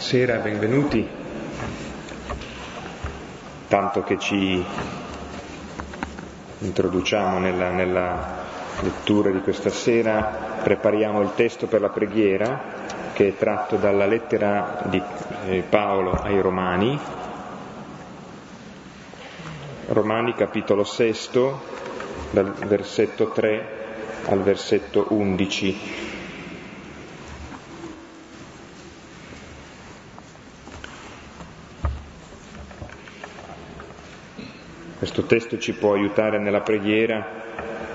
Buonasera, 0.00 0.36
benvenuti. 0.38 1.06
Tanto 3.68 4.02
che 4.02 4.18
ci 4.18 4.64
introduciamo 6.60 7.38
nella, 7.38 7.68
nella, 7.68 8.38
lettura 8.80 9.28
di 9.28 9.42
questa 9.42 9.68
sera, 9.68 10.58
prepariamo 10.62 11.20
il 11.20 11.32
testo 11.34 11.66
per 11.66 11.82
la 11.82 11.90
preghiera 11.90 12.62
che 13.12 13.28
è 13.28 13.36
tratto 13.36 13.76
dalla 13.76 14.06
lettera 14.06 14.80
di 14.86 15.02
eh, 15.48 15.62
Paolo 15.68 16.12
ai 16.12 16.40
Romani, 16.40 16.98
Romani 19.88 20.34
capitolo 20.34 20.82
6, 20.82 21.14
dal 22.30 22.54
versetto 22.66 23.28
3 23.28 23.68
al 24.28 24.40
versetto 24.40 25.08
11. 25.10 26.09
Questo 35.10 35.26
testo 35.26 35.58
ci 35.58 35.72
può 35.72 35.94
aiutare 35.94 36.38
nella 36.38 36.60
preghiera 36.60 37.26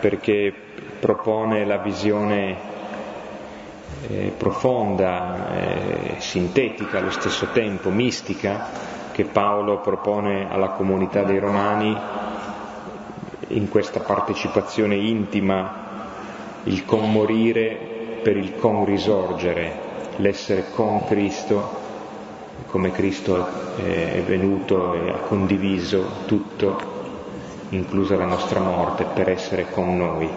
perché 0.01 0.53
propone 0.99 1.65
la 1.65 1.77
visione 1.77 2.57
eh, 4.09 4.33
profonda, 4.35 5.47
eh, 5.55 6.15
sintetica 6.17 6.97
allo 6.97 7.11
stesso 7.11 7.47
tempo, 7.53 7.89
mistica, 7.89 8.67
che 9.13 9.23
Paolo 9.23 9.79
propone 9.79 10.51
alla 10.51 10.71
comunità 10.71 11.23
dei 11.23 11.39
Romani 11.39 11.97
in 13.47 13.69
questa 13.69 14.01
partecipazione 14.01 14.95
intima, 14.95 15.73
il 16.63 16.83
conmorire 16.83 18.19
per 18.23 18.35
il 18.35 18.57
conrisorgere, 18.57 19.71
l'essere 20.17 20.65
con 20.69 21.05
Cristo 21.05 21.83
come 22.67 22.91
Cristo 22.91 23.47
è 23.77 24.21
venuto 24.25 24.95
e 24.95 25.09
ha 25.11 25.19
condiviso 25.19 26.23
tutto 26.25 26.94
inclusa 27.69 28.15
la 28.15 28.25
nostra 28.25 28.59
morte, 28.59 29.05
per 29.05 29.29
essere 29.29 29.69
con 29.69 29.95
noi. 29.97 30.29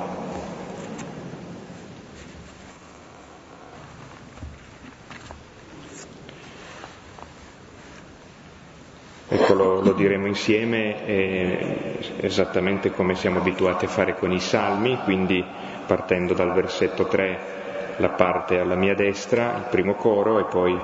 Ecco, 9.31 9.53
lo, 9.55 9.81
lo 9.83 9.93
diremo 9.93 10.27
insieme 10.27 11.05
eh, 11.05 11.99
esattamente 12.21 12.93
come 12.93 13.15
siamo 13.15 13.41
abituati 13.41 13.85
a 13.85 13.89
fare 13.89 14.17
con 14.17 14.33
i 14.33 14.41
salmi, 14.41 14.99
quindi 15.05 15.45
partendo 15.87 16.33
dal 16.35 16.53
versetto 16.55 17.07
3 17.07 17.57
la 17.99 18.11
parte 18.11 18.59
alla 18.59 18.75
mia 18.77 18.95
destra, 18.95 19.57
il 19.57 19.67
primo 19.71 19.95
coro, 19.95 20.39
e 20.39 20.45
poi 20.45 20.79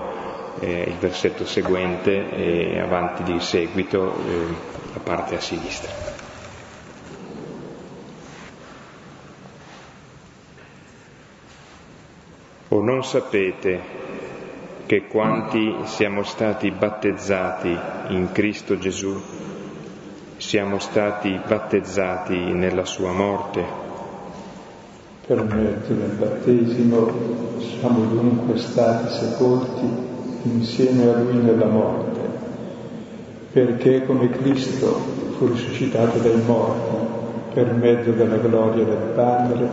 eh, 0.61 0.85
il 0.89 0.97
versetto 0.99 1.47
seguente 1.47 2.31
e 2.31 2.79
avanti 2.81 3.23
di 3.23 3.41
seguito 3.41 4.13
eh, 4.13 4.47
la 4.93 5.01
parte 5.03 5.37
a 5.37 5.41
sinistra. 5.41 6.04
O 12.75 12.83
non 12.83 13.05
sapete 13.05 13.81
che 14.87 15.07
quanti 15.07 15.77
siamo 15.85 16.25
stati 16.25 16.73
battezzati 16.73 17.79
in 18.09 18.31
Cristo 18.33 18.77
Gesù, 18.79 19.15
siamo 20.39 20.81
stati 20.81 21.39
battezzati 21.47 22.37
nella 22.37 22.85
sua 22.85 23.13
morte? 23.13 23.63
Per 25.25 25.41
mezzo 25.45 25.93
del 25.93 26.17
battesimo 26.19 27.13
siamo 27.61 28.07
dunque 28.07 28.59
stati 28.59 29.09
sepolti 29.09 29.89
insieme 30.43 31.09
a 31.09 31.17
Lui 31.17 31.45
nella 31.45 31.69
morte, 31.69 32.21
perché 33.53 34.05
come 34.05 34.31
Cristo 34.31 34.87
fu 35.39 35.47
risuscitato 35.47 36.19
dai 36.19 36.43
morti 36.45 37.07
per 37.55 37.73
mezzo 37.73 38.11
della 38.11 38.39
gloria 38.39 38.83
del 38.83 39.13
Padre, 39.15 39.69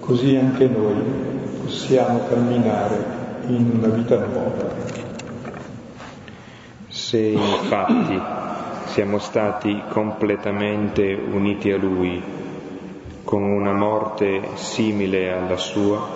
così 0.00 0.36
anche 0.36 0.66
noi 0.68 1.35
possiamo 1.66 2.20
camminare 2.28 3.04
in 3.48 3.72
una 3.74 3.88
vita 3.88 4.24
nuova. 4.24 4.72
Se 6.86 7.18
infatti 7.18 8.20
siamo 8.92 9.18
stati 9.18 9.82
completamente 9.88 11.12
uniti 11.12 11.72
a 11.72 11.76
Lui, 11.76 12.22
con 13.24 13.42
una 13.42 13.72
morte 13.72 14.50
simile 14.54 15.32
alla 15.32 15.56
sua, 15.56 16.06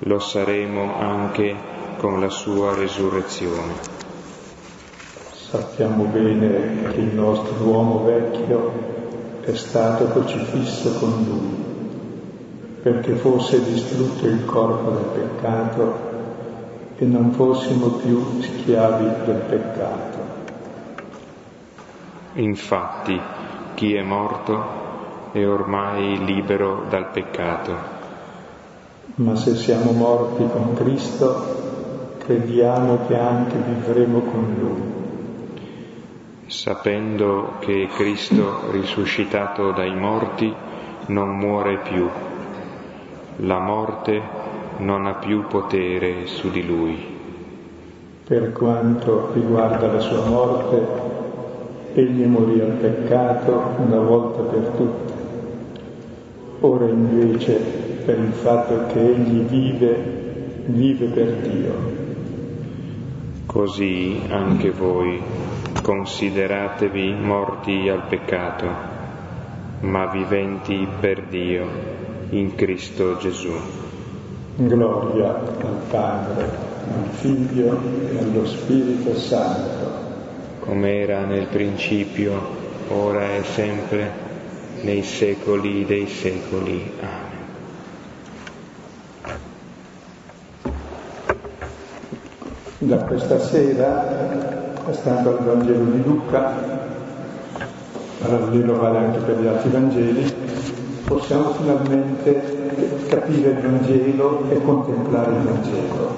lo 0.00 0.18
saremo 0.18 0.98
anche 0.98 1.54
con 1.98 2.18
la 2.18 2.28
sua 2.28 2.74
resurrezione. 2.74 3.74
Sappiamo 5.30 6.04
bene 6.04 6.90
che 6.90 6.98
il 6.98 7.14
nostro 7.14 7.54
uomo 7.62 8.02
vecchio 8.02 8.72
è 9.42 9.54
stato 9.54 10.08
crocifisso 10.08 10.98
con 10.98 11.24
Lui 11.28 11.61
perché 12.82 13.14
fosse 13.14 13.62
distrutto 13.62 14.26
il 14.26 14.44
corpo 14.44 14.90
del 14.90 15.04
peccato 15.04 16.10
e 16.96 17.04
non 17.04 17.30
fossimo 17.30 17.86
più 17.90 18.40
schiavi 18.40 19.24
del 19.24 19.42
peccato. 19.48 20.18
Infatti, 22.34 23.20
chi 23.74 23.94
è 23.94 24.02
morto 24.02 24.80
è 25.30 25.46
ormai 25.46 26.24
libero 26.24 26.84
dal 26.88 27.10
peccato. 27.10 28.00
Ma 29.16 29.36
se 29.36 29.54
siamo 29.54 29.92
morti 29.92 30.44
con 30.50 30.74
Cristo, 30.74 32.16
crediamo 32.18 33.06
che 33.06 33.16
anche 33.16 33.58
vivremo 33.58 34.20
con 34.20 34.56
Lui. 34.58 34.90
Sapendo 36.46 37.54
che 37.60 37.88
Cristo 37.94 38.70
risuscitato 38.72 39.70
dai 39.70 39.94
morti 39.94 40.52
non 41.06 41.36
muore 41.36 41.78
più 41.78 42.08
la 43.36 43.58
morte 43.58 44.20
non 44.78 45.06
ha 45.06 45.14
più 45.14 45.46
potere 45.46 46.26
su 46.26 46.50
di 46.50 46.64
lui. 46.66 47.10
Per 48.26 48.52
quanto 48.52 49.30
riguarda 49.32 49.90
la 49.90 50.00
sua 50.00 50.24
morte, 50.26 50.86
egli 51.94 52.24
morì 52.24 52.60
al 52.60 52.72
peccato 52.72 53.74
una 53.78 53.98
volta 53.98 54.42
per 54.42 54.72
tutte. 54.76 55.12
Ora 56.60 56.86
invece, 56.86 57.54
per 58.04 58.18
il 58.18 58.32
fatto 58.32 58.86
che 58.92 59.00
egli 59.00 59.40
vive, 59.40 59.96
vive 60.66 61.06
per 61.06 61.32
Dio. 61.36 62.00
Così 63.46 64.20
anche 64.28 64.70
voi 64.70 65.20
consideratevi 65.82 67.14
morti 67.14 67.88
al 67.88 68.02
peccato, 68.08 68.66
ma 69.80 70.06
viventi 70.06 70.86
per 71.00 71.22
Dio 71.28 72.02
in 72.32 72.54
Cristo 72.54 73.18
Gesù. 73.18 73.52
Gloria 74.56 75.34
al 75.34 75.80
Padre, 75.90 76.42
al 76.42 77.08
Figlio 77.10 77.78
e 78.10 78.18
allo 78.18 78.46
Spirito 78.46 79.14
Santo. 79.16 80.00
Come 80.60 81.00
era 81.00 81.24
nel 81.24 81.46
principio, 81.48 82.40
ora 82.88 83.34
e 83.34 83.42
sempre, 83.42 84.10
nei 84.82 85.02
secoli 85.02 85.84
dei 85.84 86.06
secoli. 86.06 86.90
Amen. 87.00 87.30
Da 92.78 92.96
questa 93.04 93.38
sera, 93.40 94.72
stando 94.90 95.36
al 95.36 95.44
Vangelo 95.44 95.84
di 95.84 96.02
Luca, 96.02 96.52
parallelo 98.20 98.78
vale 98.78 98.98
anche 98.98 99.18
per 99.18 99.38
gli 99.38 99.46
altri 99.46 99.70
Vangeli, 99.70 100.51
possiamo 101.04 101.52
finalmente 101.54 103.06
capire 103.08 103.50
il 103.50 103.58
Vangelo 103.58 104.44
e 104.48 104.62
contemplare 104.62 105.32
il 105.32 105.42
Vangelo. 105.42 106.16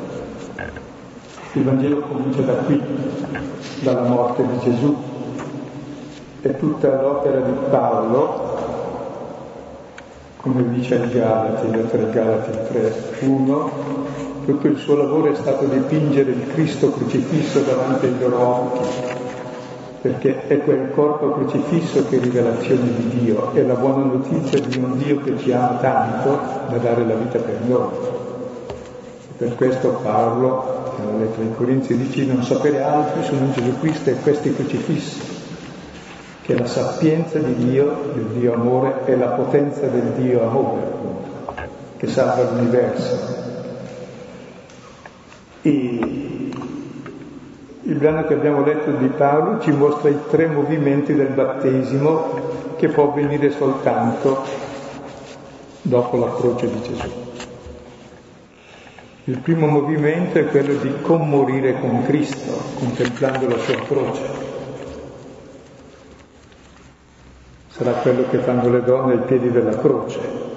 Il 1.52 1.64
Vangelo 1.64 2.00
comincia 2.00 2.40
da 2.42 2.54
qui, 2.54 2.80
dalla 3.80 4.08
morte 4.08 4.46
di 4.46 4.58
Gesù, 4.58 4.96
e 6.42 6.58
tutta 6.58 7.00
l'opera 7.00 7.40
di 7.40 7.52
Paolo, 7.70 8.52
come 10.38 10.68
dice 10.70 10.96
il 10.96 11.10
Galati, 11.10 11.70
lettera 11.70 12.04
Galati 12.04 12.50
3, 12.72 12.94
1, 13.20 13.70
tutto 14.44 14.66
il 14.66 14.76
suo 14.76 14.96
lavoro 14.96 15.32
è 15.32 15.34
stato 15.36 15.64
dipingere 15.64 16.32
il 16.32 16.46
Cristo 16.48 16.90
crocifisso 16.90 17.60
davanti 17.60 18.06
ai 18.06 18.18
loro 18.18 18.38
occhi 18.38 19.13
perché 20.04 20.46
è 20.48 20.58
quel 20.58 20.90
corpo 20.90 21.32
crocifisso 21.32 22.06
che 22.06 22.18
è 22.18 22.20
rivelazione 22.20 22.92
di 22.94 23.20
Dio, 23.20 23.54
è 23.54 23.62
la 23.62 23.72
buona 23.72 24.04
notizia 24.04 24.60
di 24.60 24.76
un 24.76 24.98
Dio 24.98 25.22
che 25.22 25.38
ci 25.38 25.50
ama 25.50 25.78
tanto 25.80 26.38
da 26.68 26.76
dare 26.76 27.06
la 27.06 27.14
vita 27.14 27.38
per 27.38 27.58
noi. 27.66 27.88
Per 29.38 29.54
questo 29.54 30.00
Paolo, 30.02 30.92
nella 30.98 31.20
lettera 31.20 31.44
ai 31.44 31.54
Corinzi, 31.54 31.96
dice 31.96 32.26
non 32.26 32.42
sapere 32.42 32.82
altro 32.82 33.22
sono 33.22 33.50
Gesù 33.52 33.80
Cristo 33.80 34.10
e 34.10 34.16
questi 34.16 34.54
crocifissi, 34.54 35.22
che 36.42 36.54
è 36.54 36.58
la 36.58 36.66
sapienza 36.66 37.38
di 37.38 37.54
Dio, 37.54 38.12
del 38.12 38.26
Dio 38.38 38.52
amore, 38.52 39.06
e 39.06 39.16
la 39.16 39.28
potenza 39.28 39.86
del 39.86 40.12
Dio 40.18 40.46
amore, 40.46 40.82
appunto, 40.82 41.54
che 41.96 42.06
salva 42.08 42.50
l'universo. 42.50 43.42
E 45.62 46.50
Il 47.86 47.96
brano 47.96 48.24
che 48.24 48.32
abbiamo 48.32 48.64
letto 48.64 48.92
di 48.92 49.08
Paolo 49.08 49.60
ci 49.60 49.70
mostra 49.70 50.08
i 50.08 50.18
tre 50.30 50.46
movimenti 50.46 51.14
del 51.14 51.28
battesimo 51.28 52.72
che 52.76 52.88
può 52.88 53.10
avvenire 53.10 53.50
soltanto 53.50 54.42
dopo 55.82 56.16
la 56.16 56.34
croce 56.34 56.70
di 56.70 56.80
Gesù. 56.80 57.08
Il 59.24 59.38
primo 59.38 59.66
movimento 59.66 60.38
è 60.38 60.46
quello 60.46 60.74
di 60.76 60.94
commorire 61.02 61.78
con 61.78 62.04
Cristo, 62.04 62.52
contemplando 62.78 63.48
la 63.48 63.58
sua 63.58 63.76
croce. 63.82 64.22
Sarà 67.68 67.92
quello 67.92 68.24
che 68.30 68.38
fanno 68.38 68.70
le 68.70 68.82
donne 68.82 69.12
ai 69.12 69.22
piedi 69.26 69.50
della 69.50 69.76
croce. 69.76 70.53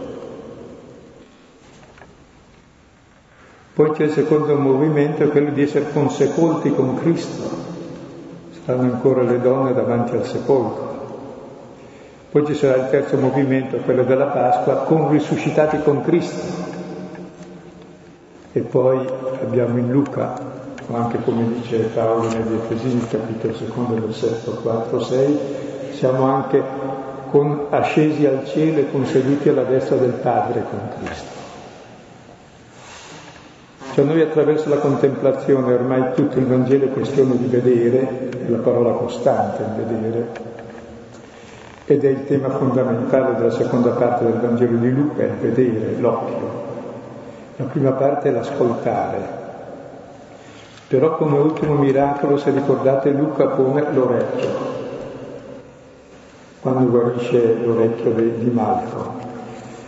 Poi 3.77 3.91
c'è 3.91 4.05
il 4.05 4.11
secondo 4.11 4.55
movimento, 4.55 5.27
quello 5.27 5.51
di 5.51 5.61
essere 5.61 5.91
consepolti 5.93 6.73
con 6.73 6.95
Cristo. 6.95 7.47
Stanno 8.49 8.81
ancora 8.81 9.21
le 9.21 9.39
donne 9.39 9.71
davanti 9.71 10.15
al 10.15 10.25
sepolcro. 10.25 10.95
Poi 12.31 12.43
ci 12.47 12.55
sarà 12.55 12.77
il 12.77 12.89
terzo 12.89 13.17
movimento, 13.17 13.77
quello 13.77 14.03
della 14.03 14.25
Pasqua, 14.25 14.77
con 14.77 15.11
risuscitati 15.11 15.79
con 15.83 16.01
Cristo. 16.01 16.43
E 18.51 18.61
poi 18.61 19.07
abbiamo 19.43 19.77
in 19.77 19.91
Luca, 19.91 20.33
anche 20.91 21.19
come 21.23 21.47
dice 21.53 21.77
Paolo 21.93 22.29
negli 22.29 22.55
Efesini, 22.55 23.07
capitolo 23.07 23.53
secondo, 23.53 23.93
versetto 24.07 24.53
4, 24.53 24.99
6, 25.01 25.39
siamo 25.91 26.23
anche 26.23 26.63
con, 27.29 27.67
ascesi 27.69 28.25
al 28.25 28.43
cielo 28.47 28.79
e 28.79 28.89
conseguiti 28.89 29.49
alla 29.49 29.65
destra 29.65 29.97
del 29.97 30.13
Padre 30.13 30.65
con 30.67 30.79
Cristo. 30.97 31.36
Cioè 33.97 34.05
noi 34.05 34.21
attraverso 34.21 34.69
la 34.69 34.77
contemplazione, 34.77 35.73
ormai 35.73 36.13
tutto 36.13 36.37
il 36.37 36.45
Vangelo 36.45 36.85
è 36.85 36.89
questione 36.89 37.35
di 37.35 37.47
vedere, 37.47 38.29
è 38.29 38.47
la 38.47 38.59
parola 38.59 38.91
costante 38.91 39.63
il 39.63 39.85
vedere, 39.85 40.27
ed 41.83 42.05
è 42.05 42.07
il 42.09 42.25
tema 42.27 42.49
fondamentale 42.49 43.33
della 43.37 43.49
seconda 43.49 43.89
parte 43.89 44.25
del 44.25 44.39
Vangelo 44.39 44.77
di 44.77 44.91
Luca, 44.91 45.23
il 45.23 45.31
vedere, 45.41 45.95
l'occhio. 45.97 46.51
La 47.55 47.65
prima 47.65 47.89
parte 47.93 48.29
è 48.29 48.31
l'ascoltare. 48.31 49.19
Però 50.89 51.17
come 51.17 51.39
ultimo 51.39 51.73
miracolo, 51.73 52.37
se 52.37 52.51
ricordate, 52.51 53.09
Luca 53.09 53.47
pone 53.47 53.83
l'orecchio, 53.91 54.49
quando 56.59 56.87
guarisce 56.87 57.55
l'orecchio 57.65 58.11
di 58.11 58.51
Malco, 58.51 59.13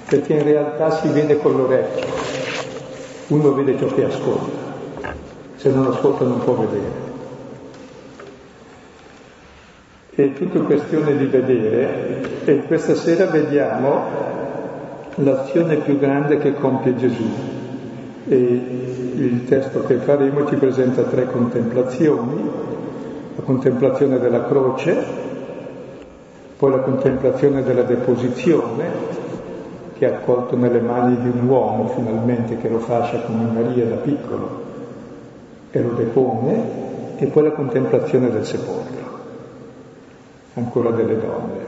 perché 0.07 0.33
in 0.33 0.43
realtà 0.45 0.89
si 0.89 1.09
vede 1.09 1.37
con 1.37 1.55
l'orecchio 1.55 2.38
uno 3.29 3.53
vede 3.53 3.77
ciò 3.77 3.87
che 3.87 4.05
ascolta, 4.05 5.13
se 5.55 5.69
non 5.69 5.87
ascolta 5.87 6.25
non 6.25 6.39
può 6.39 6.53
vedere. 6.53 7.07
È 10.09 10.33
tutta 10.33 10.59
questione 10.59 11.15
di 11.15 11.25
vedere 11.25 12.43
e 12.45 12.63
questa 12.63 12.95
sera 12.95 13.25
vediamo 13.27 14.01
l'azione 15.15 15.77
più 15.77 15.97
grande 15.99 16.39
che 16.39 16.53
compie 16.55 16.95
Gesù. 16.97 17.23
E 18.27 18.35
il 18.35 19.45
testo 19.45 19.83
che 19.83 19.95
faremo 19.97 20.47
ci 20.47 20.55
presenta 20.55 21.03
tre 21.03 21.27
contemplazioni, 21.27 22.49
la 23.35 23.43
contemplazione 23.43 24.19
della 24.19 24.45
croce, 24.45 25.27
poi 26.57 26.71
la 26.71 26.79
contemplazione 26.79 27.63
della 27.63 27.83
deposizione 27.83 29.28
che 29.99 30.09
è 30.09 30.13
accolto 30.13 30.55
nelle 30.55 30.79
mani 30.79 31.17
di 31.19 31.27
un 31.27 31.45
uomo 31.45 31.89
finalmente 31.89 32.57
che 32.57 32.69
lo 32.69 32.79
fascia 32.79 33.19
come 33.19 33.43
Maria 33.51 33.85
da 33.85 33.97
piccolo 33.97 34.67
e 35.71 35.81
lo 35.81 35.91
depone, 35.91 36.87
e 37.17 37.25
poi 37.27 37.43
la 37.43 37.51
contemplazione 37.51 38.31
del 38.31 38.45
sepolcro, 38.45 39.19
ancora 40.53 40.91
delle 40.91 41.19
donne. 41.19 41.67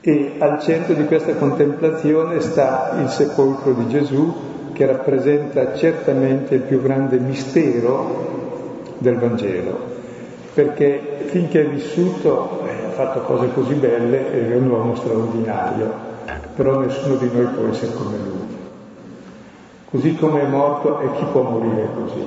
E 0.00 0.34
al 0.38 0.60
centro 0.60 0.94
di 0.94 1.04
questa 1.04 1.34
contemplazione 1.34 2.40
sta 2.40 2.96
il 3.00 3.08
sepolcro 3.08 3.72
di 3.72 3.88
Gesù 3.88 4.34
che 4.72 4.86
rappresenta 4.86 5.74
certamente 5.74 6.56
il 6.56 6.62
più 6.62 6.82
grande 6.82 7.16
mistero 7.18 8.82
del 8.98 9.18
Vangelo, 9.18 9.78
perché 10.52 11.00
finché 11.26 11.62
è 11.62 11.68
vissuto 11.68 12.66
eh, 12.66 12.86
ha 12.86 12.90
fatto 12.90 13.20
cose 13.20 13.52
così 13.54 13.74
belle, 13.74 14.50
è 14.50 14.56
un 14.56 14.68
uomo 14.68 14.96
straordinario, 14.96 16.12
però 16.54 16.78
nessuno 16.78 17.16
di 17.16 17.30
noi 17.32 17.46
può 17.46 17.66
essere 17.68 17.92
come 17.94 18.16
lui. 18.16 18.56
Così 19.90 20.16
come 20.16 20.42
è 20.42 20.46
morto 20.46 21.00
e 21.00 21.12
chi 21.12 21.24
può 21.24 21.42
morire 21.42 21.88
così? 21.94 22.26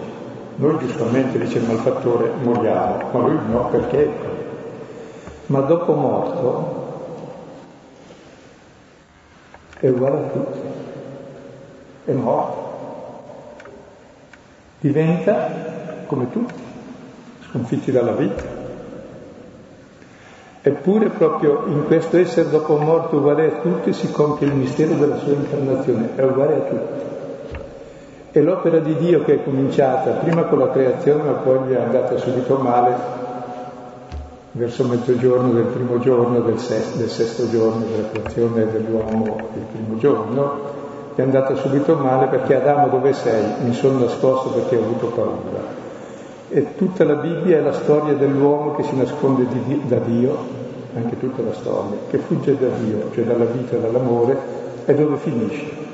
Noi 0.55 0.77
giustamente, 0.79 1.37
dice 1.37 1.59
il 1.59 1.65
malfattore, 1.65 2.31
moriamo, 2.41 3.09
ma 3.11 3.19
lui 3.19 3.37
no, 3.49 3.67
perché? 3.69 4.09
Ma 5.47 5.61
dopo 5.61 5.93
morto 5.93 6.85
è 9.79 9.87
uguale 9.87 10.17
a 10.17 10.29
tutti, 10.29 10.59
è 12.05 12.11
morto. 12.13 12.65
Diventa 14.79 15.49
come 16.05 16.31
tutti, 16.31 16.63
sconfitti 17.49 17.91
dalla 17.91 18.13
vita. 18.13 18.56
Eppure 20.67 21.07
proprio 21.07 21.63
in 21.67 21.85
questo 21.85 22.17
essere 22.17 22.49
dopo 22.49 22.75
morte 22.75 23.15
uguale 23.15 23.45
a 23.45 23.59
tutti 23.61 23.93
si 23.93 24.11
compie 24.11 24.47
il 24.47 24.53
mistero 24.53 24.95
della 24.95 25.15
sua 25.15 25.31
incarnazione, 25.31 26.09
è 26.15 26.23
uguale 26.23 26.55
a 26.55 26.59
tutti. 26.59 27.05
E 28.33 28.41
l'opera 28.41 28.79
di 28.79 28.93
Dio 28.97 29.23
che 29.23 29.35
è 29.35 29.43
cominciata 29.45 30.11
prima 30.11 30.43
con 30.43 30.59
la 30.59 30.69
creazione 30.69 31.23
ma 31.23 31.31
poi 31.35 31.69
gli 31.69 31.73
è 31.73 31.81
andata 31.81 32.17
subito 32.17 32.57
male 32.57 32.95
verso 34.51 34.83
mezzogiorno 34.83 35.53
del 35.53 35.67
primo 35.67 35.99
giorno 35.99 36.41
del 36.41 36.59
sesto, 36.59 36.97
del 36.97 37.09
sesto 37.09 37.49
giorno 37.49 37.85
della 37.85 38.09
creazione 38.09 38.69
dell'uomo 38.69 39.37
il 39.53 39.61
primo 39.71 39.97
giorno, 39.97 40.59
è 41.15 41.21
andata 41.21 41.55
subito 41.55 41.95
male 41.95 42.25
perché 42.25 42.55
Adamo 42.55 42.89
dove 42.89 43.13
sei? 43.13 43.41
Mi 43.63 43.73
sono 43.73 43.99
nascosto 43.99 44.49
perché 44.49 44.75
ho 44.75 44.83
avuto 44.83 45.07
paura. 45.07 45.86
E 46.49 46.75
tutta 46.75 47.03
la 47.03 47.15
Bibbia 47.15 47.57
è 47.57 47.61
la 47.61 47.73
storia 47.73 48.13
dell'uomo 48.13 48.75
che 48.75 48.83
si 48.83 48.95
nasconde 48.95 49.45
di, 49.47 49.81
da 49.85 49.97
Dio 49.97 50.65
anche 50.95 51.19
tutta 51.19 51.41
la 51.43 51.53
storia, 51.53 51.97
che 52.09 52.17
fugge 52.17 52.57
da 52.57 52.69
Dio, 52.69 53.11
cioè 53.13 53.23
dalla 53.23 53.45
vita 53.45 53.75
e 53.75 53.81
dall'amore, 53.81 54.37
e 54.85 54.95
dove 54.95 55.17
finisce. 55.17 55.85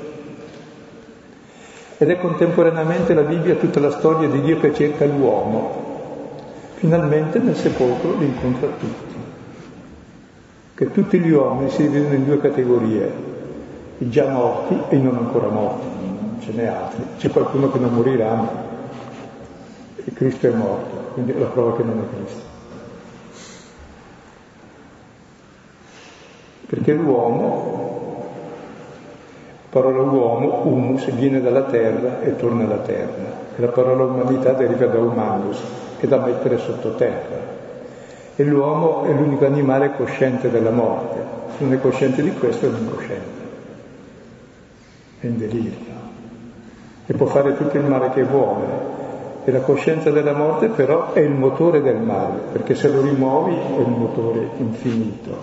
Ed 1.98 2.10
è 2.10 2.18
contemporaneamente 2.18 3.14
la 3.14 3.22
Bibbia 3.22 3.54
tutta 3.56 3.80
la 3.80 3.90
storia 3.90 4.28
di 4.28 4.40
Dio 4.40 4.58
che 4.60 4.72
cerca 4.74 5.04
l'uomo. 5.04 5.82
Finalmente 6.74 7.38
nel 7.38 7.56
sepolcro 7.56 8.16
li 8.18 8.26
incontra 8.26 8.68
tutti. 8.68 9.14
Che 10.74 10.92
tutti 10.92 11.18
gli 11.18 11.30
uomini 11.30 11.70
si 11.70 11.82
dividono 11.82 12.14
in 12.14 12.24
due 12.24 12.40
categorie, 12.40 13.12
i 13.98 14.10
già 14.10 14.28
morti 14.28 14.76
e 14.88 14.96
i 14.96 15.02
non 15.02 15.16
ancora 15.16 15.48
morti, 15.48 15.86
ce 16.40 16.52
n'è 16.52 16.66
altri. 16.66 17.04
C'è 17.18 17.30
qualcuno 17.30 17.70
che 17.70 17.78
non 17.78 17.94
morirà, 17.94 18.72
ma 20.04 20.12
Cristo 20.12 20.46
è 20.46 20.50
morto, 20.50 21.12
quindi 21.14 21.32
è 21.32 21.38
la 21.38 21.46
prova 21.46 21.76
che 21.76 21.82
non 21.82 21.98
è 21.98 22.16
Cristo. 22.16 22.52
perché 26.74 26.92
l'uomo, 26.92 28.22
la 29.62 29.68
parola 29.70 30.02
uomo, 30.02 30.62
humus, 30.64 31.08
viene 31.12 31.40
dalla 31.40 31.62
terra 31.62 32.20
e 32.20 32.34
torna 32.36 32.64
alla 32.64 32.78
terra, 32.78 33.42
e 33.56 33.60
la 33.60 33.68
parola 33.68 34.04
umanità 34.04 34.52
deriva 34.52 34.86
da 34.86 34.98
humanus, 34.98 35.62
che 35.98 36.06
è 36.06 36.08
da 36.08 36.18
mettere 36.18 36.58
sottoterra. 36.58 37.52
E 38.34 38.42
l'uomo 38.42 39.04
è 39.04 39.12
l'unico 39.12 39.46
animale 39.46 39.92
cosciente 39.96 40.50
della 40.50 40.70
morte, 40.70 41.20
se 41.56 41.62
non 41.62 41.72
è 41.74 41.80
cosciente 41.80 42.22
di 42.22 42.32
questo 42.32 42.66
è 42.66 42.68
un 42.68 42.76
incosciente, 42.78 43.42
è 45.20 45.26
in 45.26 45.38
delirio, 45.38 45.92
e 47.06 47.12
può 47.14 47.26
fare 47.26 47.56
tutto 47.56 47.76
il 47.76 47.84
male 47.84 48.10
che 48.10 48.24
vuole, 48.24 49.02
e 49.44 49.50
la 49.52 49.60
coscienza 49.60 50.10
della 50.10 50.32
morte 50.32 50.68
però 50.68 51.12
è 51.12 51.20
il 51.20 51.32
motore 51.32 51.82
del 51.82 51.98
male, 51.98 52.40
perché 52.52 52.74
se 52.74 52.88
lo 52.88 53.02
rimuovi 53.02 53.54
è 53.54 53.80
un 53.80 53.92
motore 53.92 54.48
infinito. 54.56 55.36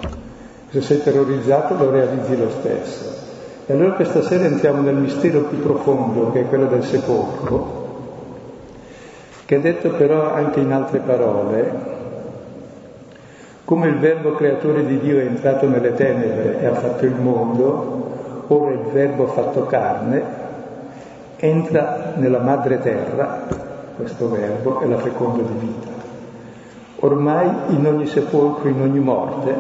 Se 0.70 0.82
sei 0.82 1.04
terrorizzato 1.04 1.76
lo 1.76 1.92
realizzi 1.92 2.38
lo 2.38 2.50
stesso. 2.50 3.20
E 3.68 3.74
allora 3.74 3.92
questa 3.92 4.24
sera 4.24 4.46
entriamo 4.46 4.82
nel 4.82 4.96
mistero 4.96 5.42
più 5.42 5.60
profondo, 5.60 6.32
che 6.32 6.42
è 6.42 6.48
quello 6.48 6.66
del 6.66 6.84
sepolcro, 6.84 7.80
che 9.46 9.56
è 9.56 9.60
detto 9.60 9.90
però 9.92 10.34
anche 10.34 10.60
in 10.60 10.72
altre 10.72 11.00
parole, 11.00 12.00
come 13.66 13.88
il 13.88 14.00
verbo 14.00 14.34
creatore 14.34 14.86
di 14.86 15.00
Dio 15.00 15.20
è 15.20 15.26
entrato 15.26 15.68
nelle 15.68 15.94
tenebre 15.94 16.60
e 16.60 16.66
ha 16.66 16.74
fatto 16.74 17.06
il 17.06 17.16
mondo, 17.16 18.46
ora 18.48 18.72
il 18.72 18.86
verbo 18.92 19.28
fatto 19.28 19.66
carne 19.66 20.40
entra 21.38 22.14
nella 22.16 22.40
madre 22.40 22.80
terra, 22.80 23.70
questo 23.96 24.30
verbo, 24.30 24.82
e 24.82 24.88
la 24.88 24.98
feconda 24.98 25.44
di 25.44 25.66
vita. 25.66 25.88
Ormai 27.04 27.50
in 27.70 27.86
ogni 27.86 28.06
sepolcro, 28.06 28.70
in 28.70 28.82
ogni 28.82 29.00
morte, 29.00 29.56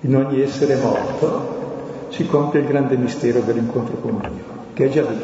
in 0.00 0.16
ogni 0.16 0.40
essere 0.40 0.76
morto 0.76 1.60
si 2.08 2.26
compie 2.26 2.60
il 2.60 2.66
grande 2.66 2.96
mistero 2.96 3.40
dell'incontro 3.40 3.96
con 3.96 4.18
Dio, 4.20 4.44
che 4.74 4.84
è 4.84 4.88
già 4.88 5.02
lì, 5.02 5.18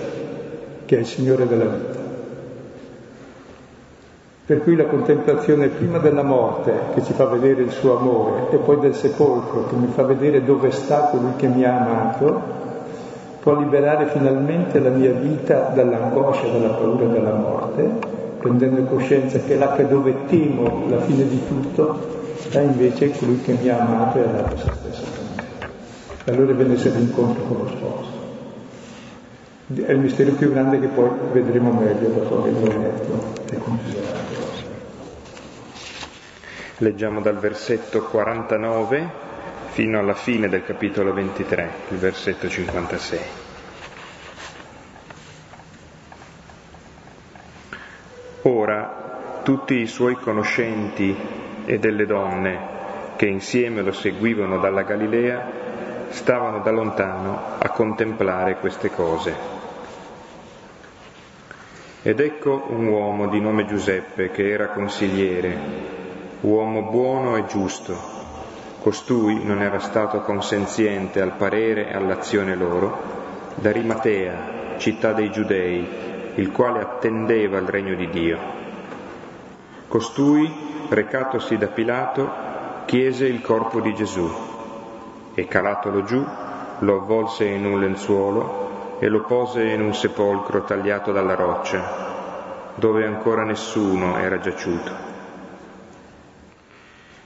che 0.85 0.97
è 0.97 0.99
il 1.01 1.07
Signore 1.07 1.47
della 1.47 1.65
vita. 1.65 1.99
Per 4.47 4.63
cui 4.63 4.77
la 4.77 4.87
contemplazione 4.87 5.69
prima 5.69 5.99
della 5.99 6.23
morte 6.23 6.73
che 6.95 7.03
ci 7.05 7.13
fa 7.13 7.27
vedere 7.27 7.63
il 7.63 7.71
suo 7.71 7.99
amore 7.99 8.51
e 8.51 8.57
poi 8.57 8.79
del 8.79 8.95
sepolcro 8.95 9.67
che 9.67 9.75
mi 9.77 9.89
fa 9.89 10.05
vedere 10.05 10.43
dove 10.43 10.71
sta 10.71 11.09
colui 11.11 11.37
che 11.37 11.49
mi 11.49 11.65
ha 11.65 11.77
amato, 11.77 12.68
può 13.49 13.59
liberare 13.59 14.09
finalmente 14.09 14.79
la 14.79 14.91
mia 14.91 15.11
vita 15.13 15.71
dall'angoscia, 15.75 16.49
dalla 16.49 16.69
paura 16.69 17.07
della 17.07 17.33
morte, 17.33 17.83
prendendo 18.37 18.83
coscienza 18.83 19.39
che 19.39 19.57
là 19.57 19.73
che 19.73 19.89
dove 19.89 20.27
temo 20.27 20.85
la 20.91 21.01
fine 21.01 21.27
di 21.27 21.41
tutto, 21.47 22.35
sta 22.37 22.61
invece 22.61 23.11
colui 23.13 23.41
che 23.41 23.57
mi 23.59 23.71
ha 23.71 23.79
amato 23.79 24.19
e 24.19 24.23
ha 24.23 24.27
dato 24.27 24.55
se 24.59 24.71
stesso 24.71 25.03
per 25.03 25.23
me. 25.35 25.71
Allora 26.27 26.53
viene 26.53 26.77
sempre 26.77 27.01
incontro 27.01 27.43
con 27.45 27.57
lo 27.57 27.69
sposo. 27.69 28.11
È 29.87 29.93
il 29.93 29.99
mistero 29.99 30.33
più 30.33 30.53
grande 30.53 30.79
che 30.81 30.89
poi 30.89 31.09
vedremo 31.33 31.73
meglio 31.73 32.09
dopo 32.09 32.43
che 32.43 32.51
l'ho 32.51 32.79
letto 32.79 33.33
e 33.51 33.59
considerato. 33.61 34.37
Leggiamo 36.77 37.23
dal 37.23 37.39
versetto 37.39 38.03
49 38.03 39.28
fino 39.79 40.01
alla 40.01 40.15
fine 40.15 40.49
del 40.49 40.65
capitolo 40.65 41.13
23, 41.13 41.71
il 41.91 41.99
versetto 41.99 42.49
56. 42.49 43.19
Ora 48.43 49.41
tutti 49.45 49.75
i 49.75 49.87
suoi 49.87 50.17
conoscenti 50.17 51.17
e 51.65 51.79
delle 51.79 52.07
donne 52.07 52.59
che 53.15 53.27
insieme 53.27 53.83
lo 53.83 53.93
seguivano 53.93 54.59
dalla 54.59 54.83
Galilea 54.83 55.49
stavano 56.09 56.59
da 56.59 56.73
lontano 56.73 57.41
a 57.61 57.69
contemplare 57.69 58.57
queste 58.57 58.91
cose. 58.91 59.33
Ed 62.03 62.19
ecco 62.19 62.67
un 62.71 62.85
uomo 62.89 63.29
di 63.29 63.41
nome 63.41 63.65
Giuseppe 63.65 64.33
che 64.33 64.51
era 64.51 64.71
consigliere, 64.71 65.57
uomo 66.41 66.83
buono 66.91 67.37
e 67.37 67.47
giusto. 67.47 68.18
Costui 68.89 69.45
non 69.45 69.61
era 69.61 69.81
stato 69.81 70.23
consenziente 70.23 71.21
al 71.21 71.33
parere 71.33 71.91
e 71.91 71.95
all'azione 71.95 72.55
loro, 72.55 73.53
da 73.57 73.71
Rimatea, 73.71 74.79
città 74.79 75.13
dei 75.13 75.31
Giudei, 75.31 75.87
il 76.37 76.51
quale 76.53 76.81
attendeva 76.81 77.59
il 77.59 77.69
regno 77.69 77.95
di 77.95 78.09
Dio. 78.09 78.39
Costui, 79.89 80.51
recatosi 80.89 81.59
da 81.59 81.67
Pilato, 81.67 82.31
chiese 82.87 83.27
il 83.27 83.43
corpo 83.43 83.83
di 83.83 83.93
Gesù 83.93 84.27
e 85.35 85.47
calatolo 85.47 86.05
giù, 86.05 86.25
lo 86.79 86.97
avvolse 86.97 87.45
in 87.45 87.67
un 87.67 87.81
lenzuolo 87.81 88.97
e 89.01 89.09
lo 89.09 89.21
pose 89.21 89.65
in 89.65 89.83
un 89.83 89.95
sepolcro 89.95 90.65
tagliato 90.65 91.13
dalla 91.13 91.35
roccia, 91.35 92.73
dove 92.75 93.05
ancora 93.05 93.45
nessuno 93.45 94.17
era 94.17 94.39
giaciuto. 94.39 95.08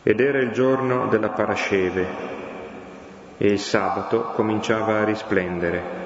Ed 0.04 0.18
era 0.18 0.38
il 0.38 0.50
giorno 0.50 1.06
della 1.06 1.28
parasceve 1.28 2.06
e 3.38 3.46
il 3.46 3.58
sabato 3.58 4.32
cominciava 4.34 5.00
a 5.00 5.04
risplendere. 5.04 6.00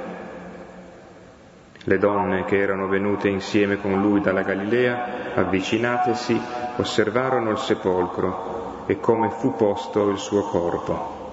Le 1.85 1.99
donne 1.99 2.45
che 2.45 2.59
erano 2.59 2.89
venute 2.89 3.29
insieme 3.29 3.81
con 3.81 4.01
lui 4.01 4.21
dalla 4.21 4.43
Galilea, 4.43 5.35
avvicinatesi, 5.35 6.39
osservarono 6.77 7.51
il 7.51 7.59
sepolcro 7.59 8.85
e 8.87 9.01
come 9.01 9.31
fu 9.31 9.55
posto 9.55 10.11
il 10.11 10.19
suo 10.19 10.43
corpo. 10.43 11.33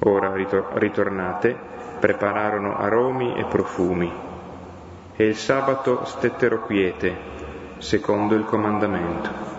Ora 0.00 0.32
ritornate 0.34 1.56
prepararono 2.00 2.76
aromi 2.76 3.36
e 3.36 3.44
profumi 3.44 4.12
e 5.14 5.24
il 5.24 5.36
sabato 5.36 6.04
stettero 6.06 6.62
quiete, 6.62 7.14
secondo 7.78 8.34
il 8.34 8.44
comandamento. 8.44 9.51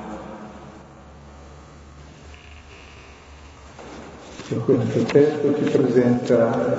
Questo 4.46 5.04
testo 5.04 5.56
ci 5.56 5.70
presenta 5.72 6.76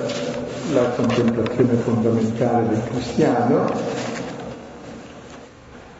la 0.71 0.83
contemplazione 0.95 1.73
fondamentale 1.73 2.67
del 2.67 2.83
cristiano. 2.83 3.65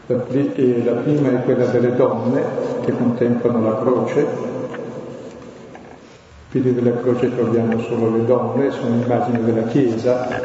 La, 0.06 0.16
prima 0.18 1.32
è 1.32 1.42
quella 1.42 1.66
delle 1.66 1.96
donne 1.96 2.42
che 2.84 2.92
contemplano 2.92 3.62
la 3.62 3.78
croce, 3.78 4.26
piedi 6.50 6.72
della 6.72 6.96
croce 7.00 7.34
troviamo 7.34 7.80
solo 7.80 8.16
le 8.16 8.24
donne, 8.24 8.70
sono 8.70 9.02
immagini 9.02 9.42
della 9.44 9.64
Chiesa, 9.64 10.40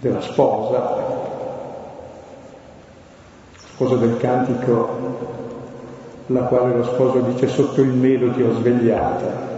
della 0.00 0.22
sposa, 0.22 0.96
sposa 3.74 3.96
del 3.96 4.16
cantico, 4.16 5.51
la 6.26 6.40
quale 6.42 6.76
lo 6.76 6.84
sposo 6.84 7.20
dice 7.20 7.48
sotto 7.48 7.80
il 7.80 7.90
melo 7.90 8.30
ti 8.30 8.42
ho 8.42 8.52
svegliata. 8.54 9.50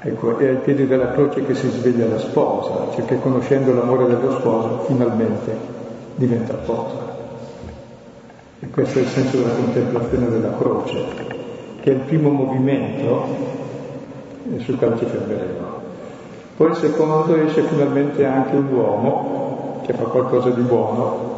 Ecco, 0.00 0.38
è 0.38 0.48
ai 0.48 0.56
piedi 0.56 0.86
della 0.86 1.10
croce 1.10 1.44
che 1.44 1.54
si 1.54 1.68
sveglia 1.68 2.06
la 2.06 2.18
sposa, 2.18 2.88
cioè 2.94 3.04
che 3.04 3.18
conoscendo 3.20 3.74
l'amore 3.74 4.06
dello 4.06 4.32
sposo 4.38 4.84
finalmente 4.86 5.56
diventa 6.14 6.56
sposa. 6.62 7.06
E 8.60 8.70
questo 8.70 8.98
è 8.98 9.02
il 9.02 9.08
senso 9.08 9.38
della 9.38 9.54
contemplazione 9.54 10.28
della 10.28 10.56
croce 10.56 11.36
che 11.80 11.90
è 11.90 11.94
il 11.94 12.00
primo 12.00 12.30
movimento 12.30 13.26
sul 14.58 14.76
quale 14.76 14.98
ci 14.98 15.04
fermeremo. 15.04 15.66
Poi 16.56 16.70
il 16.70 16.76
secondo 16.76 17.36
esce 17.36 17.62
finalmente 17.62 18.24
anche 18.24 18.56
un 18.56 18.72
uomo 18.72 19.80
che 19.86 19.92
fa 19.92 20.04
qualcosa 20.04 20.50
di 20.50 20.60
buono. 20.62 21.37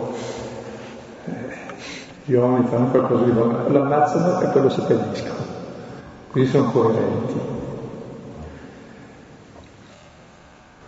Gli 2.30 2.37
uomini 2.37 2.64
fanno 2.66 2.87
qualcosa 2.90 3.25
di 3.25 3.32
buono, 3.32 3.68
l'ammazzano 3.70 4.40
e 4.40 4.46
poi 4.46 4.62
lo 4.62 4.68
seppelliscono. 4.68 5.34
Così 6.30 6.46
sono 6.46 6.70
coerenti. 6.70 7.40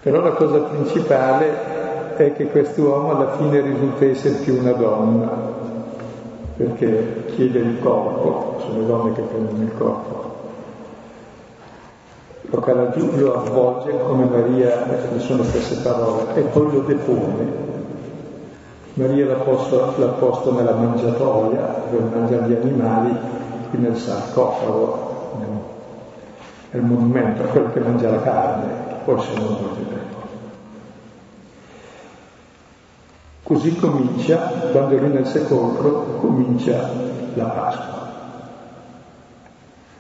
Però 0.03 0.21
la 0.21 0.31
cosa 0.31 0.59
principale 0.59 2.15
è 2.15 2.33
che 2.35 2.47
quest'uomo 2.47 3.17
alla 3.17 3.33
fine 3.33 3.61
risulta 3.61 4.05
essere 4.05 4.35
più 4.35 4.57
una 4.57 4.71
donna, 4.71 5.31
perché 6.59 7.25
chiede 7.35 7.59
il 7.59 7.81
corpo, 7.81 8.61
sono 8.61 8.79
le 8.79 8.87
donne 8.87 9.13
che 9.13 9.23
prendono 9.23 9.63
il 9.65 9.73
corpo. 9.77 10.35
Lo 12.43 12.61
cala 12.61 12.95
lo 12.95 13.35
avvolge 13.35 13.99
come 13.99 14.27
Maria, 14.27 15.19
sono 15.19 15.43
stesse 15.43 15.83
parole, 15.83 16.37
e 16.37 16.43
poi 16.43 16.71
lo 16.71 16.81
depone. 16.83 17.72
Maria 18.95 19.27
l'ha 19.27 19.35
posto, 19.35 19.95
l'ha 19.97 20.07
posto 20.07 20.53
nella 20.53 20.75
mangiatoia 20.75 21.85
dove 21.91 22.15
mangiano 22.15 22.47
gli 22.47 22.55
animali, 22.55 23.17
qui 23.71 23.79
nel 23.79 23.97
sarcofago, 23.97 25.13
è 26.73 26.77
il 26.77 26.83
monumento 26.83 27.43
a 27.43 27.47
quello 27.47 27.71
che 27.71 27.81
mangia 27.81 28.11
la 28.11 28.23
carne, 28.23 28.67
poi 29.05 29.21
se 29.21 29.35
non 29.35 29.45
lo 29.45 29.91
Così 33.43 33.77
comincia, 33.77 34.37
quando 34.71 34.97
lui 34.97 35.11
nel 35.11 35.27
sepolcro, 35.27 36.17
comincia 36.21 36.89
la 37.35 37.45
Pasqua. 37.45 38.11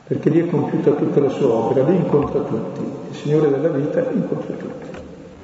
Perché 0.06 0.30
lì 0.30 0.46
è 0.46 0.50
compiuta 0.50 0.92
tutta 0.92 1.20
la 1.20 1.28
sua 1.28 1.52
opera, 1.52 1.86
lì 1.88 1.96
incontra 1.96 2.40
tutti. 2.40 2.80
Il 3.10 3.14
Signore 3.14 3.50
della 3.50 3.68
vita 3.68 4.00
incontra 4.10 4.54
tutti, 4.54 4.88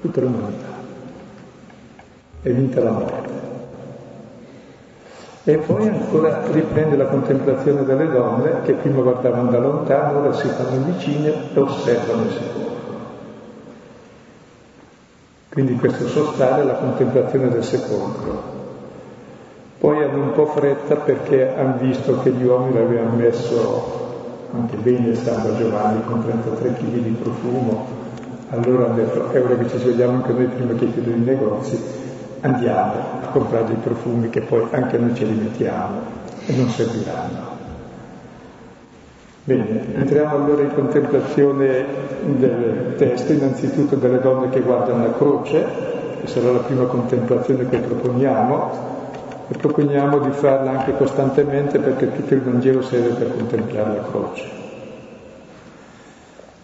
tutta 0.00 0.20
l'umanità. 0.22 0.77
È 2.48 2.52
vinta 2.52 2.82
la 2.82 2.92
morte. 2.92 3.28
E 5.44 5.56
poi 5.58 5.86
ancora 5.86 6.46
riprende 6.50 6.96
la 6.96 7.04
contemplazione 7.04 7.84
delle 7.84 8.08
donne 8.08 8.62
che 8.62 8.72
prima 8.72 9.02
guardavano 9.02 9.50
da 9.50 9.58
lontano, 9.58 10.20
ora 10.20 10.32
si 10.32 10.48
fanno 10.48 10.82
vicine 10.86 11.52
e 11.52 11.60
osservano 11.60 12.22
il 12.22 12.30
sepolcro. 12.30 12.96
Quindi 15.50 15.74
questo 15.74 16.08
sostare 16.08 16.64
la 16.64 16.72
contemplazione 16.72 17.50
del 17.50 17.64
sepolcro. 17.64 18.42
Poi 19.78 20.02
hanno 20.02 20.22
un 20.22 20.32
po' 20.32 20.46
fretta 20.46 20.96
perché 20.96 21.54
hanno 21.54 21.76
visto 21.76 22.18
che 22.20 22.30
gli 22.30 22.44
uomini 22.44 22.78
l'avevano 22.78 23.16
messo 23.16 24.06
anche 24.54 24.76
bene 24.76 25.14
stando 25.14 25.48
a 25.50 25.56
Giovanni 25.58 26.02
con 26.06 26.22
33 26.22 26.72
kg 26.72 26.92
di 26.94 27.16
profumo. 27.20 27.86
Allora 28.48 28.86
hanno 28.86 28.94
detto, 28.94 29.30
è 29.32 29.42
ora 29.42 29.54
che 29.56 29.68
ci 29.68 29.76
svegliamo 29.76 30.16
anche 30.16 30.32
noi 30.32 30.46
prima 30.46 30.72
che 30.72 30.90
chiudono 30.90 31.16
i 31.16 31.20
negozi, 31.20 32.06
andiamo 32.40 32.92
a 33.22 33.26
comprare 33.32 33.72
i 33.72 33.76
profumi 33.76 34.30
che 34.30 34.40
poi 34.40 34.66
anche 34.70 34.98
noi 34.98 35.14
ce 35.14 35.24
li 35.24 35.34
mettiamo 35.34 36.00
e 36.46 36.56
non 36.56 36.68
serviranno. 36.68 37.56
Bene, 39.44 39.94
entriamo 39.94 40.36
allora 40.36 40.62
in 40.62 40.74
contemplazione 40.74 41.84
del 42.36 42.94
testo, 42.98 43.32
innanzitutto 43.32 43.96
delle 43.96 44.20
donne 44.20 44.50
che 44.50 44.60
guardano 44.60 45.04
la 45.04 45.12
croce, 45.14 45.64
che 46.20 46.26
sarà 46.26 46.52
la 46.52 46.58
prima 46.58 46.84
contemplazione 46.84 47.66
che 47.68 47.78
proponiamo, 47.78 48.96
e 49.48 49.56
proponiamo 49.56 50.18
di 50.18 50.30
farla 50.32 50.72
anche 50.72 50.94
costantemente 50.98 51.78
perché 51.78 52.14
tutto 52.14 52.34
il 52.34 52.42
Vangelo 52.42 52.82
serve 52.82 53.14
per 53.14 53.34
contemplare 53.34 53.96
la 53.96 54.02
croce. 54.02 54.44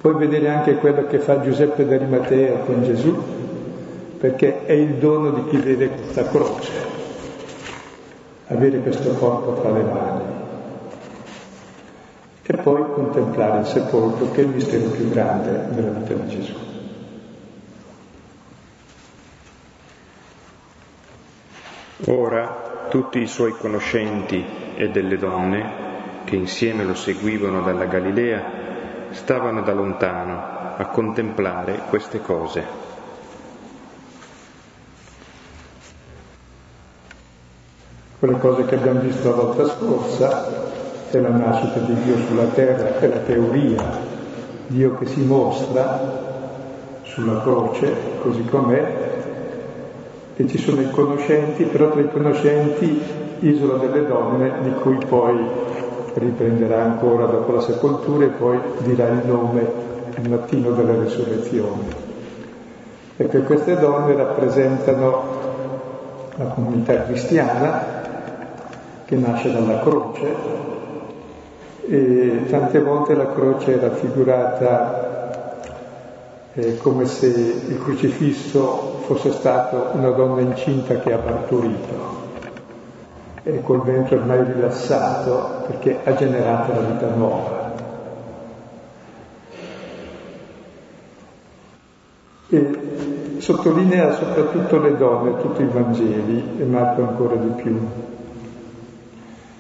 Poi 0.02 0.14
vedere 0.16 0.50
anche 0.50 0.74
quello 0.74 1.06
che 1.06 1.18
fa 1.18 1.40
Giuseppe 1.40 1.86
d'Arimatea 1.86 2.58
con 2.66 2.82
Gesù, 2.82 3.16
perché 4.24 4.64
è 4.64 4.72
il 4.72 4.94
dono 4.94 5.32
di 5.32 5.44
chi 5.50 5.58
vede 5.58 5.90
questa 5.90 6.26
croce. 6.26 6.72
avere 8.46 8.78
questo 8.78 9.12
corpo 9.16 9.60
tra 9.60 9.70
le 9.70 9.82
mani 9.82 10.22
e 12.46 12.56
poi 12.56 12.84
contemplare 12.94 13.58
il 13.60 13.66
sepolcro 13.66 14.30
che 14.30 14.40
è 14.40 14.44
il 14.44 14.48
mistero 14.48 14.88
più 14.88 15.10
grande 15.10 15.66
della 15.74 15.90
vita 15.90 16.14
di 16.14 16.28
Gesù. 16.28 16.54
Ora 22.06 22.86
tutti 22.88 23.18
i 23.18 23.26
suoi 23.26 23.52
conoscenti 23.52 24.42
e 24.74 24.88
delle 24.88 25.18
donne 25.18 25.72
che 26.24 26.36
insieme 26.36 26.84
lo 26.84 26.94
seguivano 26.94 27.60
dalla 27.60 27.84
Galilea 27.84 28.42
stavano 29.10 29.60
da 29.60 29.74
lontano 29.74 30.72
a 30.78 30.86
contemplare 30.86 31.82
queste 31.90 32.22
cose. 32.22 32.93
Quelle 38.24 38.38
cose 38.38 38.64
che 38.64 38.76
abbiamo 38.76 39.00
visto 39.00 39.28
la 39.28 39.34
volta 39.34 39.66
scorsa 39.66 40.46
è 41.10 41.18
la 41.18 41.28
nascita 41.28 41.78
di 41.80 41.94
Dio 42.04 42.16
sulla 42.26 42.46
terra, 42.54 42.98
è 42.98 43.06
la 43.06 43.18
teoria, 43.18 43.82
Dio 44.68 44.94
che 44.94 45.04
si 45.04 45.20
mostra 45.20 46.00
sulla 47.02 47.42
croce 47.42 47.92
così 48.22 48.42
com'è, 48.46 48.94
e 50.36 50.48
ci 50.48 50.56
sono 50.56 50.80
i 50.80 50.90
conoscenti, 50.90 51.64
però 51.64 51.90
tra 51.90 52.00
i 52.00 52.10
conoscenti 52.10 52.98
isola 53.40 53.76
delle 53.76 54.06
donne 54.06 54.52
di 54.62 54.70
cui 54.80 54.96
poi 55.06 55.46
riprenderà 56.14 56.82
ancora 56.82 57.26
dopo 57.26 57.52
la 57.52 57.60
sepoltura 57.60 58.24
e 58.24 58.28
poi 58.28 58.58
dirà 58.78 59.06
il 59.08 59.20
nome 59.26 59.70
il 60.16 60.30
mattino 60.30 60.70
della 60.70 60.98
risurrezione. 60.98 61.94
Ecco, 63.18 63.38
queste 63.40 63.78
donne 63.78 64.14
rappresentano 64.14 65.24
la 66.36 66.44
comunità 66.46 67.02
cristiana 67.02 68.03
che 69.04 69.16
nasce 69.16 69.52
dalla 69.52 69.80
croce 69.80 70.34
e 71.86 72.46
tante 72.48 72.80
volte 72.80 73.14
la 73.14 73.32
croce 73.32 73.74
è 73.74 73.78
raffigurata 73.78 75.04
eh, 76.54 76.78
come 76.78 77.04
se 77.06 77.26
il 77.26 77.82
crocifisso 77.82 79.00
fosse 79.06 79.32
stato 79.32 79.90
una 79.92 80.10
donna 80.10 80.40
incinta 80.40 80.98
che 81.00 81.12
ha 81.12 81.18
partorito 81.18 82.22
e 83.42 83.60
col 83.62 83.82
ventre 83.82 84.16
ormai 84.16 84.42
rilassato 84.44 85.66
perché 85.66 85.98
ha 86.02 86.14
generato 86.14 86.72
la 86.72 86.80
vita 86.80 87.08
nuova. 87.08 87.72
E 92.48 92.78
sottolinea 93.38 94.14
soprattutto 94.14 94.78
le 94.78 94.96
donne, 94.96 95.40
tutti 95.40 95.62
i 95.62 95.66
Vangeli 95.66 96.56
e 96.58 96.64
Marco 96.64 97.02
ancora 97.02 97.34
di 97.34 97.62
più. 97.62 97.78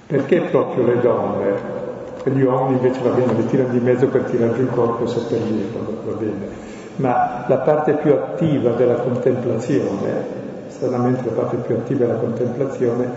Perché 0.06 0.40
proprio 0.42 0.84
le 0.84 1.00
donne? 1.00 1.82
Gli 2.24 2.42
uomini 2.42 2.76
invece 2.76 3.00
va 3.02 3.10
bene, 3.10 3.32
li 3.32 3.46
tirano 3.46 3.72
di 3.72 3.80
mezzo 3.80 4.06
per 4.08 4.22
tirare 4.22 4.58
il 4.58 4.68
corpo 4.70 5.04
e 5.04 5.06
seppellirlo, 5.06 5.98
va 6.04 6.12
bene. 6.12 6.48
Ma 6.96 7.44
la 7.48 7.58
parte 7.58 7.94
più 7.94 8.12
attiva 8.12 8.72
della 8.72 8.94
contemplazione, 8.94 10.42
stranamente 10.68 11.24
la 11.24 11.32
parte 11.32 11.56
più 11.56 11.74
attiva 11.74 12.06
della 12.06 12.18
contemplazione, 12.18 13.08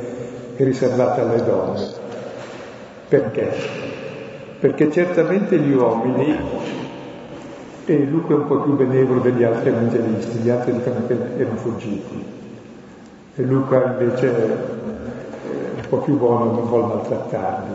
è 0.56 0.64
riservata 0.64 1.22
alle 1.22 1.44
donne. 1.44 1.88
Perché? 3.08 3.52
Perché 4.60 4.92
certamente 4.92 5.58
gli 5.58 5.74
uomini, 5.74 6.36
e 7.86 7.98
Luca 8.06 8.34
è 8.34 8.38
un 8.38 8.48
po' 8.48 8.62
più 8.62 8.76
benevolo 8.76 9.20
degli 9.20 9.44
altri 9.44 9.70
evangelisti, 9.70 10.40
gli 10.40 10.50
altri 10.50 10.74
dicono 10.74 11.06
che 11.08 11.18
erano 11.38 11.58
fuggiti, 11.58 12.26
e 13.36 13.44
Luca 13.44 13.96
invece 13.98 14.97
po' 15.90 15.98
più 15.98 16.18
buono, 16.18 16.52
non 16.52 16.68
vuole 16.68 16.94
maltrattarli, 16.94 17.74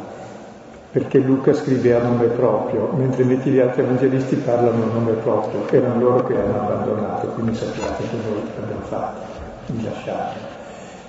perché 0.92 1.18
Luca 1.18 1.52
scrive 1.52 1.94
a 1.94 2.02
nome 2.02 2.26
proprio, 2.26 2.90
mentre 2.96 3.22
invece 3.22 3.50
gli 3.50 3.58
altri 3.58 3.82
evangelisti 3.82 4.36
parlano 4.36 4.82
a 4.82 4.92
nome 4.92 5.12
proprio, 5.12 5.68
erano 5.70 6.00
loro 6.00 6.26
che 6.26 6.36
hanno 6.38 6.60
abbandonato, 6.60 7.28
quindi 7.28 7.54
sappiate 7.54 8.02
che 8.02 8.16
noi 8.28 8.42
abbiamo 8.62 8.82
fatto, 8.82 9.20
di 9.66 9.82
lasciarli. 9.84 10.40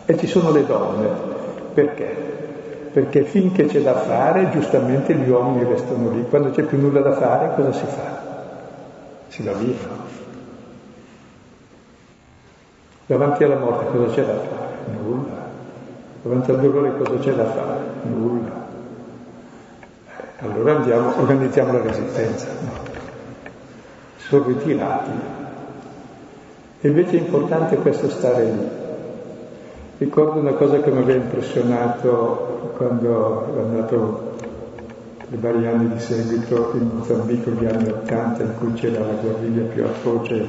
E 0.06 0.18
ci 0.18 0.28
sono 0.28 0.52
le 0.52 0.66
donne, 0.66 1.08
perché? 1.74 2.42
Perché 2.94 3.24
finché 3.24 3.66
c'è 3.66 3.82
da 3.82 3.96
fare, 3.96 4.52
giustamente 4.52 5.16
gli 5.16 5.28
uomini 5.28 5.64
restano 5.64 6.12
lì. 6.12 6.24
Quando 6.30 6.52
c'è 6.52 6.62
più 6.62 6.80
nulla 6.80 7.02
da 7.02 7.14
fare, 7.14 7.54
cosa 7.56 7.72
si 7.74 7.86
fa? 7.86 8.22
Si 9.30 9.42
va 9.42 9.54
via? 9.54 9.76
Davanti 13.08 13.44
alla 13.44 13.58
morte 13.58 13.86
cosa 13.92 14.14
c'è 14.14 14.24
da 14.24 14.36
fare? 14.36 14.76
Nulla. 15.02 15.43
Davanti 16.24 16.52
al 16.52 16.62
dolore 16.62 16.98
cosa 16.98 17.20
c'è 17.20 17.34
da 17.34 17.46
fare? 17.46 17.80
Nulla. 18.04 18.66
Allora 20.40 20.76
andiamo, 20.78 21.20
organizziamo 21.20 21.74
la 21.74 21.82
resistenza. 21.82 22.48
No. 22.62 22.72
Sono 24.16 24.46
ritirati. 24.46 25.12
E 26.80 26.88
invece 26.88 27.18
è 27.18 27.20
importante 27.20 27.76
questo 27.76 28.10
stare 28.10 28.46
lì. 28.46 28.68
Ricordo 29.98 30.40
una 30.40 30.54
cosa 30.54 30.80
che 30.80 30.92
mi 30.92 31.00
aveva 31.00 31.22
impressionato 31.22 32.72
quando 32.78 33.48
ero 33.52 33.62
andato 33.62 34.32
i 35.30 35.36
vari 35.36 35.68
anni 35.68 35.90
di 35.90 36.00
seguito 36.00 36.72
in 36.76 36.90
Mozambico, 36.94 37.52
gli 37.52 37.66
anni 37.66 37.90
Ottanta, 37.90 38.44
in 38.44 38.56
cui 38.58 38.72
c'era 38.74 39.00
la 39.00 39.14
guerriglia 39.14 39.64
più 39.64 39.84
atroce 39.84 40.48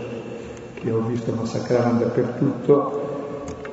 che 0.74 0.90
ho 0.92 1.00
visto 1.00 1.32
massacrare 1.32 1.98
dappertutto 1.98 3.03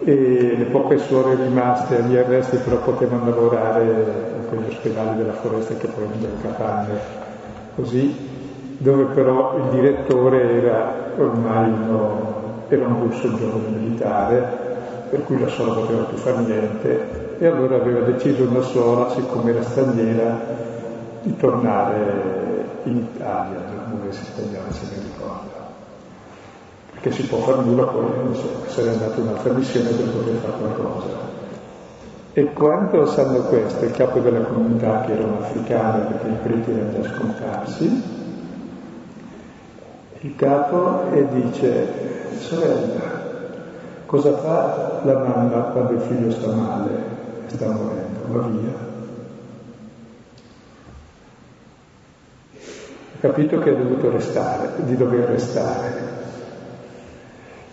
e 0.03 0.55
le 0.57 0.65
poche 0.65 0.97
suore 0.97 1.35
rimaste 1.35 1.97
agli 1.97 2.15
arresti 2.15 2.57
però 2.57 2.77
potevano 2.77 3.25
lavorare 3.25 3.83
in 3.83 4.47
quegli 4.47 4.67
ospedali 4.67 5.17
della 5.17 5.33
foresta 5.33 5.75
che 5.75 5.87
poi 5.87 6.05
erano 6.05 6.41
capanne, 6.41 6.99
così, 7.75 8.15
dove 8.77 9.03
però 9.13 9.55
il 9.57 9.69
direttore 9.75 10.61
era 10.61 10.93
ormai 11.17 11.69
uno, 11.69 12.63
era 12.67 12.87
un 12.87 12.99
russo 13.01 13.35
giovane 13.35 13.67
militare 13.67 14.69
per 15.09 15.23
cui 15.23 15.39
la 15.39 15.47
suora 15.47 15.73
poteva 15.73 16.03
più 16.03 16.17
fare 16.17 16.39
niente 16.39 17.35
e 17.37 17.45
allora 17.45 17.75
aveva 17.75 17.99
deciso 18.01 18.43
una 18.43 18.61
suora, 18.61 19.09
siccome 19.09 19.51
era 19.51 19.61
straniera, 19.61 20.39
di 21.21 21.35
tornare 21.37 22.65
in 22.83 22.97
Italia, 22.97 23.59
dove 23.89 24.11
si 24.11 24.21
ricorda. 24.35 24.90
Perché 27.01 27.11
si 27.11 27.27
può 27.27 27.39
fare 27.39 27.63
nulla, 27.63 27.85
poi 27.85 28.03
non 28.23 28.35
so, 28.35 28.47
sarebbe 28.67 29.03
andata 29.03 29.21
un'altra 29.21 29.53
missione 29.53 29.89
per 29.89 30.05
poter 30.05 30.35
fare 30.35 30.53
qualcosa. 30.53 31.07
E 32.33 32.53
quando 32.53 33.05
sanno 33.07 33.41
questo, 33.41 33.85
il 33.85 33.91
capo 33.91 34.19
della 34.19 34.41
comunità, 34.41 35.01
che 35.01 35.13
era 35.13 35.23
un 35.23 35.37
africano 35.41 36.05
perché 36.05 36.27
i 36.27 36.37
preti 36.43 36.71
erano 36.71 37.01
già 37.01 37.09
scomparsi, 37.15 38.03
il 40.19 40.35
capo 40.35 41.11
e 41.11 41.27
dice, 41.29 41.87
sorella, 42.37 43.21
Cosa 44.11 44.35
fa 44.35 44.99
la 45.05 45.19
mamma 45.19 45.61
quando 45.71 45.93
il 45.93 46.01
figlio 46.01 46.31
sta 46.31 46.51
male 46.51 46.89
e 47.47 47.49
sta 47.49 47.67
morendo? 47.67 48.19
Va 48.27 48.39
via. 48.41 48.73
Ha 53.13 53.19
capito 53.21 53.59
che 53.59 53.69
ha 53.69 53.73
dovuto 53.73 54.11
restare, 54.11 54.83
di 54.83 54.97
dover 54.97 55.29
restare. 55.29 56.20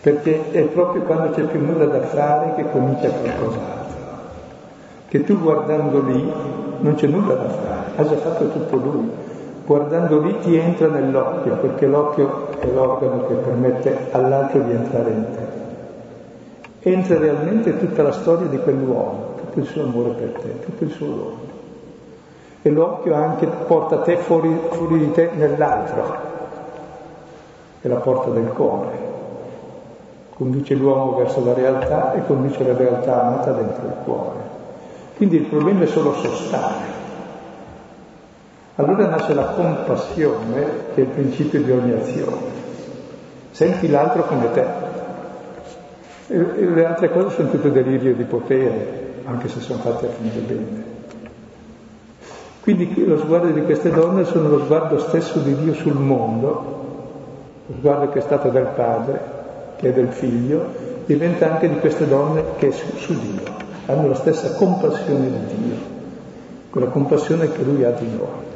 Perché 0.01 0.51
è 0.53 0.63
proprio 0.63 1.03
quando 1.03 1.31
c'è 1.31 1.43
più 1.43 1.65
nulla 1.65 1.87
da 1.87 2.01
fare 2.03 2.55
che 2.55 2.71
comincia 2.71 3.09
qualcos'altro. 3.09 3.97
Che 5.09 5.25
tu 5.25 5.41
guardando 5.41 6.03
lì 6.03 6.33
non 6.81 6.95
c'è 6.95 7.07
nulla 7.07 7.35
da 7.35 7.49
fare, 7.49 7.91
ha 7.97 8.09
già 8.09 8.17
fatto 8.17 8.49
tutto 8.49 8.77
lui. 8.77 9.11
Guardando 9.67 10.21
lì 10.21 10.39
ti 10.41 10.57
entra 10.57 10.89
nell'occhio, 10.89 11.57
perché 11.57 11.87
l'occhio 11.87 12.49
è 12.59 12.67
l'organo 12.67 13.27
che 13.27 13.35
permette 13.35 14.09
all'altro 14.13 14.61
di 14.61 14.73
entrare 14.73 15.11
in 15.11 15.27
te 15.35 15.59
entra 16.83 17.19
realmente 17.19 17.77
tutta 17.79 18.03
la 18.03 18.13
storia 18.13 18.47
di 18.47 18.59
quell'uomo, 18.59 19.35
tutto 19.37 19.59
il 19.59 19.67
suo 19.67 19.83
amore 19.83 20.11
per 20.11 20.41
te, 20.41 20.61
tutto 20.61 20.85
il 20.85 20.91
suo 20.91 21.07
dono. 21.07 21.47
E 22.63 22.71
l'occhio 22.71 23.15
anche 23.15 23.47
porta 23.47 23.99
te 23.99 24.17
fuori, 24.17 24.57
fuori 24.71 24.99
di 24.99 25.11
te 25.13 25.31
nell'altro, 25.35 26.17
è 27.81 27.89
la 27.89 27.97
porta 27.97 28.31
del 28.31 28.49
cuore. 28.49 29.08
Conduce 30.39 30.75
l'uomo 30.75 31.17
verso 31.17 31.45
la 31.45 31.53
realtà 31.53 32.15
e 32.15 32.25
conduce 32.25 32.65
la 32.65 32.77
realtà 32.77 33.23
amata 33.27 33.51
dentro 33.51 33.87
il 33.87 33.95
cuore. 34.05 34.39
Quindi 35.17 35.35
il 35.35 35.47
problema 35.47 35.83
è 35.83 35.87
solo 35.87 36.15
sostare. 36.15 36.97
Allora 38.77 39.09
nasce 39.09 39.35
la 39.35 39.47
compassione, 39.47 40.65
che 40.95 41.01
è 41.01 41.01
il 41.01 41.07
principio 41.09 41.61
di 41.61 41.73
ogni 41.73 41.93
azione. 41.93 42.57
Senti 43.51 43.91
l'altro 43.91 44.27
come 44.27 44.53
te. 44.53 44.65
E, 46.29 46.67
le 46.67 46.85
altre 46.87 47.11
cose 47.11 47.35
sono 47.35 47.51
tutte 47.51 47.73
delirio 47.73 48.15
di 48.15 48.23
potere, 48.23 49.15
anche 49.25 49.49
se 49.49 49.59
sono 49.59 49.81
fatte 49.81 50.07
a 50.07 50.11
finire 50.11 50.39
bene. 50.39 50.85
Quindi 52.61 53.05
lo 53.05 53.19
sguardo 53.19 53.49
di 53.49 53.65
queste 53.65 53.91
donne 53.91 54.23
sono 54.23 54.51
lo 54.51 54.61
sguardo 54.61 55.01
stesso 55.01 55.41
di 55.41 55.57
Dio 55.57 55.75
sul 55.75 55.97
mondo, 55.99 56.77
lo 57.67 57.75
sguardo 57.77 58.11
che 58.11 58.21
è 58.21 58.23
stato 58.23 58.51
del 58.51 58.69
padre, 58.77 59.38
che 59.79 59.89
è 59.89 59.93
del 59.93 60.09
figlio, 60.09 60.67
diventa 61.07 61.53
anche 61.53 61.69
di 61.69 61.79
queste 61.79 62.07
donne 62.07 62.43
che 62.59 62.73
su, 62.73 62.97
su 62.97 63.19
Dio. 63.19 63.43
hanno 63.87 64.09
la 64.09 64.15
stessa 64.15 64.53
compassione 64.55 65.31
di 65.31 65.55
Dio, 65.63 65.77
quella 66.71 66.89
compassione 66.89 67.51
che 67.51 67.63
Lui 67.63 67.85
ha 67.85 67.91
di 67.93 68.07
noi. 68.07 68.47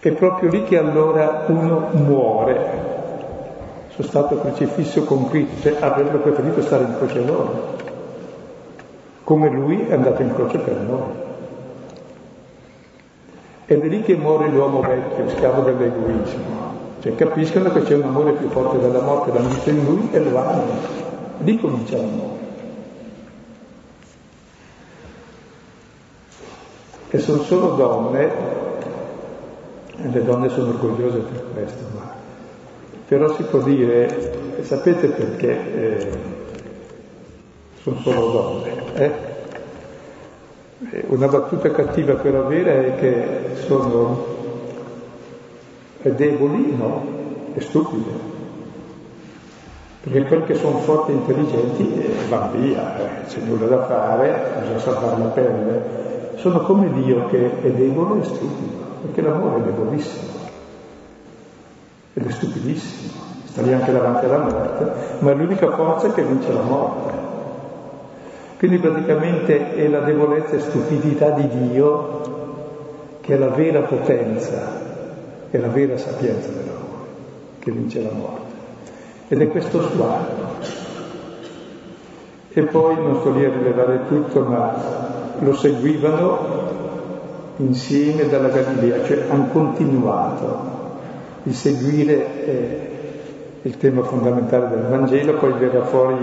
È 0.00 0.12
proprio 0.12 0.50
lì 0.50 0.64
che 0.64 0.78
allora 0.78 1.44
uno 1.48 1.88
muore. 1.92 2.96
Sono 3.88 4.08
stato 4.08 4.38
crocifisso 4.38 5.04
con 5.04 5.28
Cristo, 5.28 5.60
cioè 5.60 5.76
avrebbe 5.80 6.18
preferito 6.18 6.62
stare 6.62 6.84
in 6.84 6.94
croce 6.96 7.24
loro, 7.24 7.76
come 9.24 9.48
Lui 9.50 9.86
è 9.88 9.94
andato 9.94 10.22
in 10.22 10.34
croce 10.34 10.58
per 10.58 10.76
noi. 10.76 11.26
Ed 13.66 13.82
è 13.82 13.86
lì 13.86 14.02
che 14.02 14.14
muore 14.14 14.48
l'uomo 14.48 14.80
vecchio, 14.80 15.28
schiavo 15.28 15.62
dell'egoismo. 15.62 16.67
Cioè 17.08 17.14
capiscono 17.16 17.72
che 17.72 17.82
c'è 17.84 17.94
un 17.94 18.02
amore 18.02 18.32
più 18.32 18.50
forte 18.50 18.78
della 18.78 19.00
morte, 19.00 19.32
l'hanno 19.32 19.48
visto 19.48 19.70
in 19.70 19.82
lui 19.82 20.10
e 20.12 20.18
lo 20.18 20.36
hanno. 20.36 20.72
Lì 21.38 21.58
comincia 21.58 21.96
l'amore. 21.96 22.36
E 27.10 27.18
sono 27.18 27.42
solo 27.44 27.68
donne, 27.76 28.30
e 29.96 30.08
le 30.10 30.22
donne 30.22 30.50
sono 30.50 30.68
orgogliose 30.68 31.18
per 31.18 31.44
questo, 31.54 31.84
ma 31.94 32.12
però 33.06 33.32
si 33.32 33.42
può 33.44 33.60
dire, 33.60 34.60
sapete 34.60 35.08
perché 35.08 35.74
eh, 35.74 36.10
sono 37.80 38.00
solo 38.00 38.26
donne? 38.30 38.94
Eh? 38.94 39.26
Una 41.06 41.26
battuta 41.26 41.70
cattiva 41.70 42.14
però 42.16 42.46
vera 42.46 42.72
è 42.72 42.96
che 42.96 43.56
sono 43.66 44.37
deboli, 46.02 46.74
no, 46.76 47.02
e 47.54 47.60
stupide. 47.60 48.36
Perché 50.00 50.24
quelli 50.24 50.44
che 50.44 50.54
sono 50.54 50.78
forti 50.78 51.10
e 51.10 51.14
intelligenti 51.14 51.92
eh, 51.94 52.28
vanno 52.28 52.52
via, 52.58 52.96
eh, 52.98 53.26
c'è 53.26 53.40
nulla 53.40 53.66
da 53.66 53.84
fare, 53.84 54.60
bisogna 54.60 54.78
salvare 54.78 55.18
la 55.18 55.28
pelle. 55.28 56.06
Sono 56.36 56.60
come 56.60 56.92
Dio 56.92 57.26
che 57.26 57.60
è 57.60 57.70
debole 57.70 58.20
e 58.20 58.24
stupido, 58.24 58.76
perché 59.02 59.20
l'amore 59.22 59.56
è 59.56 59.64
debolissimo 59.64 60.36
ed 62.14 62.26
è 62.26 62.30
stupidissimo, 62.30 63.12
sta 63.44 63.62
lì 63.62 63.72
anche 63.72 63.92
davanti 63.92 64.24
alla 64.24 64.38
morte, 64.38 64.90
ma 65.20 65.30
è 65.30 65.34
l'unica 65.34 65.70
forza 65.70 66.12
che 66.12 66.22
vince 66.22 66.52
la 66.52 66.62
morte. 66.62 67.26
Quindi 68.58 68.78
praticamente 68.78 69.74
è 69.76 69.86
la 69.86 70.00
debolezza 70.00 70.56
e 70.56 70.60
stupidità 70.60 71.30
di 71.30 71.48
Dio 71.48 72.36
che 73.20 73.34
è 73.34 73.38
la 73.38 73.48
vera 73.48 73.82
potenza, 73.82 74.87
è 75.50 75.58
la 75.58 75.68
vera 75.68 75.96
sapienza 75.96 76.48
dell'amore, 76.48 77.08
che 77.58 77.70
vince 77.70 78.02
la 78.02 78.12
morte. 78.12 78.56
Ed 79.28 79.40
è 79.40 79.48
questo 79.48 79.82
sguardo. 79.82 80.46
E 82.50 82.62
poi 82.62 82.94
non 82.96 83.20
sto 83.20 83.30
lì 83.30 83.44
a 83.44 83.50
rilevare 83.50 84.06
tutto, 84.08 84.40
ma 84.40 84.74
lo 85.38 85.54
seguivano 85.54 86.76
insieme 87.56 88.28
dalla 88.28 88.48
Galilea, 88.48 89.04
cioè 89.04 89.24
hanno 89.28 89.48
continuato 89.52 90.76
di 91.42 91.52
seguire 91.52 92.44
eh, 92.44 92.88
il 93.62 93.76
tema 93.76 94.02
fondamentale 94.02 94.68
del 94.68 94.86
Vangelo, 94.88 95.34
poi 95.34 95.52
verrà 95.52 95.84
fuori 95.84 96.16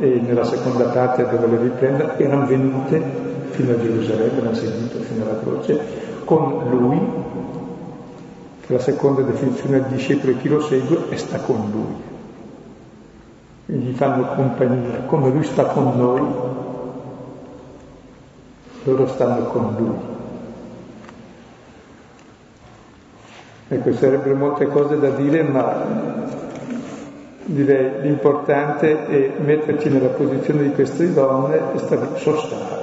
e 0.00 0.20
nella 0.26 0.44
seconda 0.44 0.84
parte 0.84 1.28
dove 1.28 1.46
le 1.46 1.58
riprenda, 1.62 2.16
erano 2.16 2.46
venute 2.46 3.02
fino 3.50 3.72
a 3.72 3.80
Gerusalemme, 3.80 4.40
hanno 4.40 4.54
seguito 4.54 4.98
fino 5.00 5.24
alla 5.24 5.38
croce, 5.40 5.78
con 6.24 6.62
lui, 6.70 6.98
la 8.70 8.78
seconda 8.78 9.22
definizione 9.22 9.80
del 9.80 9.90
discepolo 9.90 10.32
è 10.32 10.36
chi 10.38 10.48
lo 10.48 10.60
segue 10.60 11.08
e 11.08 11.16
sta 11.16 11.38
con 11.40 11.70
lui. 11.72 12.08
Quindi 13.66 13.86
gli 13.86 13.96
fanno 13.96 14.34
compagnia, 14.34 15.00
come 15.06 15.30
lui 15.30 15.44
sta 15.44 15.64
con 15.64 15.96
noi, 15.96 16.22
loro 18.84 19.06
stanno 19.08 19.44
con 19.46 19.74
lui. 19.76 20.18
Ecco, 23.68 23.92
sarebbero 23.92 24.34
molte 24.34 24.66
cose 24.66 24.98
da 24.98 25.10
dire, 25.10 25.42
ma 25.42 26.28
direi 27.44 28.02
l'importante 28.02 29.06
è 29.06 29.32
metterci 29.40 29.88
nella 29.88 30.08
posizione 30.08 30.62
di 30.62 30.72
queste 30.72 31.12
donne 31.12 31.74
e 31.74 31.78
stare, 31.78 32.08
sostare. 32.16 32.79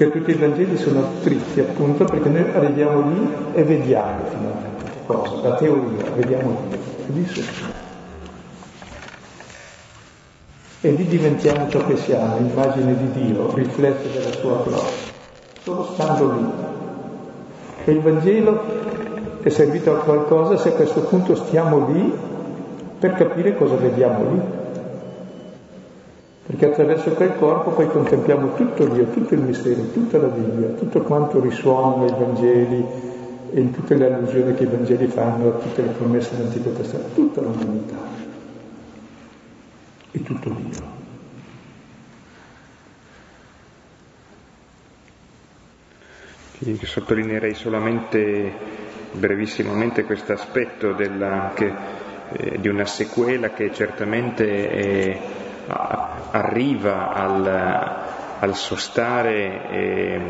Perché 0.00 0.18
tutti 0.18 0.30
i 0.30 0.34
Vangeli 0.34 0.78
sono 0.78 1.10
tristi 1.22 1.60
appunto 1.60 2.06
perché 2.06 2.30
noi 2.30 2.50
arriviamo 2.54 3.06
lì 3.10 3.34
e 3.52 3.62
vediamo 3.64 4.24
finalmente 4.30 4.92
cosa, 5.04 5.46
la 5.46 5.54
teoria, 5.56 6.10
vediamo 6.14 6.56
e 6.70 7.12
lì 7.12 7.26
sostare. 7.26 7.72
E 10.80 10.90
lì 10.92 11.04
diventiamo 11.04 11.68
ciò 11.68 11.84
che 11.84 11.98
siamo, 11.98 12.38
immagine 12.38 12.96
di 12.96 13.26
Dio, 13.26 13.54
riflette 13.54 14.10
della 14.10 14.32
sua 14.32 14.62
gloria, 14.64 14.90
solo 15.62 15.90
stando 15.92 16.32
lì. 16.32 16.46
E 17.84 17.92
il 17.92 18.00
Vangelo 18.00 18.62
è 19.42 19.50
servito 19.50 19.92
a 19.92 19.98
qualcosa 19.98 20.56
se 20.56 20.70
a 20.70 20.72
questo 20.72 21.02
punto 21.02 21.34
stiamo 21.34 21.88
lì 21.92 22.10
per 22.98 23.12
capire 23.12 23.54
cosa 23.54 23.74
vediamo 23.74 24.30
lì. 24.30 24.59
Perché 26.50 26.66
attraverso 26.66 27.10
quel 27.10 27.36
corpo 27.36 27.70
poi 27.70 27.86
contempliamo 27.86 28.54
tutto 28.54 28.84
Dio, 28.86 29.04
tutto 29.10 29.34
il 29.34 29.40
mistero, 29.40 29.82
tutta 29.92 30.18
la 30.18 30.26
Bibbia, 30.26 30.70
tutto 30.70 31.00
quanto 31.02 31.38
risuona 31.38 32.02
nei 32.02 32.10
Vangeli 32.10 32.84
e 33.52 33.60
in 33.60 33.70
tutte 33.70 33.94
le 33.94 34.12
allusioni 34.12 34.52
che 34.54 34.64
i 34.64 34.66
Vangeli 34.66 35.06
fanno 35.06 35.46
a 35.46 35.52
tutte 35.58 35.82
le 35.82 35.90
promesse 35.90 36.34
dell'Antico 36.34 36.70
Testamento, 36.70 37.14
tutta 37.14 37.40
l'umanità 37.40 37.96
e 40.10 40.22
tutto 40.24 40.48
Dio. 40.48 40.98
Io 46.58 46.76
sottolineerei 46.84 47.54
solamente 47.54 48.52
brevissimamente 49.12 50.02
questo 50.02 50.32
aspetto 50.32 50.96
eh, 50.98 52.58
di 52.58 52.68
una 52.68 52.86
sequela 52.86 53.50
che 53.50 53.72
certamente 53.72 54.68
è, 54.68 55.20
arriva 55.70 57.12
al, 57.12 57.46
al 58.38 58.54
sostare 58.54 59.70
eh, 59.70 60.20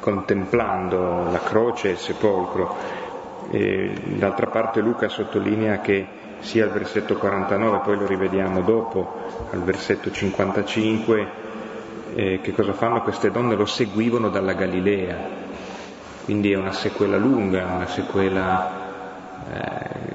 contemplando 0.00 1.28
la 1.30 1.40
croce 1.40 1.88
e 1.88 1.90
il 1.92 1.98
sepolcro. 1.98 3.04
E, 3.50 3.92
d'altra 4.16 4.46
parte 4.46 4.80
Luca 4.80 5.08
sottolinea 5.08 5.80
che 5.80 6.06
sia 6.40 6.64
al 6.64 6.70
versetto 6.70 7.16
49, 7.16 7.78
poi 7.78 7.96
lo 7.96 8.06
rivediamo 8.06 8.60
dopo, 8.60 9.14
al 9.50 9.62
versetto 9.62 10.10
55, 10.10 11.28
eh, 12.14 12.40
che 12.40 12.52
cosa 12.52 12.72
fanno 12.72 13.02
queste 13.02 13.30
donne? 13.30 13.56
Lo 13.56 13.66
seguivano 13.66 14.28
dalla 14.28 14.52
Galilea, 14.52 15.18
quindi 16.24 16.52
è 16.52 16.56
una 16.56 16.72
sequela 16.72 17.16
lunga, 17.16 17.66
una 17.66 17.86
sequela 17.86 18.70
eh, 19.52 20.14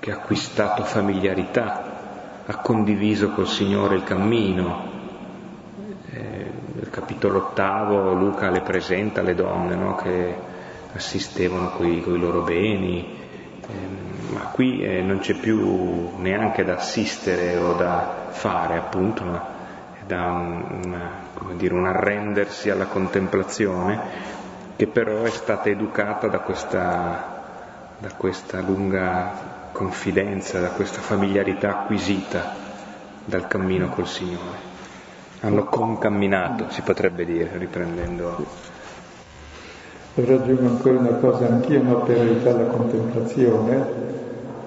che 0.00 0.10
ha 0.10 0.14
acquistato 0.14 0.82
familiarità, 0.84 1.93
ha 2.46 2.56
condiviso 2.58 3.30
col 3.30 3.48
Signore 3.48 3.96
il 3.96 4.04
cammino. 4.04 4.92
Eh, 6.10 6.50
nel 6.74 6.90
capitolo 6.90 7.38
ottavo 7.38 8.12
Luca 8.12 8.50
le 8.50 8.60
presenta 8.60 9.22
le 9.22 9.34
donne 9.34 9.74
no? 9.74 9.94
che 9.96 10.34
assistevano 10.92 11.70
con 11.70 11.86
i 11.86 12.02
loro 12.18 12.42
beni, 12.42 13.18
eh, 13.60 14.32
ma 14.32 14.40
qui 14.52 14.82
eh, 14.82 15.00
non 15.00 15.18
c'è 15.18 15.34
più 15.34 16.18
neanche 16.18 16.64
da 16.64 16.74
assistere 16.74 17.56
o 17.56 17.72
da 17.74 18.26
fare 18.28 18.76
appunto, 18.76 19.24
ma 19.24 19.44
è 19.98 20.04
da 20.06 20.30
un, 20.30 20.82
una, 20.84 21.10
dire, 21.54 21.74
un 21.74 21.86
arrendersi 21.86 22.70
alla 22.70 22.86
contemplazione 22.86 24.32
che 24.76 24.86
però 24.86 25.22
è 25.22 25.30
stata 25.30 25.68
educata 25.68 26.26
da 26.28 26.40
questa, 26.40 27.42
da 27.98 28.12
questa 28.16 28.60
lunga 28.60 29.53
confidenza, 29.74 30.60
da 30.60 30.68
questa 30.68 31.00
familiarità 31.00 31.80
acquisita 31.80 32.54
dal 33.24 33.48
cammino 33.48 33.88
col 33.88 34.06
Signore. 34.06 34.72
Hanno 35.40 35.64
concamminato, 35.64 36.70
si 36.70 36.80
potrebbe 36.82 37.24
dire, 37.24 37.50
riprendendo. 37.58 38.46
Ora 40.14 40.34
aggiungo 40.34 40.68
ancora 40.68 40.98
una 41.00 41.16
cosa, 41.16 41.48
anch'io 41.48 41.82
no, 41.82 41.96
per 42.02 42.20
aiutare 42.20 42.62
la 42.62 42.70
contemplazione, 42.70 43.86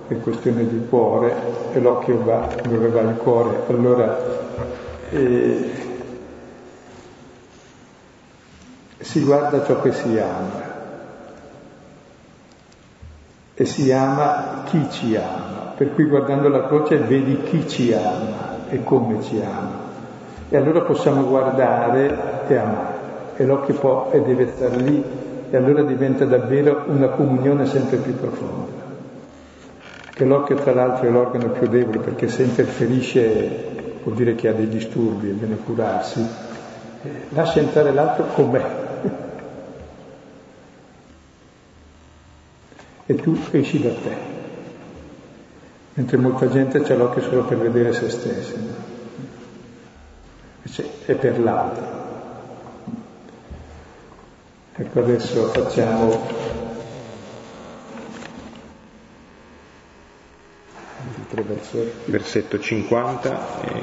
è 0.09 0.17
questione 0.19 0.67
di 0.67 0.85
cuore, 0.89 1.33
e 1.71 1.79
l'occhio 1.79 2.21
va 2.23 2.53
dove 2.67 2.89
va 2.89 2.99
il 2.99 3.15
cuore. 3.15 3.61
Allora, 3.69 4.17
eh, 5.09 5.71
si 8.99 9.23
guarda 9.23 9.63
ciò 9.63 9.81
che 9.81 9.93
si 9.93 10.19
ama 10.19 10.76
e 13.59 13.65
si 13.65 13.91
ama 13.91 14.61
chi 14.65 14.85
ci 14.91 15.15
ama, 15.15 15.73
per 15.75 15.95
cui 15.95 16.05
guardando 16.05 16.47
la 16.47 16.67
croce 16.67 16.97
vedi 16.97 17.41
chi 17.41 17.67
ci 17.67 17.91
ama 17.91 18.69
e 18.69 18.83
come 18.83 19.19
ci 19.23 19.41
ama. 19.41 19.85
E 20.47 20.55
allora 20.55 20.81
possiamo 20.81 21.23
guardare 21.23 22.45
e 22.47 22.55
amare, 22.55 22.95
e 23.35 23.45
l'occhio 23.45 23.73
può 23.73 24.11
e 24.13 24.21
deve 24.21 24.51
stare 24.55 24.75
lì, 24.77 25.03
e 25.49 25.57
allora 25.57 25.81
diventa 25.81 26.23
davvero 26.25 26.83
una 26.85 27.07
comunione 27.07 27.65
sempre 27.65 27.97
più 27.97 28.15
profonda. 28.15 28.85
che 30.13 30.25
l'occhio 30.25 30.55
tra 30.55 30.73
l'altro 30.73 31.07
è 31.07 31.11
l'organo 31.11 31.49
più 31.49 31.67
debole 31.67 31.99
perché 31.99 32.27
se 32.27 32.41
interferisce 32.41 34.01
vuol 34.03 34.15
dire 34.15 34.33
che 34.33 34.47
ha 34.47 34.53
dei 34.53 34.67
disturbi 34.67 35.29
e 35.29 35.33
deve 35.33 35.57
curarsi, 35.57 36.27
eh, 37.03 37.09
lascia 37.29 37.59
entrare 37.59 37.91
l'altro 37.91 38.25
com'è. 38.33 38.86
E 43.07 43.15
tu 43.15 43.37
esci 43.51 43.81
da 43.81 43.93
te. 43.93 44.15
Mentre 45.93 46.17
molta 46.17 46.47
gente 46.49 46.81
c'ha 46.81 46.95
l'occhio 46.95 47.21
solo 47.23 47.45
per 47.45 47.57
vedere 47.57 47.93
se 47.93 48.09
stessi, 48.09 48.53
invece 50.57 51.05
è 51.05 51.15
per 51.15 51.39
l'altro. 51.39 51.95
Ecco 54.75 54.99
adesso 54.99 55.47
facciamo 55.47 56.55
versetto 62.05 62.59
50 62.59 63.37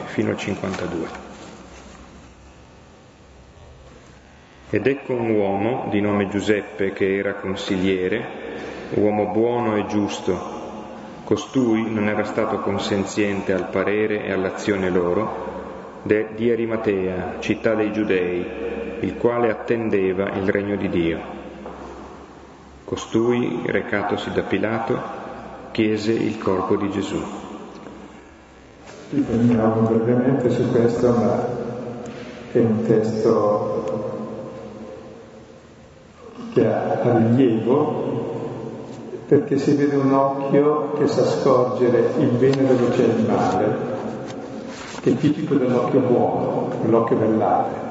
fino 0.05 0.31
al 0.31 0.37
52. 0.37 1.33
Ed 4.71 4.87
ecco 4.87 5.15
un 5.15 5.31
uomo 5.31 5.89
di 5.91 6.01
nome 6.01 6.29
Giuseppe 6.29 6.93
che 6.93 7.17
era 7.17 7.35
consigliere 7.35 8.74
uomo 8.91 9.27
buono 9.27 9.77
e 9.77 9.87
giusto. 9.87 10.63
Costui 11.25 11.91
non 11.91 12.09
era 12.09 12.25
stato 12.25 12.59
consenziente 12.59 13.53
al 13.53 13.69
parere 13.69 14.25
e 14.25 14.33
all'azione 14.33 14.91
loro, 14.91 16.03
de, 16.03 16.29
di 16.35 16.51
Arimatea, 16.51 17.37
città 17.39 17.75
dei 17.75 17.93
Giudei, 17.93 18.47
il 19.01 19.17
quale 19.17 19.51
attendeva 19.51 20.31
il 20.33 20.49
regno 20.49 20.77
di 20.77 20.89
Dio. 20.89 21.19
Costui, 22.85 23.63
recatosi 23.65 24.31
da 24.33 24.43
Pilato, 24.43 25.01
chiese 25.71 26.13
il 26.13 26.39
corpo 26.39 26.77
di 26.77 26.91
Gesù. 26.91 27.21
Ritorniamo 29.11 29.81
brevemente 29.81 30.51
su 30.51 30.71
questo, 30.71 31.11
ma 31.11 31.47
è 32.53 32.59
un 32.59 32.83
testo 32.83 34.13
che 36.53 36.67
ha 36.67 37.19
rilievo 37.19 38.24
perché 39.27 39.57
si 39.57 39.75
vede 39.75 39.97
un 39.97 40.13
occhio 40.13 40.93
che 40.99 41.07
sa 41.07 41.25
scorgere 41.25 42.13
il 42.19 42.29
bene 42.29 42.67
dove 42.77 42.91
c'è 42.91 43.05
il 43.05 43.25
male, 43.27 43.77
che 45.01 45.11
è 45.11 45.17
tipico 45.17 45.55
dell'occhio 45.55 46.01
buono, 46.01 46.69
l'occhio 46.87 47.17
dell'arte. 47.17 47.83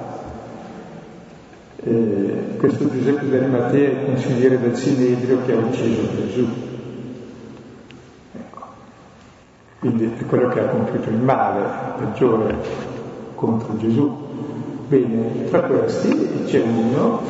E 1.86 2.56
questo 2.58 2.90
Giuseppe 2.90 3.30
d'Arimatea 3.30 3.90
è 3.90 3.92
il 3.92 4.06
consigliere 4.06 4.60
del 4.60 4.76
Sinedrio 4.76 5.40
che 5.46 5.54
ha 5.54 5.58
ucciso 5.58 6.02
Gesù. 6.16 6.48
Ecco. 8.38 8.62
Quindi 9.80 10.14
è 10.18 10.26
quello 10.26 10.50
che 10.50 10.60
ha 10.60 10.68
compiuto 10.68 11.10
il 11.10 11.18
male 11.18 11.64
peggiore 11.98 12.56
contro 13.36 13.76
Gesù. 13.78 14.22
Bene, 14.88 15.50
tra 15.50 15.62
questi 15.62 16.44
c'è 16.46 16.62
uno 16.62 17.22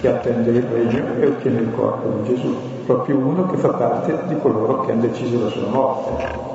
che 0.00 0.08
attende 0.08 0.50
il 0.50 0.62
regno 0.62 1.04
e 1.18 1.26
ottiene 1.26 1.60
il 1.60 1.72
corpo 1.74 2.20
di 2.22 2.34
Gesù 2.34 2.71
proprio 2.84 3.16
uno 3.16 3.46
che 3.46 3.56
fa 3.56 3.70
parte 3.70 4.18
di 4.26 4.36
coloro 4.40 4.80
che 4.80 4.92
hanno 4.92 5.02
deciso 5.02 5.42
la 5.42 5.50
sua 5.50 5.68
morte. 5.68 6.50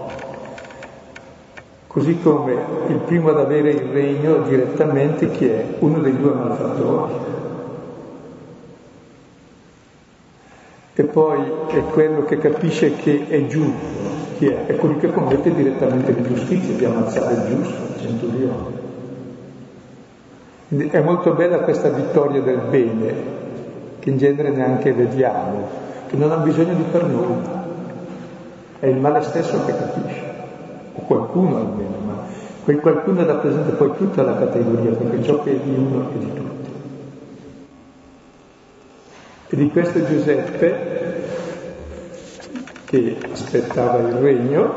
Così 1.88 2.20
come 2.20 2.54
il 2.90 2.98
primo 2.98 3.30
ad 3.30 3.40
avere 3.40 3.72
il 3.72 3.90
regno 3.92 4.40
direttamente 4.40 5.32
chi 5.32 5.48
è? 5.48 5.66
Uno 5.80 6.00
dei 6.00 6.16
due 6.16 6.32
malfattori. 6.32 7.14
E 10.94 11.04
poi 11.04 11.42
è 11.70 11.80
quello 11.92 12.24
che 12.24 12.38
capisce 12.38 12.96
che 12.96 13.28
è 13.28 13.46
giusto, 13.46 13.76
chi 14.38 14.48
è? 14.48 14.66
È 14.66 14.76
quello 14.76 14.98
che 14.98 15.12
commette 15.12 15.54
direttamente 15.54 16.12
l'ingiustizia 16.12 16.74
di 16.74 16.86
ammazzare 16.86 17.34
il 17.36 17.56
giusto, 17.56 17.82
il 17.94 18.02
centurione. 18.02 18.86
Quindi 20.68 20.90
è 20.90 21.00
molto 21.02 21.34
bella 21.34 21.60
questa 21.60 21.90
vittoria 21.90 22.42
del 22.42 22.62
bene, 22.70 23.14
che 24.00 24.10
in 24.10 24.18
genere 24.18 24.50
neanche 24.50 24.92
vediamo, 24.92 25.68
che 26.08 26.16
non 26.16 26.32
ha 26.32 26.38
bisogno 26.38 26.74
di 26.74 26.84
far 26.92 27.06
nulla, 27.06 27.66
è 28.80 28.88
il 28.88 28.98
male 28.98 29.22
stesso 29.22 29.64
che 29.66 29.76
capisce, 29.76 30.24
o 30.94 31.02
qualcuno 31.02 31.58
almeno, 31.58 31.98
ma 32.06 32.26
quel 32.64 32.80
qualcuno 32.80 33.26
rappresenta 33.26 33.72
poi 33.76 33.92
tutta 33.98 34.24
la 34.24 34.38
categoria, 34.38 34.92
perché 34.92 35.24
ciò 35.24 35.42
che 35.44 35.52
è 35.52 35.56
di 35.56 35.74
uno 35.74 36.10
è 36.10 36.18
di 36.18 36.34
tutti. 36.34 36.70
E 39.50 39.56
di 39.56 39.70
questo 39.70 40.06
Giuseppe, 40.06 40.96
che 42.86 43.18
aspettava 43.32 44.00
il 44.00 44.14
regno, 44.16 44.74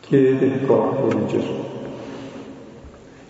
chiede 0.00 0.44
il 0.44 0.66
corpo 0.66 1.14
di 1.14 1.26
Gesù. 1.26 1.54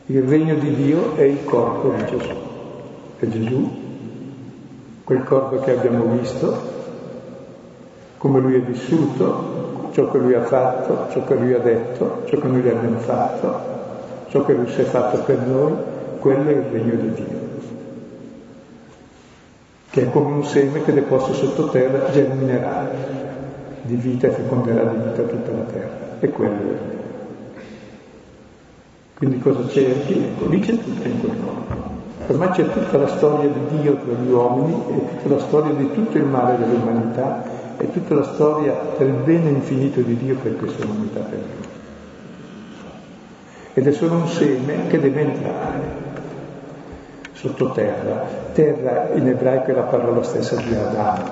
Il 0.07 0.23
regno 0.23 0.55
di 0.55 0.75
Dio 0.75 1.15
è 1.17 1.23
il 1.23 1.45
corpo 1.45 1.93
di 1.93 2.05
Gesù. 2.07 2.35
E 3.19 3.29
Gesù 3.29 3.80
quel 5.11 5.25
corpo 5.25 5.59
che 5.59 5.73
abbiamo 5.73 6.05
visto, 6.05 6.57
come 8.17 8.39
lui 8.39 8.55
è 8.55 8.61
vissuto, 8.61 9.89
ciò 9.91 10.09
che 10.09 10.19
lui 10.19 10.35
ha 10.35 10.43
fatto, 10.43 11.09
ciò 11.11 11.25
che 11.25 11.35
lui 11.35 11.53
ha 11.53 11.59
detto, 11.59 12.23
ciò 12.27 12.39
che 12.39 12.47
noi 12.47 12.61
gli 12.61 12.69
abbiamo 12.69 13.01
fatto, 13.01 13.59
ciò 14.29 14.45
che 14.45 14.53
lui 14.53 14.69
si 14.69 14.83
è 14.83 14.85
fatto 14.85 15.19
per 15.23 15.39
noi, 15.41 15.73
quello 16.21 16.49
è 16.49 16.53
il 16.53 16.63
regno 16.71 16.95
di 16.95 17.13
Dio, 17.15 17.39
che 19.91 20.03
è 20.03 20.11
come 20.13 20.33
un 20.33 20.45
seme 20.45 20.85
che 20.85 20.93
deposto 20.93 21.33
sottoterra 21.33 22.13
germinerà 22.13 22.89
di 23.83 23.97
vita 23.97 24.29
e 24.29 24.31
feconderà 24.31 24.85
di 24.85 25.09
vita 25.09 25.23
tutta 25.23 25.51
la 25.51 25.65
terra. 25.73 26.19
E 26.21 26.29
quello 26.29 26.55
è 26.55 26.61
il. 26.61 26.79
Quindi 29.17 29.41
cosa 29.41 29.67
cerchi? 29.67 30.23
Ecco, 30.23 30.47
lì 30.47 30.61
c'è 30.61 30.79
tutto 30.79 31.09
in 31.09 31.19
quel 31.19 31.37
corpo. 31.45 31.90
Per 32.31 32.39
me 32.39 32.49
c'è 32.51 32.65
tutta 32.71 32.97
la 32.97 33.09
storia 33.09 33.49
di 33.49 33.81
Dio 33.81 33.97
tra 33.97 34.13
gli 34.13 34.31
uomini 34.31 34.73
e 34.73 35.17
tutta 35.17 35.35
la 35.35 35.41
storia 35.41 35.73
di 35.75 35.91
tutto 35.93 36.17
il 36.17 36.23
male 36.23 36.59
dell'umanità 36.59 37.43
e 37.77 37.91
tutta 37.91 38.15
la 38.15 38.23
storia 38.23 38.73
del 38.97 39.11
bene 39.25 39.49
infinito 39.49 40.01
di 40.01 40.17
Dio 40.17 40.37
per 40.37 40.57
questa 40.57 40.85
umanità 40.85 41.19
perduta. 41.19 41.69
Ed 43.75 43.85
è 43.85 43.91
solo 43.91 44.15
un 44.15 44.29
seme 44.29 44.87
che 44.87 45.01
deve 45.01 45.21
entrare 45.23 45.81
sottoterra. 47.33 48.25
Terra 48.53 49.09
in 49.15 49.27
ebraico 49.27 49.73
è 49.73 49.75
la 49.75 49.83
parola 49.83 50.23
stessa 50.23 50.55
di 50.55 50.73
Adamo, 50.73 51.31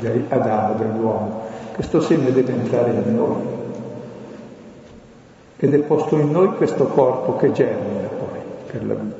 di 0.00 0.26
Adamo, 0.28 0.74
dell'uomo. 0.74 1.42
Questo 1.72 2.02
seme 2.02 2.30
deve 2.30 2.52
entrare 2.52 2.90
in 2.90 3.16
noi. 3.16 3.42
Ed 5.56 5.72
è 5.72 5.78
posto 5.78 6.18
in 6.18 6.30
noi 6.30 6.48
questo 6.56 6.88
corpo 6.88 7.36
che 7.36 7.52
germina 7.52 8.06
poi 8.08 8.38
per 8.70 8.86
la 8.86 8.94
vita. 8.94 9.19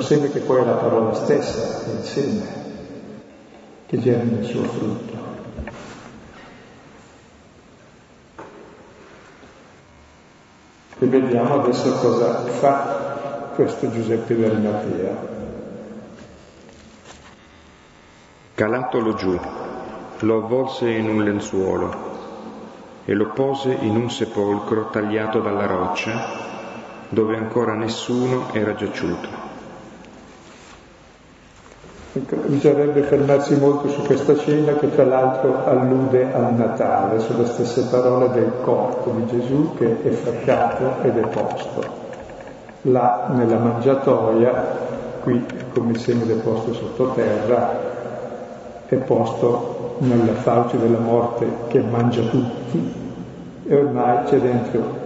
Seme 0.00 0.30
che 0.30 0.40
poi 0.40 0.62
è 0.62 0.64
la 0.64 0.72
parola 0.72 1.12
stessa, 1.14 1.90
il 1.90 2.04
seme 2.04 2.60
che 3.86 3.98
germina 3.98 4.40
il 4.40 4.46
suo 4.46 4.62
frutto. 4.64 5.12
E 10.98 11.06
vediamo 11.06 11.60
adesso 11.60 11.92
cosa 11.96 12.44
fa 12.46 13.50
questo 13.54 13.90
Giuseppe 13.90 14.38
d'Arimatea. 14.38 15.16
Calatolo 18.54 19.14
giù, 19.14 19.38
lo 20.20 20.36
avvolse 20.36 20.88
in 20.88 21.08
un 21.08 21.24
lenzuolo 21.24 22.10
e 23.04 23.12
lo 23.14 23.30
pose 23.30 23.72
in 23.72 23.96
un 23.96 24.10
sepolcro 24.10 24.90
tagliato 24.90 25.40
dalla 25.40 25.66
roccia 25.66 26.50
dove 27.08 27.36
ancora 27.36 27.74
nessuno 27.74 28.52
era 28.52 28.74
giaciuto. 28.74 29.41
Bisognerebbe 32.14 33.04
fermarsi 33.04 33.56
molto 33.56 33.88
su 33.88 34.02
questa 34.02 34.36
scena 34.36 34.74
che 34.74 34.90
tra 34.90 35.06
l'altro 35.06 35.64
allude 35.64 36.30
al 36.30 36.52
Natale, 36.52 37.20
sulle 37.20 37.46
stesse 37.46 37.84
parole 37.84 38.30
del 38.32 38.52
corpo 38.60 39.12
di 39.12 39.26
Gesù 39.28 39.72
che 39.78 40.02
è 40.02 40.10
fraccato 40.10 41.02
ed 41.04 41.16
è 41.16 41.26
posto. 41.28 41.82
Là 42.82 43.30
nella 43.34 43.56
mangiatoia, 43.56 44.52
qui 45.22 45.42
come 45.72 45.94
segno 45.94 46.26
deposto 46.26 46.74
sottoterra, 46.74 47.80
è 48.84 48.96
posto 48.96 49.96
nella 50.00 50.34
fauce 50.34 50.78
della 50.78 50.98
morte 50.98 51.46
che 51.68 51.80
mangia 51.80 52.20
tutti 52.28 52.92
e 53.66 53.74
ormai 53.74 54.24
c'è 54.24 54.38
dentro 54.38 55.00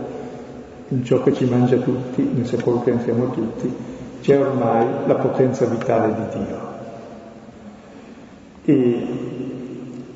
in 0.89 1.05
ciò 1.05 1.23
che 1.23 1.33
ci 1.35 1.45
mangia 1.45 1.77
tutti, 1.77 2.29
nel 2.35 2.47
sepolcro 2.47 2.91
entriamo 2.91 3.31
tutti, 3.31 3.73
c'è 4.23 4.41
ormai 4.41 4.87
la 5.07 5.15
potenza 5.15 5.67
vitale 5.67 6.13
di 6.15 6.39
Dio. 6.39 6.66
E 8.69 9.07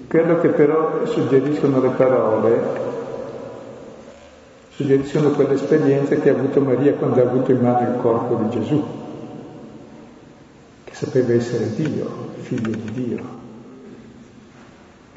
quello 0.09 0.41
che 0.41 0.49
però 0.49 1.07
suggeriscono 1.07 1.81
le 1.81 1.91
parole, 1.91 2.61
suggeriscono 4.71 5.31
quell'esperienza 5.31 6.17
che 6.17 6.31
ha 6.31 6.33
avuto 6.33 6.61
Maria 6.61 6.95
quando 6.95 7.21
ha 7.21 7.29
avuto 7.29 7.53
in 7.53 7.61
mano 7.61 7.89
il 7.89 8.01
corpo 8.01 8.35
di 8.43 8.51
Gesù, 8.51 8.85
che 10.83 10.95
sapeva 10.95 11.33
essere 11.33 11.73
Dio, 11.77 12.09
figlio 12.41 12.71
di 12.71 12.93
Dio. 12.93 13.39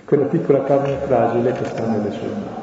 quella 0.05 0.25
piccola 0.25 0.61
carne 0.61 0.97
fragile 0.97 1.53
che 1.53 1.65
sta 1.65 1.87
nelle 1.87 2.11
sue 2.11 2.27
mani. 2.27 2.61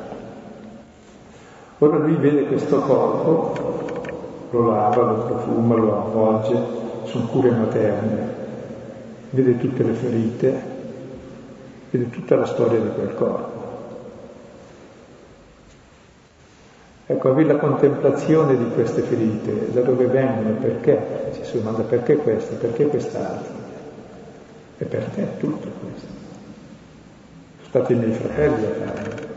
Ora 1.79 1.97
lui 1.97 2.15
vede 2.15 2.47
questo 2.47 2.79
corpo, 2.79 4.05
lo 4.51 4.67
lava, 4.67 5.03
lo 5.03 5.25
profuma, 5.25 5.75
lo 5.75 5.97
avvolge, 5.97 6.63
sono 7.07 7.27
cure 7.27 7.51
materne, 7.51 8.40
vede 9.31 9.59
tutte 9.59 9.83
le 9.83 9.93
ferite, 9.93 10.63
vede 11.91 12.11
tutta 12.11 12.37
la 12.37 12.47
storia 12.47 12.81
di 12.81 12.89
quel 12.95 13.15
corpo. 13.15 13.59
Ecco, 17.07 17.29
avere 17.29 17.55
la 17.55 17.59
contemplazione 17.59 18.57
di 18.57 18.71
queste 18.73 19.03
ferite, 19.03 19.73
da 19.73 19.81
dove 19.81 20.07
vengono, 20.07 20.55
perché, 20.61 21.33
ci 21.33 21.45
si 21.45 21.59
domanda 21.59 21.83
perché 21.83 22.17
queste, 22.17 22.55
perché 22.55 22.87
quest'altra. 22.87 23.59
E 24.79 24.85
per 24.85 25.05
te 25.07 25.27
tutto 25.39 25.69
questo. 25.81 26.07
Sono 27.57 27.69
stati 27.69 27.93
i 27.95 27.97
miei 27.97 28.13
fratelli 28.13 28.65
a 28.65 28.69
farlo. 28.69 29.29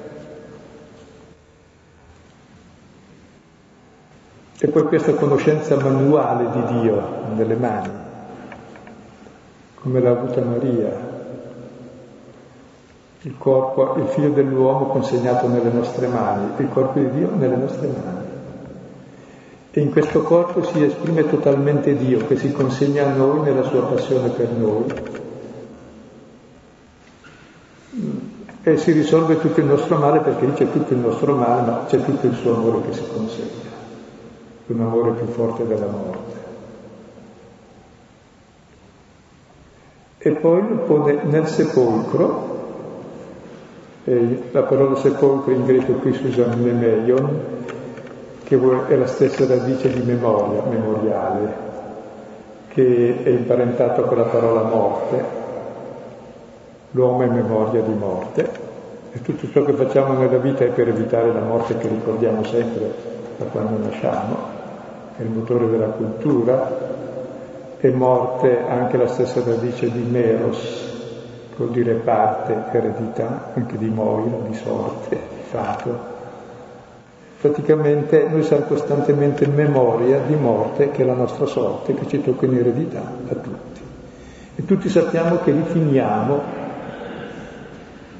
E 4.59 4.67
poi 4.67 4.83
questa 4.83 5.13
conoscenza 5.15 5.75
manuale 5.75 6.49
di 6.51 6.79
Dio 6.79 7.01
nelle 7.35 7.55
mani, 7.55 7.89
come 9.83 9.99
l'ha 9.99 10.11
avuta 10.11 10.41
Maria, 10.41 11.11
il 13.23 13.35
corpo, 13.37 13.95
il 13.97 14.07
figlio 14.07 14.29
dell'uomo 14.29 14.85
consegnato 14.85 15.49
nelle 15.49 15.71
nostre 15.71 16.07
mani, 16.07 16.51
il 16.55 16.69
corpo 16.69 16.99
di 16.99 17.09
Dio 17.11 17.29
nelle 17.35 17.57
nostre 17.57 17.87
mani. 17.87 18.31
E 19.71 19.81
in 19.81 19.91
questo 19.91 20.21
corpo 20.21 20.63
si 20.63 20.81
esprime 20.81 21.29
totalmente 21.29 21.97
Dio 21.97 22.25
che 22.27 22.37
si 22.37 22.53
consegna 22.53 23.07
a 23.07 23.13
noi 23.13 23.41
nella 23.41 23.63
sua 23.63 23.83
passione 23.83 24.29
per 24.29 24.49
noi. 24.51 24.85
E 28.63 28.77
si 28.77 28.91
risolve 28.93 29.37
tutto 29.39 29.59
il 29.59 29.65
nostro 29.65 29.97
male 29.97 30.19
perché 30.19 30.45
lì 30.45 30.53
c'è 30.53 30.71
tutto 30.71 30.93
il 30.93 30.99
nostro 30.99 31.35
male, 31.35 31.61
ma 31.69 31.85
c'è 31.87 32.01
tutto 32.01 32.25
il 32.25 32.35
suo 32.35 32.55
amore 32.55 32.83
che 32.87 32.93
si 32.93 33.03
consegna, 33.13 33.71
un 34.67 34.79
amore 34.79 35.11
più 35.11 35.25
forte 35.25 35.67
della 35.67 35.87
morte. 35.87 36.42
E 40.25 40.31
poi 40.31 40.61
lo 40.67 40.75
pone 40.85 41.19
nel 41.23 41.45
sepolcro 41.47 42.53
la 44.05 44.63
parola 44.63 44.97
sepolcro 44.97 45.53
in 45.53 45.65
greco 45.65 45.93
qui 45.93 46.13
si 46.13 46.25
usa 46.25 46.47
memeion, 46.47 47.39
che 48.43 48.59
è 48.87 48.95
la 48.95 49.07
stessa 49.07 49.45
radice 49.47 49.93
di 49.93 50.01
memoria, 50.01 50.61
memoriale, 50.69 51.53
che 52.67 53.23
è 53.23 53.29
imparentato 53.29 54.01
con 54.03 54.17
la 54.17 54.23
parola 54.23 54.63
morte. 54.63 55.41
L'uomo 56.91 57.21
è 57.21 57.27
memoria 57.27 57.81
di 57.81 57.93
morte 57.93 58.49
e 59.13 59.21
tutto 59.21 59.49
ciò 59.49 59.63
che 59.63 59.73
facciamo 59.73 60.13
nella 60.13 60.37
vita 60.37 60.65
è 60.65 60.67
per 60.67 60.89
evitare 60.89 61.31
la 61.31 61.39
morte 61.39 61.77
che 61.77 61.87
ricordiamo 61.87 62.43
sempre 62.43 62.93
da 63.37 63.45
quando 63.45 63.77
nasciamo, 63.87 64.35
è 65.17 65.21
il 65.21 65.29
motore 65.29 65.69
della 65.69 65.87
cultura, 65.87 66.92
è 67.89 67.91
morte 67.91 68.63
anche 68.65 68.95
la 68.95 69.07
stessa 69.07 69.43
radice 69.43 69.91
di 69.91 70.03
meros, 70.09 70.91
vuol 71.57 71.71
dire 71.71 71.95
parte, 71.95 72.55
eredità, 72.71 73.51
anche 73.53 73.77
di 73.77 73.89
moira, 73.89 74.37
di 74.47 74.55
sorte, 74.55 75.09
di 75.09 75.41
fato. 75.49 76.11
Praticamente 77.41 78.25
noi 78.29 78.43
siamo 78.43 78.63
costantemente 78.63 79.43
in 79.43 79.53
memoria 79.53 80.19
di 80.25 80.33
morte 80.35 80.91
che 80.91 81.03
è 81.03 81.05
la 81.05 81.13
nostra 81.13 81.45
sorte, 81.45 81.93
che 81.93 82.07
ci 82.07 82.21
tocca 82.21 82.45
in 82.45 82.55
eredità 82.55 83.01
a 83.01 83.35
tutti. 83.35 83.81
E 84.55 84.63
tutti 84.63 84.87
sappiamo 84.87 85.39
che 85.43 85.51
li 85.51 85.63
finiamo 85.63 86.41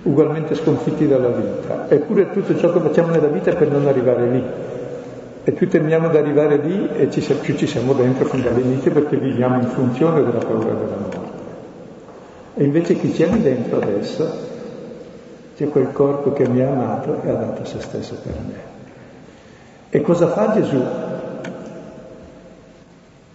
ugualmente 0.03 0.55
sconfitti 0.55 1.07
dalla 1.07 1.29
vita. 1.29 1.85
Eppure 1.87 2.31
tutto 2.31 2.57
ciò 2.57 2.73
che 2.73 2.81
facciamo 2.81 3.11
nella 3.11 3.27
vita 3.27 3.51
è 3.51 3.55
per 3.55 3.71
non 3.71 3.87
arrivare 3.87 4.27
lì. 4.27 4.43
E 5.45 5.51
più 5.51 5.67
temiamo 5.67 6.07
di 6.07 6.17
arrivare 6.17 6.57
lì 6.57 6.89
e 6.95 7.11
ci, 7.11 7.21
più 7.21 7.55
ci 7.55 7.67
siamo 7.67 7.91
dentro 7.93 8.25
fin 8.25 8.41
dall'inizio 8.41 8.91
perché 8.91 9.17
viviamo 9.17 9.59
in 9.59 9.67
funzione 9.67 10.23
della 10.23 10.39
paura 10.39 10.73
della 10.73 10.95
morte. 10.95 11.41
E 12.55 12.63
invece 12.63 12.95
chi 12.95 13.11
c'è 13.11 13.27
lì 13.27 13.41
dentro 13.41 13.81
adesso, 13.81 14.31
c'è 15.57 15.67
quel 15.67 15.91
corpo 15.91 16.31
che 16.31 16.47
mi 16.47 16.61
ha 16.61 16.69
amato 16.71 17.21
e 17.23 17.29
ha 17.29 17.33
dato 17.33 17.65
se 17.65 17.81
stesso 17.81 18.15
per 18.23 18.33
me. 18.33 18.71
E 19.89 20.01
cosa 20.01 20.27
fa 20.29 20.53
Gesù 20.53 20.81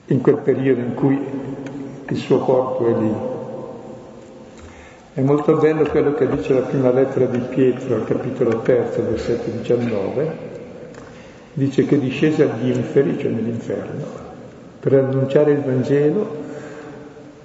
in 0.06 0.20
quel 0.22 0.38
periodo 0.38 0.80
in 0.80 0.94
cui 0.94 1.22
il 2.08 2.16
suo 2.16 2.38
corpo 2.38 2.86
è 2.86 2.98
lì? 2.98 3.14
È 5.12 5.20
molto 5.20 5.56
bello 5.56 5.84
quello 5.84 6.14
che 6.14 6.26
dice 6.26 6.54
la 6.54 6.60
prima 6.60 6.90
lettera 6.90 7.26
di 7.26 7.38
Pietro 7.38 7.96
al 7.96 8.04
capitolo 8.04 8.60
terzo, 8.60 9.02
versetto 9.02 9.50
19, 9.50 10.57
dice 11.58 11.84
che 11.84 11.98
discese 11.98 12.48
agli 12.48 12.70
inferi, 12.70 13.18
cioè 13.18 13.30
nell'inferno, 13.30 14.04
per 14.80 14.94
annunciare 14.94 15.50
il 15.52 15.60
Vangelo 15.60 16.46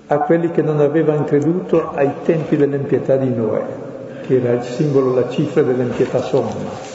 a 0.08 0.20
quelli 0.20 0.52
che 0.52 0.62
non 0.62 0.80
avevano 0.80 1.24
creduto 1.24 1.92
ai 1.94 2.12
tempi 2.24 2.56
dell'impietà 2.56 3.16
di 3.18 3.34
Noè, 3.34 3.64
che 4.22 4.40
era 4.40 4.54
il 4.54 4.64
simbolo, 4.64 5.14
la 5.14 5.30
cifra 5.30 5.64
dell'impietà 5.64 6.22
somma. 6.22 6.92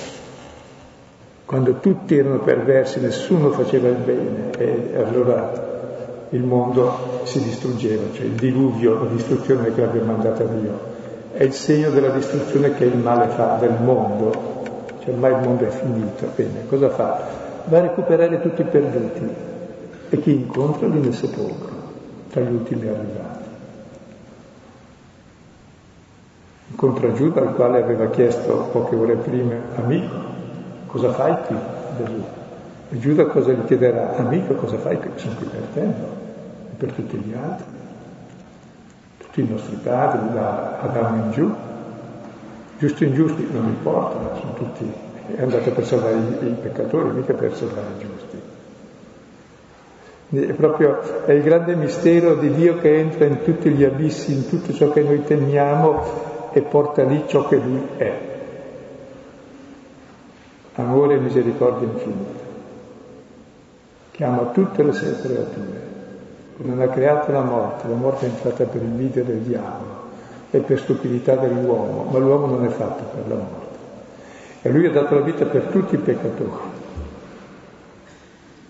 Quando 1.45 1.75
tutti 1.81 2.17
erano 2.17 2.39
perversi, 2.39 3.01
nessuno 3.01 3.51
faceva 3.51 3.89
il 3.89 3.97
bene 3.97 4.51
e 4.57 5.03
allora 5.03 5.67
il 6.31 6.43
mondo 6.43 7.21
si 7.25 7.43
distruggeva, 7.43 8.03
cioè 8.13 8.27
il 8.27 8.33
diluvio, 8.33 9.03
la 9.03 9.11
distruzione 9.11 9.75
che 9.75 9.83
aveva 9.83 10.05
mandata 10.05 10.45
Dio. 10.45 10.97
È 11.33 11.43
il 11.43 11.53
segno 11.53 11.91
della 11.91 12.11
distruzione 12.11 12.75
che 12.75 12.85
il 12.85 12.97
male 12.97 13.29
fa 13.29 13.57
del 13.59 13.77
mondo, 13.83 14.58
cioè 15.09 15.15
ormai 15.15 15.33
il 15.33 15.49
mondo 15.49 15.67
è 15.67 15.71
finito. 15.71 16.31
Bene, 16.35 16.67
cosa 16.67 16.91
fa? 16.91 17.21
Va 17.65 17.79
a 17.79 17.81
recuperare 17.81 18.41
tutti 18.41 18.61
i 18.61 18.65
perduti 18.65 19.29
e 20.11 20.21
chi 20.21 20.35
incontra 20.35 20.87
lì 20.87 21.01
nel 21.01 21.15
sepolcro 21.15 21.77
tra 22.31 22.43
gli 22.43 22.53
ultimi 22.53 22.89
arrivati. 22.89 23.47
Incontra 26.71 27.13
Giuda 27.13 27.41
al 27.41 27.55
quale 27.55 27.83
aveva 27.83 28.09
chiesto 28.09 28.69
poche 28.71 28.95
ore 28.95 29.17
prima, 29.17 29.55
amico, 29.77 30.15
cosa 30.87 31.13
fai 31.13 31.37
qui 31.47 31.57
Gesù? 31.97 32.25
E 32.91 32.99
Giuda 32.99 33.27
cosa 33.27 33.53
gli 33.53 33.65
chiederà? 33.65 34.17
Amico, 34.17 34.55
cosa 34.55 34.77
fai 34.77 34.99
qui? 34.99 35.11
Sono 35.17 35.35
qui 35.37 35.47
per 35.47 35.63
te, 35.73 35.81
no? 35.81 36.09
E 36.71 36.75
per 36.77 36.93
tutti 36.93 37.17
gli 37.17 37.35
altri. 37.35 37.77
Tutti 39.19 39.41
i 39.41 39.49
nostri 39.49 39.77
padri, 39.77 40.33
da 40.33 40.79
Adamo 40.81 41.25
in 41.25 41.31
giù. 41.33 41.55
Giusti 42.79 43.05
o 43.05 43.07
ingiusti, 43.09 43.49
non 43.51 43.67
importa, 43.67 44.37
sono 44.39 44.53
tutti, 44.55 44.89
è 45.35 45.43
andato 45.43 45.73
per 45.73 45.85
salvare 45.85 46.15
i, 46.15 46.55
peccatori, 46.63 47.11
mica 47.11 47.33
per 47.33 47.53
salvare 47.53 47.87
i 47.99 48.05
giusti. 48.05 48.41
È 50.47 50.53
proprio 50.53 51.25
è 51.25 51.33
il 51.33 51.43
grande 51.43 51.75
mistero 51.75 52.37
di 52.37 52.55
Dio 52.55 52.79
che 52.79 53.01
entra 53.01 53.25
in 53.25 53.43
tutti 53.43 53.71
gli 53.71 53.83
abissi, 53.83 54.33
in 54.33 54.49
tutto 54.49 54.73
ciò 54.73 54.93
che 54.93 55.03
noi 55.03 55.25
temiamo 55.25 56.51
e 56.53 56.61
porta 56.61 57.03
lì 57.03 57.25
ciò 57.27 57.49
che 57.49 57.57
Lui 57.57 57.85
è. 57.97 58.21
Amore 60.75 61.15
e 61.15 61.19
misericordia 61.19 61.89
infinita, 61.89 62.41
che 64.13 64.25
ama 64.25 64.51
tutte 64.53 64.85
le 64.85 64.93
sue 64.93 65.21
creature. 65.21 65.87
Non 66.59 66.81
ha 66.81 66.87
creato 66.87 67.33
la 67.33 67.43
morte, 67.43 67.89
la 67.89 67.97
morte 67.97 68.27
è 68.27 68.29
entrata 68.29 68.65
per 68.67 68.83
invidia 68.83 69.25
del 69.25 69.39
diavolo 69.39 69.98
e 70.51 70.59
per 70.59 70.79
stupidità 70.79 71.37
dell'uomo, 71.37 72.09
ma 72.11 72.19
l'uomo 72.19 72.47
non 72.47 72.65
è 72.65 72.69
fatto 72.69 73.05
per 73.15 73.29
la 73.29 73.35
morte. 73.35 73.77
E 74.63 74.71
lui 74.71 74.87
ha 74.87 74.91
dato 74.91 75.15
la 75.15 75.21
vita 75.21 75.45
per 75.45 75.63
tutti 75.65 75.95
i 75.95 75.99
peccatori 75.99 76.77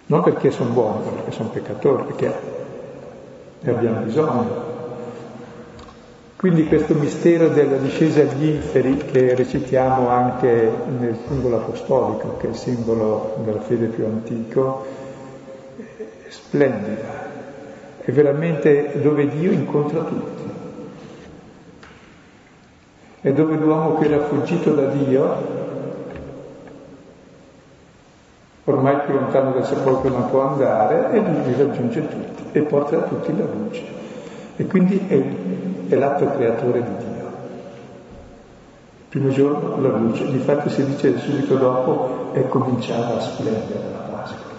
non 0.08 0.22
perché 0.22 0.50
sono 0.50 0.70
buoni, 0.70 1.04
ma 1.04 1.10
perché 1.10 1.32
sono 1.32 1.50
peccatori, 1.50 2.04
perché 2.04 2.32
ne 3.60 3.70
abbiamo 3.70 4.00
bisogno. 4.00 4.76
Quindi 6.36 6.66
questo 6.66 6.94
mistero 6.94 7.48
della 7.48 7.76
discesa 7.76 8.22
agli 8.22 8.46
inferi 8.46 8.96
che 8.96 9.34
recitiamo 9.34 10.08
anche 10.08 10.70
nel 10.98 11.16
simbolo 11.26 11.56
apostolico, 11.56 12.36
che 12.38 12.46
è 12.46 12.50
il 12.50 12.56
simbolo 12.56 13.34
della 13.44 13.60
fede 13.60 13.86
più 13.86 14.04
antico, 14.06 14.86
è 15.76 16.30
splendida, 16.30 17.26
è 18.00 18.10
veramente 18.10 19.00
dove 19.02 19.28
Dio 19.28 19.50
incontra 19.50 20.04
tutti. 20.04 20.37
È 23.20 23.32
dove 23.32 23.56
l'uomo 23.56 23.98
che 23.98 24.04
era 24.06 24.24
fuggito 24.24 24.72
da 24.74 24.86
Dio 24.86 25.66
ormai 28.70 28.96
più 29.04 29.14
lontano 29.14 29.52
del 29.52 29.64
sepolcro 29.64 30.10
non 30.10 30.28
può 30.30 30.42
andare 30.42 31.10
e 31.12 31.20
lui 31.20 31.54
raggiunge 31.56 32.06
tutti 32.06 32.42
e 32.52 32.60
porta 32.62 32.98
a 32.98 33.00
tutti 33.02 33.36
la 33.36 33.44
luce. 33.44 33.82
E 34.56 34.66
quindi 34.66 35.06
è, 35.08 35.22
è 35.88 35.94
l'atto 35.96 36.30
creatore 36.32 36.82
di 36.82 36.96
Dio. 36.96 37.26
Il 38.98 39.04
primo 39.08 39.30
giorno 39.30 39.80
la 39.80 39.96
luce, 39.96 40.24
infatti 40.24 40.68
si 40.68 40.84
dice 40.84 41.18
subito 41.18 41.56
dopo 41.56 42.30
è 42.32 42.46
cominciata 42.48 43.16
a 43.16 43.20
splendere 43.20 43.90
la 43.90 44.16
Pasqua. 44.16 44.56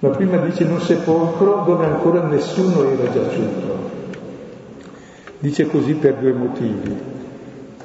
La 0.00 0.08
prima 0.10 0.36
dice 0.38 0.64
in 0.64 0.72
un 0.72 0.80
sepolcro 0.80 1.62
dove 1.64 1.86
ancora 1.86 2.22
nessuno 2.22 2.84
era 2.84 3.10
giaciuto. 3.10 3.97
Dice 5.40 5.66
così 5.68 5.94
per 5.94 6.14
due 6.14 6.32
motivi. 6.32 6.96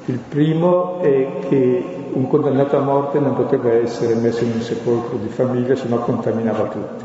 Il 0.06 0.18
primo 0.18 1.00
è 1.00 1.28
che 1.48 1.84
un 2.12 2.28
condannato 2.28 2.76
a 2.76 2.80
morte 2.80 3.20
non 3.20 3.34
poteva 3.34 3.72
essere 3.72 4.14
messo 4.16 4.44
in 4.44 4.52
un 4.54 4.60
sepolcro 4.60 5.18
di 5.18 5.28
famiglia, 5.28 5.76
se 5.76 5.88
no 5.88 5.98
contaminava 5.98 6.64
tutti. 6.64 7.04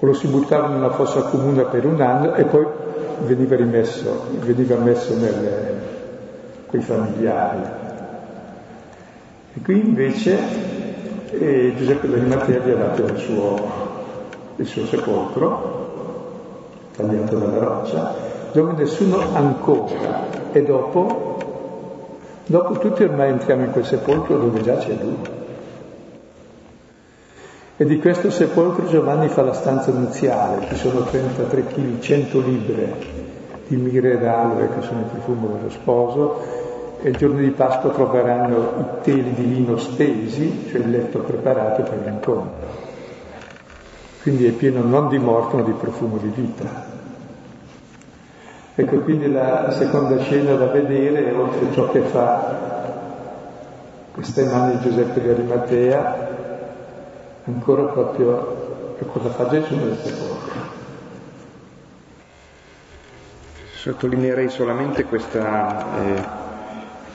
O 0.00 0.06
lo 0.06 0.12
si 0.12 0.26
buttava 0.26 0.66
in 0.68 0.74
una 0.74 0.90
fossa 0.90 1.22
comune 1.22 1.62
per 1.64 1.86
un 1.86 2.00
anno 2.00 2.34
e 2.34 2.44
poi 2.44 2.66
veniva 3.24 3.56
rimesso, 3.56 4.26
veniva 4.40 4.76
messo 4.76 5.16
nelle, 5.16 5.78
quei 6.66 6.82
familiari. 6.82 7.62
E 9.54 9.60
qui 9.62 9.80
invece 9.80 10.38
eh, 11.30 11.72
Giuseppe 11.76 12.08
gli 12.08 12.32
ha 12.32 12.74
dato 12.74 13.04
il 13.04 13.16
suo, 13.16 13.56
il 14.56 14.66
suo 14.66 14.86
sepolcro, 14.86 15.86
tagliato 16.94 17.36
dalla 17.36 17.58
roccia, 17.58 18.27
dove 18.52 18.72
nessuno 18.72 19.18
ancora, 19.34 20.26
e 20.52 20.62
dopo, 20.62 21.36
dopo 22.46 22.78
tutti 22.78 23.02
ormai 23.02 23.30
entriamo 23.30 23.64
in 23.64 23.70
quel 23.72 23.84
sepolcro 23.84 24.38
dove 24.38 24.62
già 24.62 24.76
c'è 24.76 24.96
lui. 25.00 25.36
E 27.76 27.84
di 27.84 27.98
questo 28.00 28.30
sepolcro 28.30 28.86
Giovanni 28.88 29.28
fa 29.28 29.42
la 29.42 29.52
stanza 29.52 29.92
nuziale, 29.92 30.66
ci 30.66 30.76
sono 30.76 31.02
33 31.02 31.64
kg, 31.66 31.98
100 32.00 32.40
libre 32.40 32.94
di 33.68 33.76
mire 33.76 34.18
d'aloe 34.18 34.68
che 34.74 34.82
sono 34.82 35.00
il 35.00 35.06
profumo 35.06 35.48
dello 35.48 35.70
sposo, 35.70 36.66
e 37.00 37.10
il 37.10 37.16
giorno 37.16 37.38
di 37.38 37.50
Pasqua 37.50 37.90
troveranno 37.90 38.56
i 38.56 39.02
teli 39.02 39.32
di 39.32 39.54
lino 39.54 39.76
stesi, 39.76 40.66
cioè 40.68 40.80
il 40.80 40.90
letto 40.90 41.20
preparato 41.20 41.82
per 41.82 42.00
l'incontro. 42.04 42.86
Quindi 44.22 44.46
è 44.46 44.50
pieno 44.50 44.82
non 44.82 45.08
di 45.08 45.18
morte 45.18 45.56
ma 45.56 45.62
di 45.62 45.72
profumo 45.72 46.16
di 46.16 46.32
vita. 46.34 46.97
Ecco, 48.80 48.98
quindi 48.98 49.28
la 49.32 49.72
seconda 49.72 50.20
scena 50.20 50.54
da 50.54 50.66
vedere, 50.66 51.32
oltre 51.32 51.72
ciò 51.72 51.90
che 51.90 52.00
fa 52.02 52.76
queste 54.12 54.44
mani 54.44 54.76
di 54.76 54.82
Giuseppe 54.88 55.20
di 55.20 55.28
Arimatea, 55.28 56.28
ancora 57.46 57.86
proprio 57.86 58.94
che 58.96 59.04
cosa 59.06 59.30
fa 59.30 59.48
Gesù 59.48 59.74
nel 59.74 59.96
sepolcro. 59.96 60.60
Sottolineerei 63.72 64.48
solamente 64.48 65.02
questa, 65.06 65.84
eh, 66.00 66.22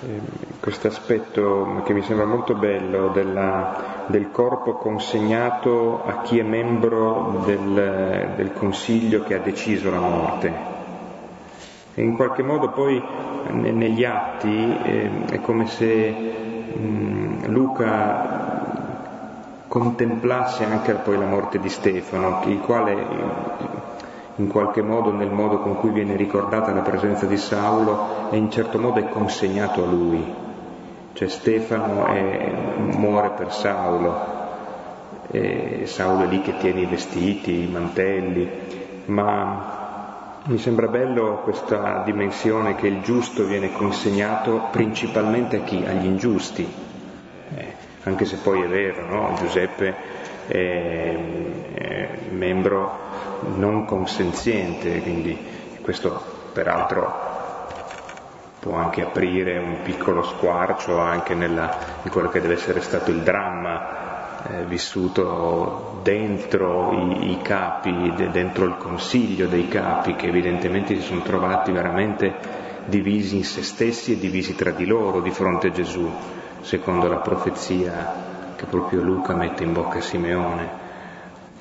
eh, 0.06 0.20
questo 0.60 0.88
aspetto 0.88 1.82
che 1.86 1.94
mi 1.94 2.02
sembra 2.02 2.26
molto 2.26 2.56
bello 2.56 3.08
della, 3.08 4.04
del 4.08 4.32
corpo 4.32 4.74
consegnato 4.74 6.04
a 6.04 6.24
chi 6.24 6.40
è 6.40 6.44
membro 6.44 7.42
del, 7.46 8.34
del 8.36 8.52
Consiglio 8.52 9.24
che 9.24 9.36
ha 9.36 9.40
deciso 9.40 9.90
la 9.90 10.00
morte. 10.00 10.82
In 11.96 12.16
qualche 12.16 12.42
modo 12.42 12.70
poi 12.70 13.02
negli 13.52 14.04
atti 14.04 14.78
eh, 14.84 15.10
è 15.30 15.42
come 15.42 15.68
se 15.68 16.34
Luca 17.46 18.62
contemplasse 19.68 20.66
anche 20.66 20.94
poi 20.94 21.18
la 21.18 21.26
morte 21.26 21.60
di 21.60 21.70
Stefano, 21.70 22.42
il 22.46 22.60
quale 22.60 22.96
in 24.38 24.48
qualche 24.48 24.82
modo, 24.82 25.12
nel 25.12 25.30
modo 25.30 25.60
con 25.60 25.76
cui 25.76 25.92
viene 25.92 26.16
ricordata 26.16 26.74
la 26.74 26.82
presenza 26.82 27.28
di 27.28 27.38
Saulo, 27.38 28.30
e 28.32 28.38
in 28.38 28.50
certo 28.50 28.80
modo 28.80 29.00
è 29.00 29.10
consegnato 29.10 29.84
a 29.84 29.88
lui. 29.88 30.34
Cioè 31.14 31.28
Stefano 31.28 32.06
è, 32.08 32.52
muore 32.96 33.30
per 33.38 33.54
Saulo, 33.54 34.16
e 35.30 35.84
Saulo 35.86 36.24
è 36.24 36.28
lì 36.28 36.42
che 36.42 36.58
tiene 36.58 36.82
i 36.82 36.86
vestiti, 36.86 37.68
i 37.68 37.72
mantelli, 37.72 38.50
ma 39.06 39.83
mi 40.46 40.58
sembra 40.58 40.88
bello 40.88 41.42
questa 41.44 42.02
dimensione 42.06 42.76
che 42.76 42.88
il 42.88 43.02
giusto 43.02 43.46
viene 43.46 43.72
consegnato 43.72 44.68
principalmente 44.72 45.58
a 45.58 45.62
chi? 45.62 45.84
Agli 45.86 46.06
ingiusti 46.06 46.92
anche 48.04 48.26
se 48.26 48.38
poi 48.38 48.62
è 48.62 48.68
vero, 48.68 49.06
no? 49.06 49.36
Giuseppe 49.38 49.96
è, 50.48 51.16
è 51.74 52.10
membro 52.32 53.00
non 53.56 53.86
consenziente, 53.86 55.02
quindi 55.02 55.38
questo 55.82 56.22
peraltro 56.52 57.32
può 58.60 58.76
anche 58.76 59.04
aprire 59.04 59.58
un 59.58 59.82
piccolo 59.84 60.24
squarcio 60.24 60.98
anche 61.00 61.34
nella, 61.34 61.76
in 62.04 62.12
quello 62.12 62.30
che 62.30 62.42
deve 62.42 62.54
essere 62.54 62.82
stato 62.82 63.12
il 63.12 63.22
dramma 63.22 64.13
eh, 64.50 64.66
vissuto 64.66 66.00
dentro 66.04 66.92
i, 66.92 67.32
i 67.32 67.42
capi, 67.42 68.14
de, 68.16 68.30
dentro 68.30 68.66
il 68.66 68.78
consiglio 68.78 69.48
dei 69.48 69.68
capi 69.68 70.16
che 70.16 70.28
evidentemente 70.28 70.96
si 70.96 71.02
sono 71.02 71.22
trovati 71.22 71.72
veramente 71.72 72.62
divisi 72.86 73.38
in 73.38 73.44
se 73.46 73.64
stessi 73.64 74.14
e 74.14 74.20
divisi 74.20 74.56
tra 74.56 74.72
di 74.72 74.86
loro 74.86 75.22
di 75.22 75.32
fronte 75.32 75.68
a 75.68 75.72
Gesù 75.72 76.12
secondo 76.62 77.08
la 77.08 77.18
profezia 77.18 78.32
che 78.56 78.66
proprio 78.66 79.02
Luca 79.02 79.34
mette 79.36 79.64
in 79.64 79.74
bocca 79.74 79.98
a 79.98 80.02
Simeone. 80.02 80.82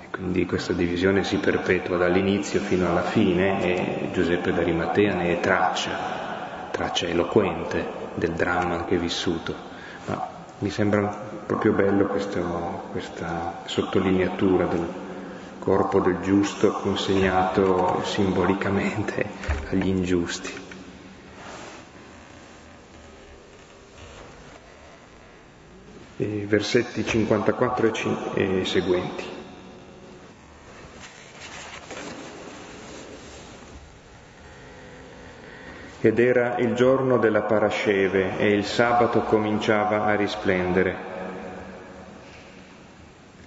E 0.00 0.06
quindi 0.10 0.46
questa 0.46 0.72
divisione 0.72 1.24
si 1.24 1.36
perpetua 1.38 1.96
dall'inizio 1.96 2.60
fino 2.60 2.88
alla 2.88 3.02
fine 3.02 3.62
e 3.62 4.10
Giuseppe 4.12 4.52
d'Arimatea 4.52 5.14
ne 5.14 5.32
è 5.32 5.40
traccia, 5.40 6.68
traccia 6.70 7.06
eloquente 7.06 7.84
del 8.14 8.32
dramma 8.32 8.84
che 8.84 8.94
è 8.94 8.98
vissuto. 8.98 9.54
Ma 10.06 10.28
mi 10.58 10.70
sembra 10.70 11.31
proprio 11.47 11.72
bello 11.72 12.07
questo, 12.07 12.40
questa 12.93 13.61
sottolineatura 13.66 14.66
del 14.66 14.86
corpo 15.59 16.01
del 16.01 16.18
giusto 16.22 16.72
consegnato 16.72 18.03
simbolicamente 18.05 19.24
agli 19.70 19.86
ingiusti. 19.88 20.62
eh, 26.22 26.45
versetti 26.47 27.05
54 27.05 27.93
e, 28.34 28.61
e 28.61 28.64
seguenti. 28.64 29.40
Ed 36.05 36.18
era 36.18 36.57
il 36.57 36.74
giorno 36.74 37.18
della 37.18 37.43
parasceve 37.43 38.36
e 38.38 38.49
il 38.51 38.64
sabato 38.64 39.20
cominciava 39.20 40.05
a 40.05 40.16
risplendere. 40.16 41.11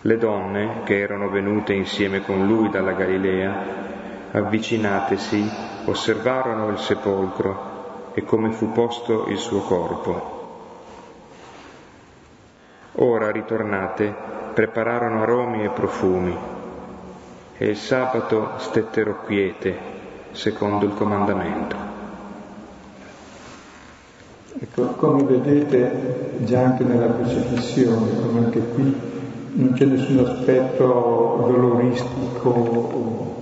Le 0.06 0.18
donne 0.18 0.82
che 0.84 1.00
erano 1.00 1.30
venute 1.30 1.74
insieme 1.74 2.22
con 2.22 2.46
lui 2.46 2.70
dalla 2.70 2.92
Galilea, 2.92 3.64
avvicinatesi, 4.34 5.50
osservarono 5.86 6.70
il 6.70 6.78
sepolcro 6.78 8.12
e 8.14 8.24
come 8.24 8.52
fu 8.52 8.72
posto 8.72 9.26
il 9.30 9.38
suo 9.38 9.62
corpo 9.62 10.36
Ora 12.98 13.32
ritornate, 13.32 14.14
prepararono 14.54 15.24
aromi 15.24 15.66
e 15.66 15.70
profumi 15.70 16.38
e 17.58 17.66
il 17.66 17.76
sabato 17.76 18.52
stettero 18.58 19.22
quiete, 19.26 19.76
secondo 20.32 20.86
il 20.86 20.94
comandamento. 20.94 21.76
Ecco, 24.60 24.84
come 24.92 25.24
vedete 25.24 26.38
già 26.46 26.62
anche 26.62 26.86
nella 26.86 27.14
crocifissione, 27.14 28.16
come 28.16 28.46
anche 28.46 28.60
qui, 28.60 29.15
non 29.58 29.72
c'è 29.74 29.86
nessun 29.86 30.20
aspetto 30.20 31.46
doloristico 31.48 33.42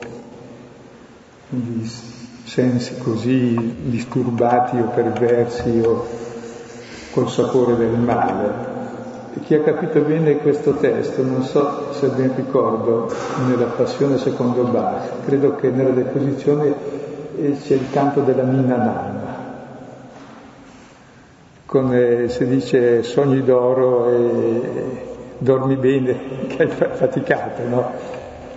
di 1.49 1.89
sensi 2.43 2.97
così 2.97 3.75
disturbati 3.83 4.77
o 4.77 4.89
perversi 4.93 5.81
o 5.83 6.05
col 7.11 7.29
sapore 7.29 7.75
del 7.77 7.97
male. 7.97 8.71
Chi 9.43 9.55
ha 9.55 9.61
capito 9.61 10.01
bene 10.01 10.37
questo 10.37 10.73
testo, 10.73 11.23
non 11.23 11.41
so 11.41 11.91
se 11.93 12.07
ben 12.09 12.33
ricordo, 12.35 13.11
nella 13.47 13.65
Passione 13.65 14.19
secondo 14.19 14.63
Bach, 14.65 15.25
credo 15.25 15.55
che 15.55 15.69
nella 15.71 15.89
deposizione 15.89 16.75
c'è 17.35 17.73
il 17.73 17.89
canto 17.91 18.21
della 18.21 18.43
Nina 18.43 18.75
Nanna, 18.75 19.37
con, 21.65 21.91
eh, 21.91 22.29
si 22.29 22.45
dice 22.45 23.01
sogni 23.01 23.43
d'oro 23.43 24.09
e 24.11 25.12
dormi 25.43 25.75
bene, 25.75 26.47
che 26.47 26.63
hai 26.63 26.69
faticato, 26.69 27.67
no? 27.67 27.91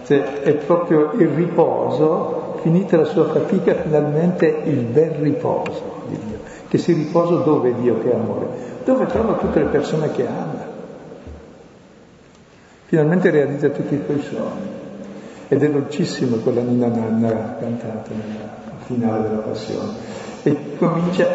Cioè, 0.04 0.42
è 0.42 0.54
proprio 0.54 1.12
il 1.18 1.28
riposo, 1.28 2.58
finita 2.62 2.96
la 2.96 3.04
sua 3.04 3.24
fatica, 3.24 3.74
finalmente 3.74 4.46
il 4.64 4.78
bel 4.84 5.10
riposo 5.10 6.04
di 6.06 6.18
Dio, 6.26 6.38
che 6.68 6.78
si 6.78 6.92
riposa 6.92 7.42
dove 7.42 7.74
Dio 7.74 7.98
che 7.98 8.14
amore, 8.14 8.46
dove 8.84 9.06
trova 9.06 9.34
tutte 9.34 9.58
le 9.58 9.66
persone 9.66 10.12
che 10.12 10.26
ama. 10.26 10.74
Finalmente 12.84 13.30
realizza 13.30 13.68
tutti 13.70 13.94
i 13.94 14.02
suoi 14.04 14.20
sogni. 14.20 14.74
Ed 15.48 15.62
è 15.62 15.70
dolcissimo 15.70 16.36
quella 16.36 16.60
Nina 16.60 16.86
Nanna 16.86 17.56
cantata 17.58 18.10
nella 18.10 18.48
finale 18.84 19.28
della 19.28 19.42
passione. 19.42 19.92
E 20.44 20.76
comincia, 20.78 21.26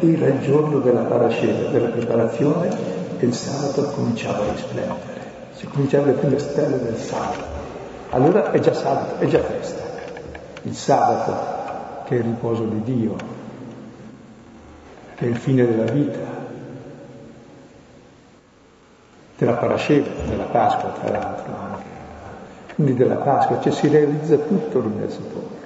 il 0.00 0.38
giorno 0.40 0.78
della 0.78 1.02
parascena, 1.02 1.68
della 1.68 1.88
preparazione, 1.88 2.97
il 3.26 3.34
sabato 3.34 3.82
cominciava 3.90 4.44
a 4.44 4.52
risplendere. 4.52 5.16
Si 5.52 5.66
cominciava 5.66 6.06
le 6.06 6.12
prime 6.12 6.38
stelle 6.38 6.82
del 6.82 6.96
sabato. 6.96 7.56
Allora 8.10 8.50
è 8.52 8.58
già 8.58 8.72
sabato, 8.72 9.18
è 9.18 9.26
già 9.26 9.40
festa. 9.40 9.82
Il 10.62 10.74
sabato 10.74 12.04
che 12.04 12.16
è 12.16 12.18
il 12.18 12.24
riposo 12.24 12.64
di 12.64 12.82
Dio, 12.82 13.16
che 15.14 15.26
è 15.26 15.28
il 15.28 15.36
fine 15.36 15.66
della 15.66 15.90
vita, 15.90 16.18
della 19.36 19.52
parasceva, 19.52 20.06
della 20.26 20.44
Pasqua 20.44 20.90
tra 21.00 21.10
l'altro 21.10 21.52
anche, 21.54 21.84
quindi 22.74 22.94
della 22.94 23.16
Pasqua, 23.16 23.60
cioè 23.60 23.72
si 23.72 23.88
realizza 23.88 24.36
tutto 24.36 24.80
lì 24.80 24.90
nel 24.96 25.10
sepolcro. 25.10 25.56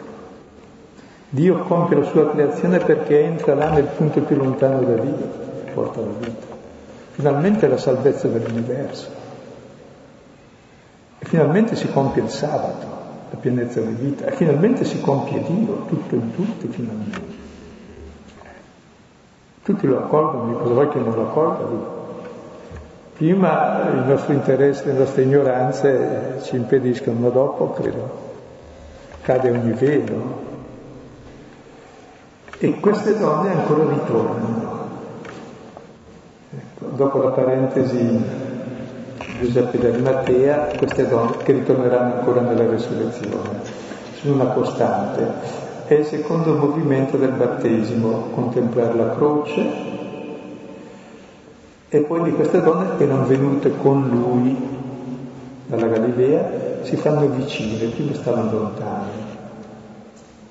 Dio 1.29 1.59
compie 1.61 1.97
la 1.97 2.05
sua 2.05 2.31
creazione 2.31 2.79
perché 2.79 3.21
entra 3.21 3.55
là 3.55 3.71
nel 3.71 3.87
punto 3.87 4.21
più 4.21 4.37
lontano 4.37 4.81
da 4.81 4.95
Dio, 4.95 5.31
porta 5.73 6.01
la 6.01 6.07
vita. 6.19 6.52
Finalmente 7.13 7.69
la 7.69 7.77
salvezza 7.77 8.29
dell'universo. 8.29 9.09
E 11.19 11.25
finalmente 11.25 11.77
si 11.77 11.91
compie 11.91 12.23
il 12.23 12.31
sabato, 12.31 12.87
la 13.31 13.37
pienezza 13.39 13.81
di 13.81 13.93
vita. 13.93 14.27
E 14.27 14.33
finalmente 14.33 14.85
si 14.85 15.01
compie 15.01 15.43
Dio, 15.43 15.85
tutto 15.87 16.15
in 16.15 16.35
tutti 16.35 16.69
finalmente. 16.69 17.41
Tutti 19.63 19.87
lo 19.87 19.99
accolgono, 19.99 20.57
cosa 20.59 20.73
vuoi 20.73 20.89
che 20.89 20.99
non 20.99 21.15
lo 21.15 21.29
accolga 21.29 22.01
Prima 23.17 23.89
il 23.91 24.05
nostro 24.07 24.33
interesse, 24.33 24.87
le 24.87 24.99
nostre 24.99 25.23
ignoranze 25.23 26.41
ci 26.43 26.57
impediscono, 26.57 27.21
ma 27.21 27.29
dopo 27.29 27.71
credo 27.71 28.31
cade 29.23 29.51
ogni 29.51 29.73
velo. 29.73 30.41
E 32.59 32.81
queste 32.81 33.17
donne 33.17 33.53
ancora 33.53 33.89
ritornano. 33.89 34.82
Dopo 37.03 37.19
la 37.19 37.31
parentesi 37.31 38.23
Giuseppe 39.41 39.77
del 39.77 40.01
Mattea, 40.03 40.69
queste 40.79 41.09
donne 41.09 41.39
che 41.39 41.51
ritorneranno 41.51 42.19
ancora 42.19 42.43
nella 42.43 42.65
resurrezione, 42.65 43.61
sono 44.21 44.35
una 44.35 44.45
costante. 44.53 45.27
È 45.87 45.95
il 45.95 46.07
secondo 46.07 46.55
movimento 46.55 47.17
del 47.17 47.33
battesimo, 47.33 48.29
contemplare 48.33 48.95
la 48.95 49.11
croce, 49.17 49.67
e 51.89 52.01
poi 52.03 52.23
di 52.23 52.35
queste 52.35 52.63
donne 52.63 52.97
che 52.97 53.03
erano 53.03 53.25
venute 53.25 53.77
con 53.79 54.09
lui 54.09 54.57
dalla 55.67 55.89
Galilea 55.89 56.51
si 56.83 56.95
fanno 56.95 57.27
vicine, 57.27 57.85
prima 57.87 58.15
stavano 58.15 58.53
lontane, 58.53 59.11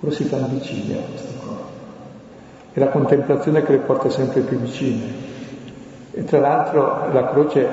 ora 0.02 0.12
si 0.12 0.26
fanno 0.26 0.48
vicine 0.48 0.98
a 0.98 1.02
queste 1.08 1.32
è 2.74 2.80
la 2.80 2.88
contemplazione 2.88 3.64
che 3.64 3.72
le 3.72 3.78
porta 3.80 4.10
sempre 4.10 4.42
più 4.42 4.58
vicine. 4.58 5.31
E 6.14 6.24
tra 6.26 6.40
l'altro 6.40 7.12
la 7.12 7.30
croce 7.30 7.68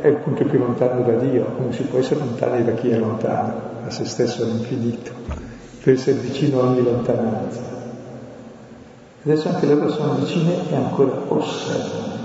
è 0.00 0.06
il 0.06 0.16
punto 0.16 0.44
più 0.44 0.58
lontano 0.58 1.02
da 1.02 1.12
Dio, 1.12 1.44
come 1.56 1.72
si 1.72 1.82
può 1.84 1.98
essere 1.98 2.20
lontani 2.20 2.64
da 2.64 2.72
chi 2.72 2.90
è 2.90 2.96
lontano, 2.96 3.52
a 3.86 3.90
se 3.90 4.04
stesso 4.04 4.42
all'infinito, 4.42 5.12
per 5.82 5.94
essere 5.94 6.18
vicino 6.18 6.60
a 6.60 6.64
ogni 6.64 6.82
lontananza. 6.82 7.60
Adesso 9.24 9.48
anche 9.48 9.66
loro 9.66 9.90
sono 9.90 10.14
vicine 10.14 10.70
e 10.70 10.74
ancora 10.74 11.12
osservano 11.28 12.18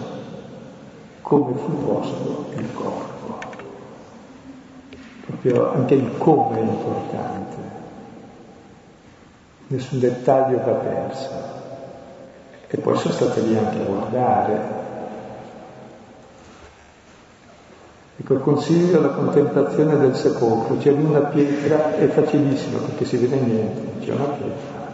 come 1.22 1.56
fu 1.58 1.86
posto 1.86 2.46
il 2.56 2.74
corpo. 2.74 3.38
Proprio 5.26 5.74
anche 5.74 5.96
il 5.96 6.18
come 6.18 6.60
è 6.60 6.62
importante. 6.62 7.56
Nessun 9.68 10.00
dettaglio 10.00 10.58
va 10.64 10.72
perso 10.74 11.30
e 12.68 12.78
poi 12.78 12.98
sono 12.98 13.14
state 13.14 13.42
lì 13.42 13.58
anche 13.58 13.82
a 13.82 13.84
guardare. 13.84 14.85
Ecco, 18.18 18.36
consiglio 18.36 19.00
alla 19.00 19.10
contemplazione 19.10 19.98
del 19.98 20.16
sepolcro, 20.16 20.78
c'è 20.78 20.92
una 20.92 21.20
pietra, 21.20 21.96
è 21.96 22.08
facilissimo 22.08 22.78
perché 22.80 23.04
si 23.04 23.18
vede 23.18 23.36
niente, 23.36 24.06
c'è 24.06 24.14
una 24.14 24.26
pietra. 24.26 24.94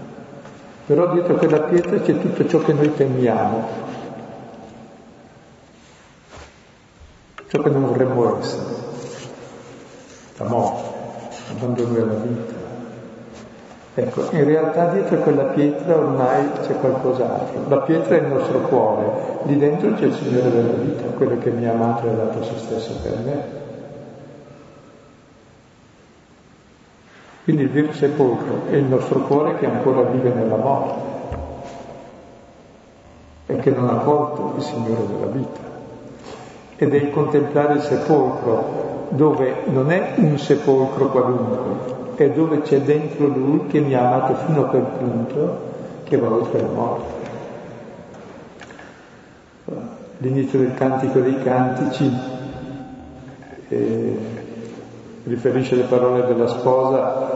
Però 0.88 1.14
dietro 1.14 1.36
quella 1.36 1.60
pietra 1.60 2.00
c'è 2.00 2.20
tutto 2.20 2.48
ciò 2.48 2.60
che 2.60 2.74
noi 2.74 2.92
temiamo, 2.94 3.68
ciò 7.48 7.62
che 7.62 7.70
non 7.70 7.86
vorremmo 7.86 8.40
essere, 8.40 8.64
la 10.38 10.46
morte, 10.48 10.90
l'abbandono 11.48 11.94
della 11.94 12.14
vita. 12.14 12.61
Ecco, 13.94 14.30
in 14.32 14.46
realtà 14.46 14.86
dietro 14.86 15.18
quella 15.18 15.44
pietra 15.44 15.98
ormai 15.98 16.50
c'è 16.62 16.80
qualcos'altro. 16.80 17.66
La 17.68 17.80
pietra 17.80 18.16
è 18.16 18.22
il 18.22 18.28
nostro 18.28 18.60
cuore, 18.62 19.40
lì 19.44 19.58
dentro 19.58 19.92
c'è 19.94 20.06
il 20.06 20.14
Signore 20.14 20.50
della 20.50 20.74
vita, 20.74 21.04
quello 21.08 21.38
che 21.40 21.50
mi 21.50 21.68
ha 21.68 21.74
amato 21.74 22.06
e 22.06 22.10
ha 22.10 22.14
dato 22.14 22.42
se 22.44 22.58
stesso 22.58 22.94
per 23.04 23.18
me. 23.26 23.60
Quindi 27.44 27.64
il 27.64 27.70
vero 27.70 27.92
sepolcro 27.92 28.68
è 28.70 28.76
il 28.76 28.86
nostro 28.86 29.20
cuore 29.22 29.58
che 29.58 29.66
ancora 29.66 30.04
vive 30.04 30.30
nella 30.30 30.56
morte 30.56 31.10
e 33.48 33.56
che 33.58 33.72
non 33.72 33.90
ha 33.90 33.98
colto 33.98 34.54
il 34.56 34.64
Signore 34.64 35.06
della 35.06 35.26
vita. 35.26 35.60
Ed 36.78 36.94
è 36.94 36.98
il 36.98 37.12
contemplare 37.12 37.74
il 37.74 37.82
sepolcro 37.82 39.08
dove 39.10 39.64
non 39.66 39.92
è 39.92 40.14
un 40.16 40.38
sepolcro 40.38 41.10
qualunque, 41.10 42.01
è 42.26 42.32
dove 42.32 42.62
c'è 42.62 42.82
dentro 42.82 43.28
lui 43.28 43.68
che 43.68 43.80
mi 43.80 43.94
ha 43.94 44.08
amato 44.08 44.36
fino 44.46 44.66
a 44.66 44.68
quel 44.68 44.86
punto 44.98 45.70
che 46.04 46.18
va 46.18 46.30
oltre 46.30 46.62
la 46.62 46.68
morte. 46.68 47.20
L'inizio 50.18 50.60
del 50.60 50.74
Cantico 50.76 51.20
dei 51.20 51.42
Cantici 51.42 52.12
eh, 53.70 54.18
riferisce 55.24 55.76
le 55.76 55.84
parole 55.84 56.26
della 56.26 56.48
sposa 56.48 57.30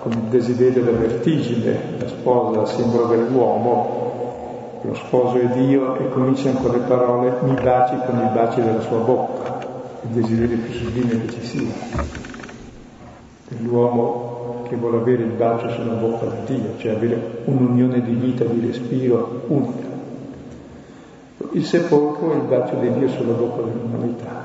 con 0.00 0.12
il 0.12 0.22
desiderio 0.28 0.82
della 0.82 0.98
vertigine, 0.98 1.78
la 1.98 2.08
sposa, 2.08 2.66
simbolo 2.66 3.06
dell'uomo, 3.06 4.80
lo 4.82 4.94
sposo 4.94 5.36
è 5.36 5.46
Dio 5.46 5.96
e 5.96 6.08
cominciano 6.10 6.60
con 6.60 6.72
le 6.72 6.78
parole 6.78 7.34
mi 7.42 7.54
baci 7.60 7.96
con 8.06 8.18
i 8.18 8.30
baci 8.32 8.62
della 8.62 8.80
sua 8.80 8.98
bocca, 8.98 9.58
il 10.02 10.08
desiderio 10.10 10.58
più 10.58 10.72
sublime 10.72 11.26
che 11.26 11.32
ci 11.32 11.42
sia 11.42 12.25
dell'uomo 13.48 14.64
che 14.68 14.76
vuole 14.76 14.98
avere 14.98 15.22
il 15.22 15.30
bacio 15.30 15.68
sulla 15.70 15.94
bocca 15.94 16.26
di 16.26 16.54
Dio, 16.54 16.76
cioè 16.78 16.94
avere 16.94 17.42
un'unione 17.44 18.02
di 18.02 18.12
vita, 18.12 18.44
di 18.44 18.66
respiro 18.66 19.42
unica. 19.46 19.94
Il 21.52 21.64
sepolcro 21.64 22.32
è 22.32 22.36
il 22.36 22.42
bacio 22.42 22.74
di 22.76 22.92
Dio 22.92 23.08
sulla 23.08 23.34
bocca 23.34 23.62
dell'umanità. 23.62 24.44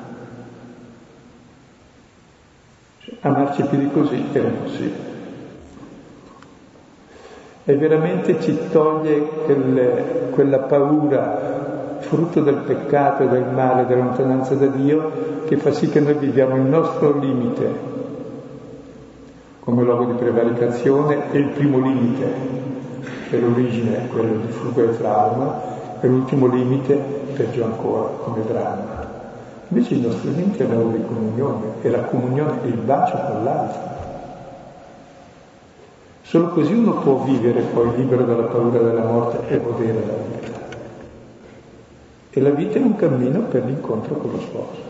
Cioè, 2.99 3.16
amarci 3.22 3.64
più 3.64 3.78
di 3.80 3.89
così 3.91 4.24
era 4.32 4.47
impossibile. 4.47 5.10
E 7.64 7.76
veramente 7.76 8.39
ci 8.41 8.58
toglie 8.72 9.20
quelle, 9.20 10.30
quella 10.32 10.60
paura 10.60 11.97
frutto 11.99 12.41
del 12.41 12.56
peccato, 12.66 13.26
del 13.26 13.45
male, 13.54 13.86
della 13.86 14.04
lontananza 14.04 14.56
da 14.56 14.66
Dio, 14.68 15.43
che 15.45 15.58
fa 15.58 15.72
sì 15.72 15.89
che 15.89 15.99
noi 15.99 16.16
viviamo 16.16 16.56
il 16.56 16.64
nostro 16.64 17.18
limite 17.18 17.91
come 19.64 19.84
luogo 19.84 20.05
di 20.05 20.14
prevaricazione 20.14 21.32
e 21.32 21.38
il 21.38 21.49
primo 21.49 21.80
limite, 21.80 22.26
per 23.30 23.43
origine 23.43 24.07
quello 24.07 24.38
di 24.43 24.51
fuga 24.51 24.84
e 24.84 24.97
trauma, 24.97 25.62
e 26.01 26.07
l'ultimo 26.07 26.47
limite, 26.47 26.95
peggio 27.36 27.66
ancora, 27.66 28.09
come 28.24 28.43
dramma. 28.47 29.09
Invece 29.68 29.93
il 29.93 30.01
nostro 30.01 30.32
limite 30.32 30.64
è 30.64 30.68
la 30.68 30.82
di 30.82 31.05
comunione, 31.05 31.66
è 31.82 31.89
la 31.89 32.01
comunione, 32.01 32.64
è 32.64 32.66
il 32.66 32.74
bacio 32.74 33.18
con 33.18 33.43
l'altro. 33.43 33.80
Solo 36.24 36.47
così 36.49 36.74
uno 36.74 36.93
può 36.93 37.18
vivere 37.18 37.62
poi 37.62 37.95
libero 37.95 38.24
dalla 38.24 38.47
paura 38.47 38.80
della 38.80 39.03
morte 39.03 39.47
e 39.47 39.62
godere 39.62 40.05
la 40.05 40.14
vita. 40.14 40.59
E 42.32 42.41
la 42.41 42.49
vita 42.49 42.80
è 42.80 42.82
un 42.82 42.95
cammino 42.95 43.41
per 43.41 43.64
l'incontro 43.66 44.16
con 44.16 44.32
lo 44.32 44.39
sposo. 44.39 44.89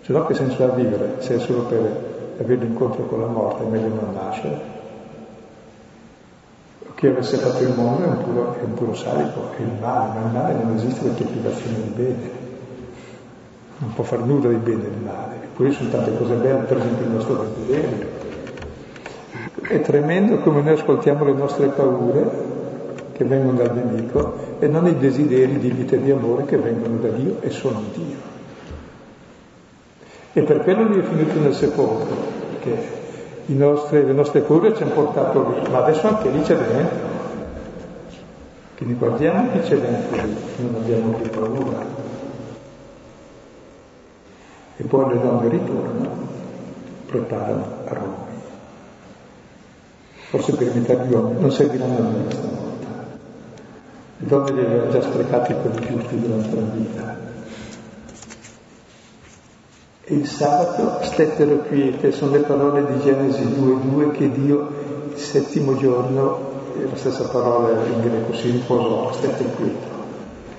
Se 0.00 0.12
no 0.12 0.24
che 0.24 0.34
senso 0.34 0.64
ha 0.64 0.68
vivere 0.68 1.16
se 1.18 1.36
è 1.36 1.38
solo 1.38 1.62
per 1.64 2.11
avere 2.38 2.60
l'incontro 2.60 3.04
con 3.06 3.20
la 3.20 3.26
morte 3.26 3.64
è 3.64 3.66
meglio 3.66 3.88
non 3.88 4.14
nascere. 4.14 4.80
Chi 6.94 7.06
avesse 7.08 7.36
fatto 7.36 7.62
il 7.64 7.74
mondo 7.74 8.04
è 8.04 8.06
un 8.06 8.22
puro, 8.22 8.54
è 8.60 8.62
un 8.62 8.74
puro 8.74 8.94
salico, 8.94 9.50
è 9.56 9.60
il 9.60 9.72
male, 9.80 10.20
ma 10.20 10.26
il 10.26 10.32
male 10.32 10.62
non 10.62 10.76
esiste 10.76 11.08
perché 11.08 11.24
è 11.24 11.26
privazione 11.26 11.76
di 11.82 11.92
bene. 11.96 12.30
Non 13.78 13.94
può 13.94 14.04
fare 14.04 14.22
nulla 14.22 14.48
di 14.48 14.54
bene 14.54 14.84
il 14.84 15.02
male. 15.04 15.34
Eppure 15.42 15.72
sono 15.72 15.88
tante 15.88 16.16
cose 16.16 16.34
belle, 16.34 16.60
per 16.60 16.76
esempio 16.76 17.04
il 17.04 17.10
nostro 17.10 17.44
desiderio. 17.44 18.06
È 19.62 19.80
tremendo 19.80 20.38
come 20.38 20.62
noi 20.62 20.74
ascoltiamo 20.74 21.24
le 21.24 21.32
nostre 21.32 21.66
paure 21.68 22.30
che 23.12 23.24
vengono 23.24 23.58
dal 23.58 23.74
nemico 23.74 24.34
e 24.58 24.68
non 24.68 24.86
i 24.86 24.96
desideri 24.96 25.58
di 25.58 25.70
vita 25.70 25.96
e 25.96 26.02
di 26.02 26.10
amore 26.10 26.44
che 26.44 26.56
vengono 26.56 26.98
da 26.98 27.08
Dio 27.08 27.40
e 27.40 27.50
sono 27.50 27.82
Dio. 27.92 28.31
E 30.34 30.42
per 30.42 30.62
quello 30.62 30.84
lui 30.84 31.00
è 31.00 31.02
finito 31.02 31.38
nel 31.38 31.54
sepolcro, 31.54 32.16
perché 32.48 33.00
nostri, 33.46 34.04
le 34.04 34.12
nostre 34.12 34.40
paure 34.40 34.74
ci 34.74 34.82
hanno 34.82 34.92
portato 34.92 35.48
lì, 35.50 35.70
ma 35.70 35.84
adesso 35.84 36.06
anche 36.06 36.30
lì 36.30 36.40
c'è 36.40 36.56
dentro. 36.56 37.10
Che 38.74 38.84
ne 38.84 38.94
guardiamo 38.94 39.50
chi 39.52 39.60
c'è 39.60 39.76
dentro 39.78 40.16
lì, 40.22 40.36
non 40.56 40.74
abbiamo 40.76 41.12
più 41.12 41.30
paura. 41.30 41.84
E 44.76 44.84
poi 44.84 45.14
le 45.14 45.20
donne 45.20 45.48
ritornano, 45.48 46.26
preparano 47.06 47.64
a 47.84 47.92
Roma. 47.92 48.30
forse 50.30 50.54
per 50.54 50.74
imitare 50.74 51.06
gli 51.06 51.12
uomini, 51.12 51.40
non 51.40 51.52
serviranno 51.52 51.96
a 51.96 52.00
nulla 52.00 52.30
stavolta. 52.30 52.86
Le 54.16 54.26
donne 54.26 54.52
li 54.52 54.64
avevano 54.64 54.90
già 54.90 55.02
sprecati 55.02 55.54
quelli 55.60 55.86
giusti 55.86 56.18
durante 56.18 56.54
la 56.54 56.62
vita. 56.72 57.31
E 60.04 60.14
il 60.14 60.26
sabato 60.26 61.04
stettero 61.04 61.58
quiete, 61.68 62.10
sono 62.10 62.32
le 62.32 62.40
parole 62.40 62.84
di 62.86 63.00
Genesi 63.00 63.44
2.2 63.44 64.10
che 64.10 64.32
Dio 64.32 64.68
il 65.10 65.16
settimo 65.16 65.76
giorno, 65.76 66.50
è 66.76 66.82
la 66.90 66.96
stessa 66.96 67.28
parola 67.28 67.86
in 67.86 68.00
greco, 68.00 68.34
si 68.34 68.50
riposò, 68.50 69.12
stette 69.12 69.44
quieto, 69.44 69.86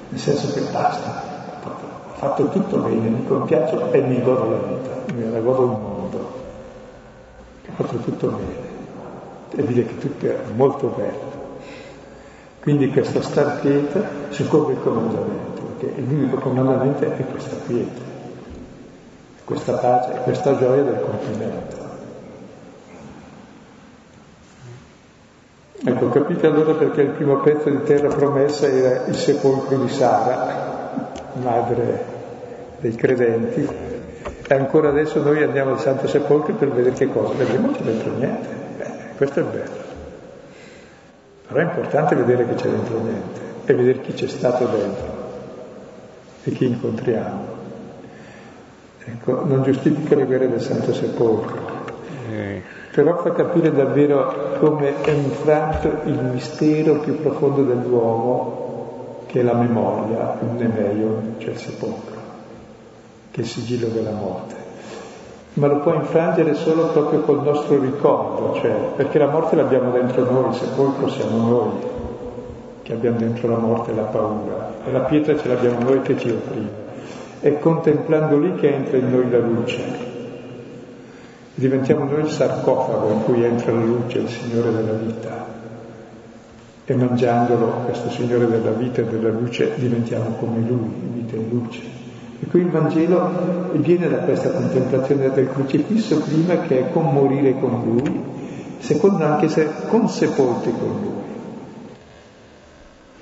nel 0.10 0.20
senso 0.20 0.54
che 0.54 0.62
basta, 0.72 1.24
ho 1.66 2.14
fatto 2.14 2.48
tutto 2.48 2.78
bene, 2.78 3.10
mi 3.10 3.26
compiaccio 3.26 3.92
e 3.92 4.02
mi 4.02 4.22
godo 4.22 4.50
la 4.50 4.58
vita, 4.58 5.14
mi 5.14 5.42
godo 5.42 5.64
il 5.64 5.70
mondo, 5.70 6.18
ho 7.68 7.74
fatto 7.74 7.98
tutto 7.98 8.28
bene. 8.28 8.72
E 9.56 9.66
dire 9.66 9.86
che 9.86 9.98
tutto 9.98 10.26
è 10.26 10.38
molto 10.56 10.88
bello. 10.96 11.42
Quindi 12.62 12.90
questo 12.92 13.22
star 13.22 13.60
quieta 13.60 14.02
secondo 14.30 14.70
il 14.70 14.82
comandamento, 14.82 15.62
perché 15.78 16.00
l'unico 16.00 16.38
comandamento 16.38 17.04
è 17.04 17.26
questa 17.30 17.58
quiete, 17.66 18.03
questa 19.44 19.74
pace, 19.74 20.12
questa 20.24 20.58
gioia 20.58 20.84
del 20.84 21.00
compimento. 21.02 21.82
Ecco, 25.86 26.10
capite 26.10 26.48
allora 26.48 26.74
perché 26.76 27.02
il 27.02 27.10
primo 27.10 27.42
pezzo 27.42 27.70
di 27.70 27.84
terra 27.84 28.08
promessa 28.08 28.68
era 28.68 29.06
il 29.06 29.16
sepolcro 29.16 29.78
di 29.78 29.90
Sara, 29.90 31.12
madre 31.34 32.06
dei 32.80 32.96
credenti, 32.96 33.68
e 34.48 34.56
ancora 34.56 34.90
adesso 34.90 35.22
noi 35.22 35.44
andiamo 35.44 35.72
al 35.72 35.80
Santo 35.80 36.08
Sepolcro 36.08 36.54
per 36.54 36.70
vedere 36.70 36.96
che 36.96 37.10
cosa? 37.10 37.34
Vedremo 37.34 37.72
c'è 37.72 37.82
dentro 37.82 38.12
niente. 38.12 38.48
Questo 39.18 39.40
è 39.42 39.44
bello. 39.44 39.82
Però 41.48 41.60
è 41.60 41.64
importante 41.64 42.16
vedere 42.16 42.48
che 42.48 42.56
c'è 42.56 42.70
dentro 42.70 43.00
niente 43.00 43.42
e 43.66 43.74
vedere 43.74 44.02
chi 44.02 44.14
c'è 44.14 44.28
stato 44.28 44.66
dentro 44.66 45.22
e 46.44 46.52
chi 46.52 46.66
incontriamo. 46.66 47.53
Ecco, 49.06 49.44
non 49.46 49.64
giustifica 49.64 50.16
le 50.16 50.26
guerre 50.26 50.50
del 50.50 50.62
Santo 50.62 50.94
Sepolcro, 50.94 51.60
però 52.94 53.18
fa 53.18 53.32
capire 53.32 53.72
davvero 53.74 54.58
come 54.60 55.02
è 55.02 55.12
infranto 55.12 55.90
il 56.06 56.24
mistero 56.32 57.00
più 57.00 57.20
profondo 57.22 57.64
dell'uomo, 57.64 59.26
che 59.26 59.42
è 59.42 59.44
la 59.44 59.56
memoria, 59.56 60.38
il 60.42 60.56
nemeio, 60.58 61.22
cioè 61.40 61.52
il 61.52 61.58
sepolcro, 61.58 62.16
che 63.32 63.42
è 63.42 63.44
il 63.44 63.50
sigillo 63.50 63.88
della 63.88 64.12
morte. 64.12 64.56
Ma 65.56 65.68
lo 65.68 65.80
può 65.82 65.94
infrangere 65.94 66.54
solo 66.54 66.88
proprio 66.88 67.22
col 67.22 67.44
nostro 67.44 67.80
ricordo, 67.80 68.54
cioè 68.60 68.72
perché 68.96 69.20
la 69.20 69.28
morte 69.28 69.56
l'abbiamo 69.56 69.92
dentro 69.92 70.24
noi, 70.32 70.50
il 70.50 70.56
sepolcro 70.56 71.10
siamo 71.10 71.38
noi 71.50 71.72
che 72.84 72.94
abbiamo 72.94 73.18
dentro 73.18 73.50
la 73.50 73.58
morte 73.58 73.94
la 73.94 74.04
paura, 74.04 74.76
e 74.86 74.92
la 74.92 75.02
pietra 75.02 75.38
ce 75.38 75.48
l'abbiamo 75.48 75.80
noi 75.80 76.02
che 76.02 76.18
ci 76.18 76.30
opprime. 76.30 76.83
È 77.44 77.60
contemplando 77.60 78.40
lì 78.40 78.56
che 78.56 78.74
entra 78.74 78.96
in 78.96 79.12
noi 79.12 79.30
la 79.30 79.40
luce. 79.40 79.82
Diventiamo 81.56 82.06
noi 82.06 82.22
il 82.22 82.30
sarcofago 82.30 83.12
in 83.12 83.24
cui 83.26 83.44
entra 83.44 83.74
la 83.74 83.84
luce, 83.84 84.20
il 84.20 84.30
Signore 84.30 84.72
della 84.72 84.94
vita. 84.94 85.46
E 86.86 86.96
mangiandolo, 86.96 87.66
questo 87.84 88.10
Signore 88.12 88.48
della 88.48 88.72
vita 88.72 89.02
e 89.02 89.08
della 89.08 89.28
luce, 89.28 89.74
diventiamo 89.76 90.36
come 90.40 90.66
Lui, 90.66 90.90
vita 91.16 91.36
e 91.36 91.46
luce. 91.50 91.82
E 92.40 92.46
qui 92.48 92.62
il 92.62 92.70
Vangelo 92.70 93.72
viene 93.74 94.08
da 94.08 94.20
questa 94.20 94.52
contemplazione 94.52 95.30
del 95.32 95.52
crocifisso 95.52 96.22
prima 96.22 96.62
che 96.62 96.80
è 96.80 96.92
con 96.94 97.12
morire 97.12 97.60
con 97.60 97.82
lui, 97.84 98.24
secondo 98.80 99.22
anche 99.26 99.50
se 99.50 99.68
consepolti 99.90 100.72
con 100.72 100.88
lui. 101.02 101.22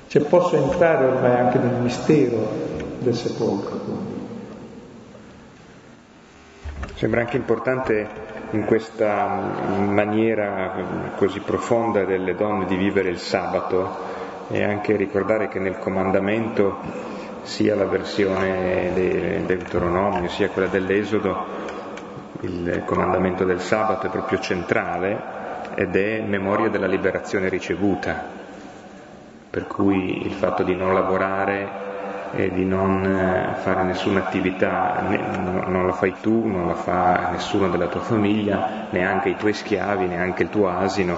Cioè 0.10 0.22
posso 0.22 0.58
entrare 0.58 1.06
ormai 1.06 1.40
anche 1.40 1.58
nel 1.58 1.82
mistero 1.82 2.82
del 3.00 3.16
sepolcro 3.16 3.78
con 3.78 3.94
lui. 3.96 4.12
Sembra 7.02 7.22
anche 7.22 7.38
importante 7.38 8.08
in 8.52 8.64
questa 8.64 9.26
maniera 9.26 11.12
così 11.16 11.40
profonda 11.40 12.06
delle 12.06 12.36
donne 12.36 12.68
di 12.68 12.76
vivere 12.76 13.10
il 13.10 13.18
sabato 13.18 13.98
e 14.52 14.64
anche 14.64 14.96
ricordare 14.98 15.48
che 15.48 15.58
nel 15.58 15.80
comandamento 15.80 16.78
sia 17.42 17.74
la 17.74 17.86
versione 17.88 18.92
del 18.94 19.46
Deuteronomio 19.46 20.30
sia 20.30 20.50
quella 20.50 20.68
dell'Esodo, 20.68 21.44
il 22.42 22.84
comandamento 22.86 23.46
del 23.46 23.62
sabato 23.62 24.06
è 24.06 24.10
proprio 24.12 24.38
centrale 24.38 25.20
ed 25.74 25.96
è 25.96 26.22
memoria 26.22 26.70
della 26.70 26.86
liberazione 26.86 27.50
ricevuta, 27.50 28.24
per 29.50 29.66
cui 29.66 30.24
il 30.24 30.34
fatto 30.34 30.62
di 30.62 30.76
non 30.76 30.94
lavorare 30.94 31.91
e 32.34 32.52
di 32.52 32.66
non 32.66 33.04
eh, 33.04 33.56
fare 33.62 33.84
nessuna 33.84 34.20
attività, 34.20 35.04
non 35.66 35.86
la 35.86 35.94
fai 35.94 36.14
tu, 36.22 36.48
non 36.48 36.68
la 36.68 36.76
fa 36.76 37.30
nessuno 37.32 37.70
della 37.70 37.88
tua 37.88 38.02
famiglia, 38.02 38.88
neanche 38.90 39.30
i 39.30 39.36
tuoi 39.36 39.54
schiavi, 39.54 40.08
neanche 40.08 40.44
il 40.44 40.50
tuo 40.50 40.70
asino, 40.70 41.18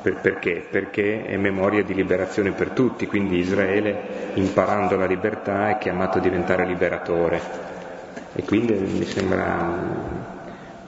per, 0.00 0.16
perché? 0.20 0.66
Perché 0.70 1.24
è 1.24 1.36
memoria 1.36 1.82
di 1.82 1.94
liberazione 1.94 2.52
per 2.52 2.70
tutti, 2.70 3.06
quindi 3.06 3.38
Israele, 3.38 4.32
imparando 4.34 4.96
la 4.96 5.06
libertà, 5.06 5.68
è 5.68 5.78
chiamato 5.78 6.18
a 6.18 6.20
diventare 6.20 6.66
liberatore. 6.66 7.40
E 8.34 8.44
quindi 8.44 8.74
mi 8.74 9.04
sembra 9.04 10.16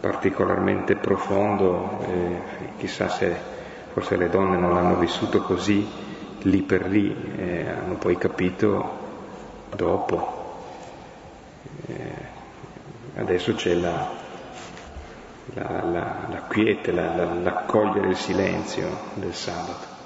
particolarmente 0.00 0.94
profondo, 0.96 1.98
eh, 2.06 2.40
chissà 2.78 3.08
se 3.08 3.58
forse 3.92 4.16
le 4.16 4.30
donne 4.30 4.56
non 4.56 4.72
l'hanno 4.72 4.96
vissuto 4.96 5.42
così, 5.42 5.86
lì 6.42 6.62
per 6.62 6.86
lì, 6.86 7.14
eh, 7.36 7.66
hanno 7.68 7.94
poi 7.94 8.16
capito 8.16 8.99
dopo. 9.75 10.39
Eh, 11.87 12.27
adesso 13.16 13.55
c'è 13.55 13.75
la, 13.75 14.09
la, 15.55 15.85
la, 15.85 16.16
la 16.29 16.43
quiete, 16.49 16.93
la, 16.93 17.14
l'accogliere 17.35 18.09
il 18.09 18.16
silenzio 18.16 18.89
del 19.14 19.35
sabato. 19.35 19.99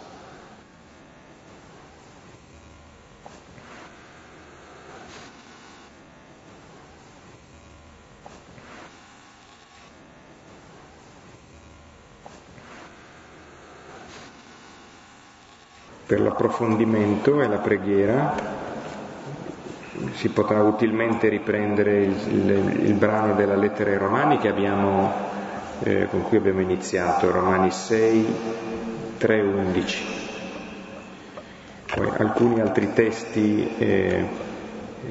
Per 16.06 16.20
l'approfondimento 16.20 17.40
e 17.40 17.48
la 17.48 17.56
preghiera 17.56 18.63
si 20.24 20.30
potrà 20.30 20.62
utilmente 20.62 21.28
riprendere 21.28 22.02
il, 22.02 22.16
il, 22.28 22.80
il 22.86 22.94
brano 22.94 23.34
della 23.34 23.56
lettera 23.56 23.90
ai 23.90 23.98
Romani 23.98 24.38
che 24.38 24.48
abbiamo 24.48 25.12
eh, 25.80 26.06
con 26.08 26.22
cui 26.22 26.38
abbiamo 26.38 26.62
iniziato, 26.62 27.30
Romani 27.30 27.70
6, 27.70 28.26
3, 29.18 29.40
11. 29.42 30.04
Poi 31.94 32.08
alcuni 32.16 32.62
altri 32.62 32.94
testi 32.94 33.68
eh, 33.76 34.26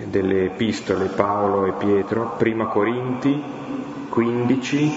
delle 0.05 0.45
epistole 0.45 1.05
Paolo 1.09 1.68
e 1.68 1.74
Pietro, 1.74 2.34
prima 2.36 2.66
Corinti 2.66 3.39
15, 4.09 4.91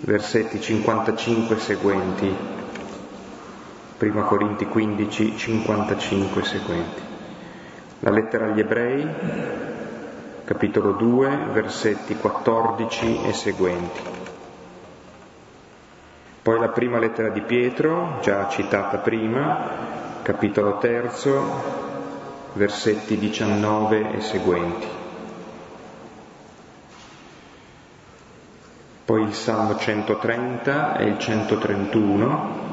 versetti 0.00 0.60
55 0.60 1.56
seguenti. 1.56 2.36
Prima 3.96 4.20
Corinti 4.24 4.66
15, 4.66 5.34
55 5.34 6.44
seguenti. 6.44 7.08
La 8.00 8.10
lettera 8.10 8.46
agli 8.46 8.60
ebrei, 8.60 9.06
capitolo 10.44 10.92
2, 10.92 11.36
versetti 11.52 12.14
14 12.14 13.24
e 13.24 13.32
seguenti. 13.32 14.00
Poi 16.40 16.60
la 16.60 16.68
prima 16.68 17.00
lettera 17.00 17.28
di 17.30 17.40
Pietro, 17.40 18.18
già 18.22 18.48
citata 18.48 18.98
prima, 18.98 19.70
capitolo 20.22 20.78
terzo, 20.78 21.42
versetti 22.52 23.18
19 23.18 24.12
e 24.12 24.20
seguenti. 24.20 24.86
Poi 29.04 29.22
il 29.22 29.34
Salmo 29.34 29.76
130 29.76 30.98
e 30.98 31.04
il 31.04 31.18
131 31.18 32.67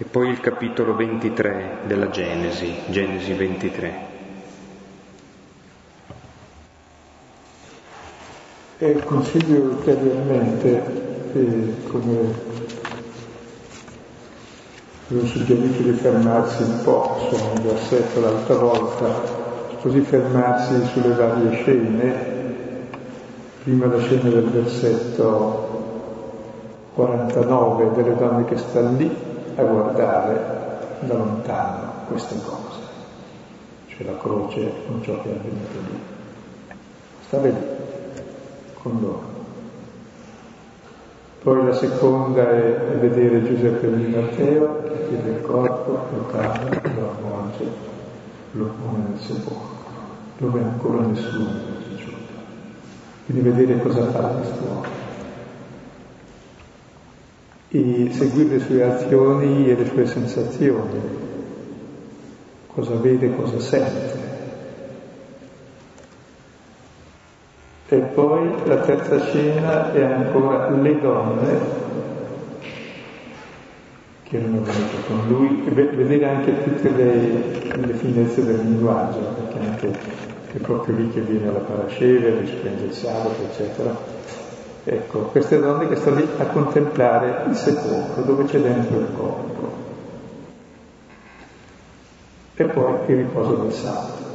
e 0.00 0.04
poi 0.04 0.28
il 0.28 0.38
capitolo 0.38 0.94
23 0.94 1.78
della 1.86 2.08
Genesi, 2.08 2.72
Genesi 2.86 3.32
23. 3.32 4.06
E 8.78 9.02
consiglio 9.04 9.60
ulteriormente, 9.60 10.82
eh, 11.32 11.74
come 11.88 12.16
avevo 15.10 15.26
suggerito 15.26 15.82
di 15.82 15.90
fermarsi 15.90 16.62
un 16.62 16.80
po' 16.84 17.28
su 17.28 17.34
un 17.34 17.62
versetto 17.64 18.20
l'altra 18.20 18.54
volta, 18.54 19.06
così 19.80 19.98
fermarsi 20.02 20.80
sulle 20.92 21.14
varie 21.14 21.56
scene, 21.56 22.14
prima 23.64 23.86
la 23.86 23.98
scena 23.98 24.28
del 24.30 24.48
versetto 24.48 25.66
49 26.94 27.90
delle 27.94 28.14
donne 28.14 28.44
che 28.44 28.56
stanno 28.58 28.96
lì 28.96 29.27
a 29.58 29.62
guardare 29.64 30.40
da 31.00 31.14
lontano 31.14 31.92
queste 32.06 32.36
cose, 32.44 32.78
cioè 33.88 34.06
la 34.06 34.16
croce 34.18 34.72
con 34.86 35.02
ciò 35.02 35.20
che 35.20 35.30
è 35.30 35.34
avvenuto 35.34 35.78
lì. 35.84 36.00
Sta 37.26 37.40
lì 37.40 37.54
con 38.74 38.98
loro. 39.00 39.36
Poi 41.42 41.66
la 41.66 41.74
seconda 41.74 42.50
è 42.50 42.96
vedere 43.00 43.44
Giuseppe 43.44 43.96
di 43.96 44.14
Matteo 44.14 44.82
che 44.82 45.08
chiede 45.08 45.30
il 45.30 45.42
corpo, 45.42 46.06
lo 46.14 46.26
cambia, 46.26 46.80
lo 46.94 47.10
avvolge, 47.10 47.64
lo 48.52 48.64
pone 48.64 49.08
nel 49.08 49.18
sepolcro, 49.18 49.76
dove 50.38 50.60
ancora 50.60 51.04
nessuno 51.04 51.50
è 51.50 51.96
giunto. 51.96 52.32
Quindi 53.26 53.48
vedere 53.48 53.82
cosa 53.82 54.04
fa 54.06 54.20
quest'uomo. 54.20 55.07
E 57.70 58.08
seguire 58.12 58.56
le 58.56 58.60
sue 58.60 58.82
azioni 58.82 59.68
e 59.68 59.74
le 59.74 59.86
sue 59.86 60.06
sensazioni, 60.06 61.00
cosa 62.66 62.94
vede, 62.94 63.34
cosa 63.36 63.60
sente. 63.60 64.26
E 67.90 67.96
poi 67.96 68.50
la 68.64 68.76
terza 68.78 69.20
scena 69.20 69.92
è 69.92 70.02
ancora 70.02 70.70
le 70.70 71.00
donne 71.00 71.86
che 74.28 74.36
erano 74.36 74.60
venute 74.60 74.96
con 75.06 75.26
lui, 75.26 75.62
vedere 75.70 76.26
anche 76.26 76.62
tutte 76.62 76.90
le, 76.90 77.76
le 77.76 77.94
finezze 77.94 78.44
del 78.44 78.60
linguaggio, 78.60 79.20
perché 79.20 79.58
anche 79.58 79.98
è 80.52 80.58
proprio 80.58 80.96
lì 80.96 81.10
che 81.10 81.20
viene 81.20 81.46
la 81.46 81.60
parasceve, 81.60 82.40
rispende 82.40 82.84
il 82.84 82.92
sabato, 82.92 83.42
eccetera. 83.50 84.17
Ecco, 84.90 85.18
queste 85.24 85.60
donne 85.60 85.86
che 85.86 85.96
stanno 85.96 86.16
lì 86.16 86.28
a 86.38 86.46
contemplare 86.46 87.44
il 87.48 87.54
sepolcro, 87.54 88.22
dove 88.22 88.44
c'è 88.44 88.58
dentro 88.58 88.98
il 88.98 89.08
corpo. 89.14 89.76
E 92.54 92.64
poi 92.64 92.94
il 93.08 93.16
riposo 93.16 93.54
del 93.56 93.72
sabato. 93.72 94.28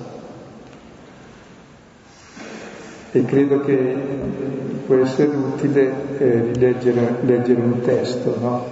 e 3.16 3.26
credo 3.26 3.62
che 3.62 3.96
può 4.88 4.96
essere 4.96 5.36
utile 5.36 5.94
eh, 6.18 6.56
leggere, 6.56 7.18
leggere, 7.22 7.62
un 7.62 7.80
testo, 7.82 8.36
no? 8.40 8.68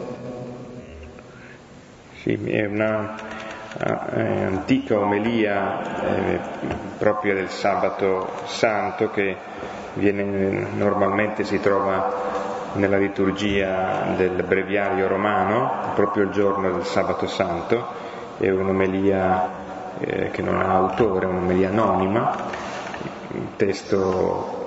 Sì, 2.23 2.33
è 2.45 2.65
una 2.65 3.15
antica 3.77 4.99
omelia 4.99 6.03
eh, 6.03 6.39
propria 6.97 7.33
del 7.33 7.49
sabato 7.49 8.29
santo 8.45 9.09
che 9.11 9.35
viene, 9.93 10.23
normalmente 10.75 11.43
si 11.43 11.59
trova 11.59 12.39
nella 12.73 12.97
liturgia 12.97 14.13
del 14.15 14.43
breviario 14.43 15.07
romano, 15.07 15.91
proprio 15.95 16.23
il 16.23 16.31
giorno 16.31 16.71
del 16.71 16.85
sabato 16.85 17.27
santo, 17.27 17.85
è 18.37 18.49
un'omelia 18.49 19.49
eh, 19.99 20.31
che 20.31 20.41
non 20.41 20.61
ha 20.61 20.73
autore, 20.73 21.25
un'omelia 21.25 21.69
anonima. 21.69 22.59
Un 23.33 23.55
testo 23.55 24.59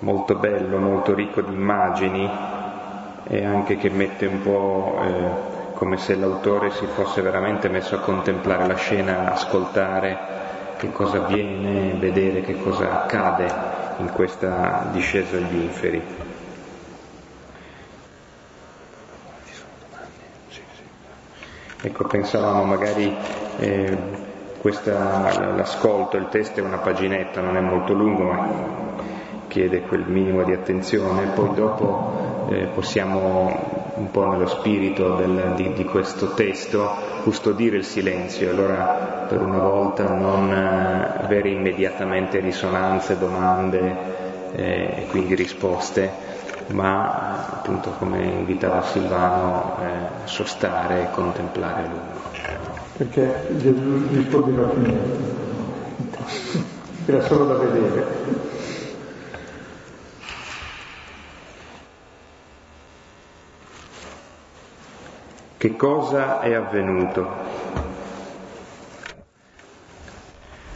molto 0.00 0.34
bello, 0.34 0.78
molto 0.78 1.14
ricco 1.14 1.40
di 1.40 1.54
immagini 1.54 2.30
e 3.24 3.44
anche 3.44 3.76
che 3.76 3.90
mette 3.90 4.26
un 4.26 4.42
po' 4.42 4.98
eh, 5.02 5.57
come 5.78 5.96
se 5.96 6.16
l'autore 6.16 6.72
si 6.72 6.86
fosse 6.86 7.22
veramente 7.22 7.68
messo 7.68 7.94
a 7.94 8.00
contemplare 8.00 8.66
la 8.66 8.74
scena, 8.74 9.30
ascoltare 9.30 10.18
che 10.76 10.90
cosa 10.90 11.18
avviene, 11.18 11.92
vedere 11.92 12.40
che 12.40 12.60
cosa 12.60 13.04
accade 13.04 13.48
in 13.98 14.10
questa 14.10 14.88
discesa 14.90 15.36
agli 15.36 15.54
inferi. 15.54 16.02
Ecco, 21.80 22.04
pensavamo 22.08 22.64
magari 22.64 23.16
eh, 23.60 23.96
questa, 24.60 25.54
l'ascolto, 25.54 26.16
il 26.16 26.26
testo 26.28 26.58
è 26.58 26.62
una 26.64 26.78
paginetta, 26.78 27.40
non 27.40 27.56
è 27.56 27.60
molto 27.60 27.92
lungo, 27.92 28.24
ma 28.24 28.48
chiede 29.46 29.82
quel 29.82 30.06
minimo 30.08 30.42
di 30.42 30.52
attenzione, 30.52 31.26
poi 31.26 31.54
dopo 31.54 32.46
eh, 32.48 32.66
possiamo 32.74 33.77
un 33.98 34.10
po' 34.10 34.26
nello 34.26 34.46
spirito 34.46 35.16
del, 35.16 35.52
di, 35.56 35.72
di, 35.72 35.84
questo 35.84 36.34
testo 36.34 36.90
custodire 37.22 37.76
il 37.76 37.84
silenzio, 37.84 38.50
allora 38.50 39.26
per 39.28 39.42
una 39.42 39.58
volta 39.58 40.08
non 40.08 40.50
eh, 40.52 41.24
avere 41.24 41.50
immediatamente 41.50 42.38
risonanze, 42.40 43.18
domande 43.18 43.96
eh, 44.54 44.94
e 44.96 45.06
quindi 45.10 45.34
risposte, 45.34 46.10
ma 46.68 47.46
appunto 47.58 47.90
come 47.98 48.22
invitava 48.24 48.82
Silvano 48.82 49.76
eh, 49.80 50.26
sostare 50.26 51.02
e 51.02 51.10
contemplare 51.10 51.82
a 51.82 51.86
lungo 51.86 52.68
perché 52.98 53.46
Gesù 53.58 54.08
rispondeva 54.10 54.66
più 54.66 54.80
niente, 54.80 55.18
era 57.06 57.22
solo 57.22 57.44
da 57.44 57.54
vedere. 57.54 58.47
Che 65.58 65.74
cosa 65.74 66.38
è 66.38 66.54
avvenuto? 66.54 67.28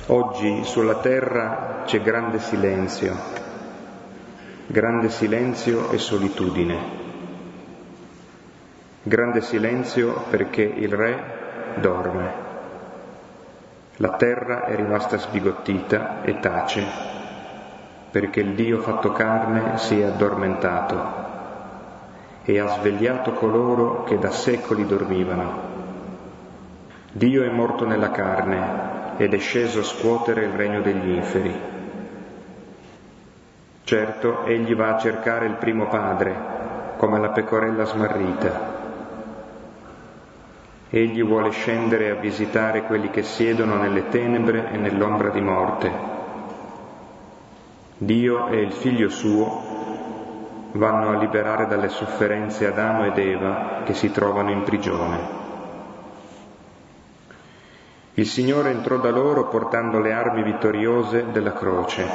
Oggi 0.06 0.64
sulla 0.64 0.96
terra 0.96 1.82
c'è 1.84 2.02
grande 2.02 2.40
silenzio, 2.40 3.16
grande 4.66 5.08
silenzio 5.08 5.92
e 5.92 5.98
solitudine. 5.98 6.78
Grande 9.04 9.40
silenzio 9.42 10.24
perché 10.28 10.62
il 10.62 10.92
Re 10.92 11.76
dorme. 11.76 12.32
La 13.98 14.16
terra 14.16 14.64
è 14.64 14.74
rimasta 14.74 15.16
sbigottita 15.16 16.22
e 16.22 16.40
tace, 16.40 16.84
perché 18.10 18.40
il 18.40 18.54
Dio 18.54 18.80
fatto 18.80 19.12
carne 19.12 19.78
si 19.78 20.00
è 20.00 20.06
addormentato 20.06 21.31
e 22.44 22.58
ha 22.58 22.68
svegliato 22.68 23.32
coloro 23.32 24.04
che 24.04 24.18
da 24.18 24.30
secoli 24.30 24.86
dormivano. 24.86 25.70
Dio 27.12 27.44
è 27.44 27.48
morto 27.50 27.84
nella 27.86 28.10
carne 28.10 29.14
ed 29.18 29.34
è 29.34 29.38
sceso 29.38 29.80
a 29.80 29.84
scuotere 29.84 30.44
il 30.44 30.52
regno 30.52 30.80
degli 30.80 31.10
inferi. 31.10 31.54
Certo, 33.84 34.44
egli 34.44 34.74
va 34.74 34.94
a 34.94 34.98
cercare 34.98 35.46
il 35.46 35.54
primo 35.54 35.88
padre, 35.88 36.34
come 36.96 37.18
la 37.18 37.30
pecorella 37.30 37.84
smarrita 37.84 38.80
Egli 40.94 41.24
vuole 41.24 41.52
scendere 41.52 42.10
a 42.10 42.16
visitare 42.16 42.82
quelli 42.82 43.08
che 43.08 43.22
siedono 43.22 43.76
nelle 43.76 44.10
tenebre 44.10 44.72
e 44.72 44.76
nell'ombra 44.76 45.30
di 45.30 45.40
morte. 45.40 45.90
Dio 47.96 48.48
e 48.48 48.60
il 48.60 48.72
figlio 48.72 49.08
suo 49.08 49.81
vanno 50.72 51.10
a 51.10 51.18
liberare 51.18 51.66
dalle 51.66 51.88
sofferenze 51.88 52.66
Adamo 52.66 53.04
ed 53.06 53.18
Eva 53.18 53.82
che 53.84 53.94
si 53.94 54.10
trovano 54.10 54.50
in 54.50 54.62
prigione. 54.62 55.40
Il 58.14 58.26
Signore 58.26 58.70
entrò 58.70 58.98
da 58.98 59.10
loro 59.10 59.48
portando 59.48 59.98
le 59.98 60.12
armi 60.12 60.42
vittoriose 60.42 61.30
della 61.32 61.52
croce. 61.52 62.06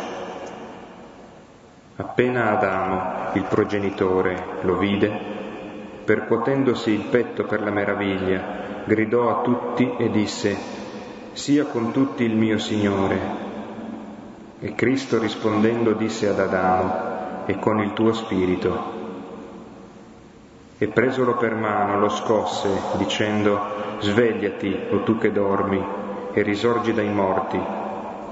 Appena 1.96 2.52
Adamo, 2.52 3.32
il 3.34 3.44
progenitore, 3.44 4.60
lo 4.62 4.78
vide, 4.78 5.10
percuotendosi 6.06 6.92
il 6.92 7.06
petto 7.10 7.46
per 7.46 7.62
la 7.62 7.72
meraviglia, 7.72 8.84
gridò 8.86 9.40
a 9.40 9.42
tutti 9.42 9.96
e 9.98 10.12
disse, 10.12 10.56
sia 11.34 11.66
con 11.66 11.92
tutti 11.92 12.24
il 12.24 12.36
mio 12.36 12.60
Signore. 12.60 13.46
E 14.60 14.76
Cristo 14.76 15.20
rispondendo 15.20 15.94
disse 15.94 16.28
ad 16.28 16.40
Adamo, 16.40 17.17
e 17.48 17.58
con 17.58 17.80
il 17.80 17.94
tuo 17.94 18.14
spirito. 18.14 19.06
E 20.78 20.88
presolo 20.90 21.38
per 21.38 21.56
mano 21.56 21.98
lo 22.00 22.10
scosse, 22.10 22.70
dicendo, 22.98 23.60
svegliati, 24.00 24.80
o 24.92 25.02
tu 25.02 25.18
che 25.18 25.32
dormi, 25.32 25.84
e 26.34 26.42
risorgi 26.44 26.94
dai 26.94 27.10
morti, 27.10 27.60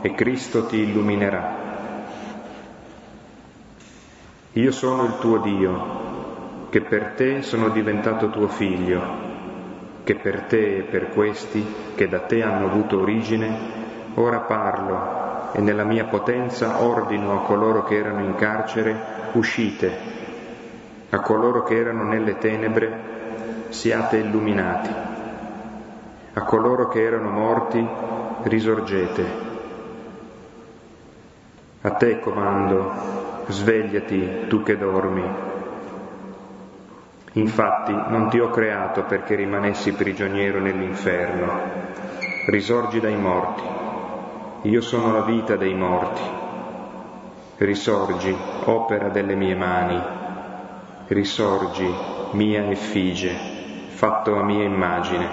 e 0.02 0.14
Cristo 0.14 0.68
ti 0.68 0.78
illuminerà. 0.78 1.64
Io 4.54 4.72
sono 4.72 5.06
il 5.06 5.18
tuo 5.18 5.40
Dio, 5.40 6.04
che 6.70 6.82
per 6.82 7.14
te 7.16 7.42
sono 7.42 7.70
diventato 7.70 8.30
tuo 8.30 8.48
figlio 8.48 9.34
che 10.06 10.14
per 10.14 10.42
te 10.42 10.78
e 10.78 10.82
per 10.84 11.10
questi 11.10 11.66
che 11.96 12.08
da 12.08 12.20
te 12.20 12.44
hanno 12.44 12.68
avuto 12.68 13.02
origine, 13.02 13.58
ora 14.14 14.42
parlo 14.42 15.35
e 15.56 15.62
nella 15.62 15.86
mia 15.86 16.04
potenza 16.04 16.84
ordino 16.84 17.32
a 17.34 17.46
coloro 17.46 17.86
che 17.86 17.96
erano 17.96 18.26
in 18.26 18.36
carcere, 18.36 18.94
uscite, 19.32 19.92
a 21.10 21.20
coloro 21.22 21.64
che 21.64 21.78
erano 21.78 22.04
nelle 22.04 22.38
tenebre, 22.38 23.68
siate 23.70 24.18
illuminati, 24.18 24.90
a 26.34 26.42
coloro 26.42 26.90
che 26.90 27.02
erano 27.02 27.30
morti, 27.30 27.88
risorgete. 28.44 29.54
A 31.82 31.92
te 31.92 32.20
comando, 32.20 32.92
svegliati 33.48 34.48
tu 34.48 34.62
che 34.62 34.78
dormi 34.78 35.54
Infatti 37.36 37.92
non 37.92 38.30
ti 38.30 38.40
ho 38.40 38.50
creato 38.50 39.04
perché 39.04 39.36
rimanessi 39.36 39.92
prigioniero 39.92 40.60
nell'inferno. 40.60 41.60
Risorgi 42.46 43.02
dai 43.02 43.18
morti. 43.18 43.85
Io 44.66 44.82
sono 44.82 45.14
la 45.14 45.22
vita 45.22 45.56
dei 45.58 45.76
morti. 45.76 46.24
Risorgi, 47.58 48.36
opera 48.64 49.10
delle 49.10 49.36
mie 49.36 49.54
mani. 49.54 50.02
Risorgi, 51.06 51.88
mia 52.32 52.68
effigie, 52.72 53.32
fatto 53.90 54.36
a 54.36 54.44
mia 54.44 54.64
immagine. 54.64 55.28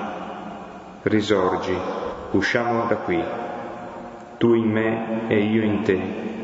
Risorgi, 1.05 1.75
usciamo 2.33 2.85
da 2.85 2.97
qui. 2.97 3.25
Tu 4.37 4.53
in 4.53 4.71
me 4.71 5.29
e 5.29 5.39
io 5.39 5.63
in 5.63 5.81
te 5.81 6.01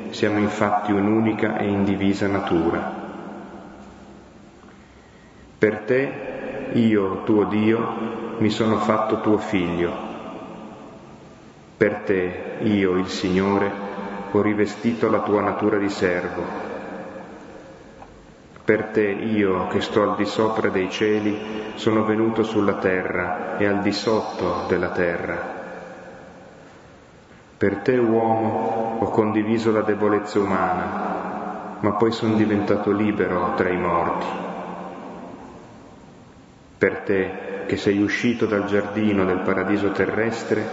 siamo 0.08 0.38
infatti 0.38 0.90
un'unica 0.90 1.58
e 1.58 1.66
indivisa 1.66 2.26
natura. 2.26 2.90
Per 5.58 5.78
te, 5.80 6.70
io, 6.72 7.22
tuo 7.24 7.44
Dio, 7.44 8.36
mi 8.38 8.48
sono 8.48 8.78
fatto 8.78 9.20
tuo 9.20 9.36
figlio. 9.36 10.07
Per 11.78 11.94
te, 12.04 12.56
io, 12.62 12.96
il 12.96 13.06
Signore, 13.06 13.70
ho 14.32 14.42
rivestito 14.42 15.08
la 15.08 15.20
tua 15.20 15.40
natura 15.40 15.78
di 15.78 15.88
servo. 15.88 16.42
Per 18.64 18.84
te, 18.86 19.06
io, 19.08 19.68
che 19.68 19.80
sto 19.80 20.02
al 20.02 20.16
di 20.16 20.24
sopra 20.24 20.70
dei 20.70 20.90
cieli, 20.90 21.38
sono 21.74 22.04
venuto 22.04 22.42
sulla 22.42 22.74
terra 22.74 23.56
e 23.58 23.66
al 23.66 23.80
di 23.80 23.92
sotto 23.92 24.64
della 24.66 24.90
terra. 24.90 25.56
Per 27.56 27.76
te, 27.76 27.96
uomo, 27.96 28.98
ho 29.00 29.08
condiviso 29.10 29.70
la 29.70 29.82
debolezza 29.82 30.40
umana, 30.40 31.76
ma 31.78 31.92
poi 31.92 32.10
sono 32.10 32.34
diventato 32.34 32.90
libero 32.90 33.54
tra 33.54 33.68
i 33.68 33.76
morti 33.76 34.48
per 36.78 36.98
te 36.98 37.64
che 37.66 37.76
sei 37.76 38.00
uscito 38.00 38.46
dal 38.46 38.66
giardino 38.66 39.24
del 39.24 39.40
paradiso 39.40 39.90
terrestre, 39.90 40.64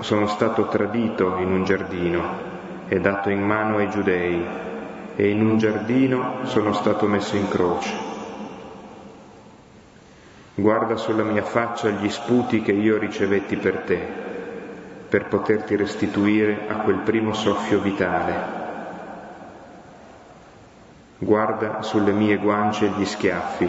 sono 0.00 0.26
stato 0.26 0.66
tradito 0.68 1.36
in 1.38 1.52
un 1.52 1.64
giardino 1.64 2.22
e 2.88 3.00
dato 3.00 3.30
in 3.30 3.40
mano 3.40 3.78
ai 3.78 3.90
giudei, 3.90 4.46
e 5.16 5.28
in 5.28 5.46
un 5.46 5.58
giardino 5.58 6.44
sono 6.44 6.72
stato 6.72 7.06
messo 7.06 7.36
in 7.36 7.48
croce. 7.48 7.92
Guarda 10.54 10.96
sulla 10.96 11.24
mia 11.24 11.42
faccia 11.42 11.88
gli 11.90 12.08
sputi 12.08 12.62
che 12.62 12.72
io 12.72 12.98
ricevetti 12.98 13.56
per 13.56 13.78
te, 13.78 14.00
per 15.08 15.26
poterti 15.26 15.76
restituire 15.76 16.66
a 16.68 16.76
quel 16.76 16.98
primo 16.98 17.32
soffio 17.32 17.80
vitale. 17.80 18.62
Guarda 21.18 21.82
sulle 21.82 22.12
mie 22.12 22.36
guance 22.36 22.88
gli 22.96 23.04
schiaffi 23.04 23.68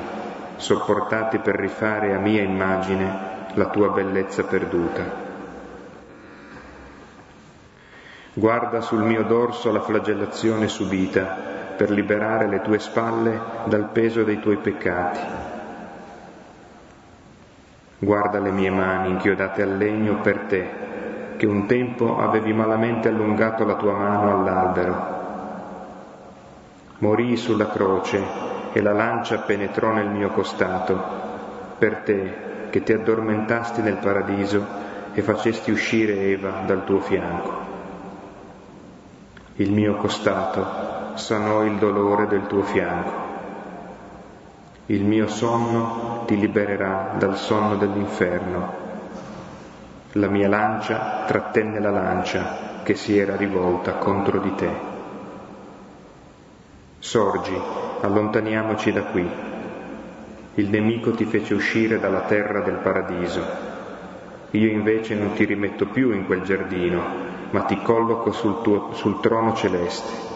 sopportati 0.58 1.40
per 1.40 1.56
rifare 1.56 2.14
a 2.14 2.20
mia 2.20 2.42
immagine 2.42 3.34
la 3.54 3.68
tua 3.68 3.90
bellezza 3.90 4.44
perduta. 4.44 5.25
Guarda 8.38 8.82
sul 8.82 9.02
mio 9.02 9.24
dorso 9.24 9.72
la 9.72 9.80
flagellazione 9.80 10.68
subita 10.68 11.24
per 11.78 11.90
liberare 11.90 12.50
le 12.50 12.60
tue 12.60 12.80
spalle 12.80 13.40
dal 13.64 13.92
peso 13.94 14.24
dei 14.24 14.42
tuoi 14.42 14.58
peccati. 14.58 15.20
Guarda 17.98 18.40
le 18.40 18.52
mie 18.52 18.70
mani 18.72 19.12
inchiodate 19.12 19.62
al 19.62 19.78
legno 19.78 20.20
per 20.20 20.40
te, 20.50 20.70
che 21.38 21.46
un 21.46 21.66
tempo 21.66 22.18
avevi 22.20 22.52
malamente 22.52 23.08
allungato 23.08 23.64
la 23.64 23.76
tua 23.76 23.94
mano 23.94 24.38
all'albero. 24.38 25.14
Morì 26.98 27.38
sulla 27.38 27.70
croce 27.70 28.22
e 28.74 28.82
la 28.82 28.92
lancia 28.92 29.38
penetrò 29.38 29.94
nel 29.94 30.10
mio 30.10 30.28
costato, 30.32 31.02
per 31.78 32.02
te 32.04 32.34
che 32.70 32.84
ti 32.84 32.92
addormentasti 32.92 33.82
nel 33.82 33.96
paradiso 33.96 34.62
e 35.14 35.22
facesti 35.22 35.72
uscire 35.72 36.20
Eva 36.20 36.64
dal 36.66 36.84
tuo 36.84 37.00
fianco. 37.00 37.65
Il 39.58 39.72
mio 39.72 39.96
costato 39.96 41.16
sanò 41.16 41.64
il 41.64 41.78
dolore 41.78 42.28
del 42.28 42.46
tuo 42.46 42.62
fianco. 42.64 43.12
Il 44.88 45.06
mio 45.06 45.28
sonno 45.28 46.24
ti 46.26 46.38
libererà 46.38 47.16
dal 47.18 47.38
sonno 47.38 47.78
dell'inferno. 47.78 48.74
La 50.12 50.28
mia 50.28 50.50
lancia 50.50 51.24
trattenne 51.26 51.80
la 51.80 51.90
lancia 51.90 52.82
che 52.84 52.96
si 52.96 53.18
era 53.18 53.38
rivolta 53.38 53.94
contro 53.94 54.40
di 54.40 54.54
te. 54.56 54.70
Sorgi 57.00 57.58
allontaniamoci 58.02 58.92
da 58.92 59.04
qui. 59.04 59.30
Il 60.56 60.70
nemico 60.70 61.12
ti 61.12 61.24
fece 61.24 61.54
uscire 61.54 61.98
dalla 61.98 62.24
terra 62.24 62.60
del 62.60 62.76
paradiso. 62.76 63.75
Io 64.56 64.70
invece 64.70 65.16
non 65.16 65.34
ti 65.34 65.46
rimetto 65.46 65.86
più 65.88 66.12
in 66.12 66.26
quel 66.26 66.42
giardino, 66.42 67.02
ma 67.50 67.62
ti 67.64 67.82
colloco 67.82 68.32
sul, 68.32 68.62
tuo, 68.62 68.94
sul 68.94 69.20
trono 69.20 69.54
celeste. 69.54 70.34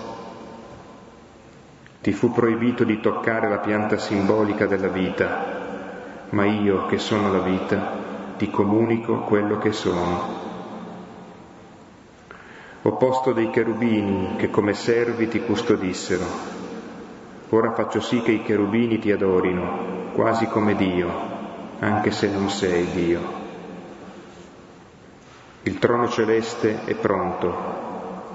Ti 2.02 2.12
fu 2.12 2.32
proibito 2.32 2.84
di 2.84 3.00
toccare 3.00 3.50
la 3.50 3.58
pianta 3.58 3.98
simbolica 3.98 4.66
della 4.66 4.88
vita, 4.88 6.28
ma 6.30 6.46
io 6.46 6.86
che 6.86 6.98
sono 6.98 7.32
la 7.32 7.40
vita 7.40 8.08
ti 8.38 8.50
comunico 8.50 9.20
quello 9.22 9.58
che 9.58 9.72
sono. 9.72 10.38
Ho 12.82 12.92
posto 12.94 13.34
dei 13.34 13.50
cherubini 13.50 14.36
che 14.38 14.50
come 14.50 14.74
servi 14.74 15.28
ti 15.28 15.42
custodissero 15.42 16.58
Ora 17.52 17.74
faccio 17.74 18.00
sì 18.00 18.22
che 18.22 18.32
i 18.32 18.44
cherubini 18.44 19.00
ti 19.00 19.12
adorino, 19.12 20.12
quasi 20.14 20.46
come 20.46 20.76
Dio, 20.76 21.10
anche 21.80 22.12
se 22.12 22.30
non 22.30 22.48
sei 22.52 22.86
Dio. 22.92 23.39
Il 25.64 25.78
trono 25.78 26.08
celeste 26.08 26.86
è 26.86 26.94
pronto, 26.96 27.78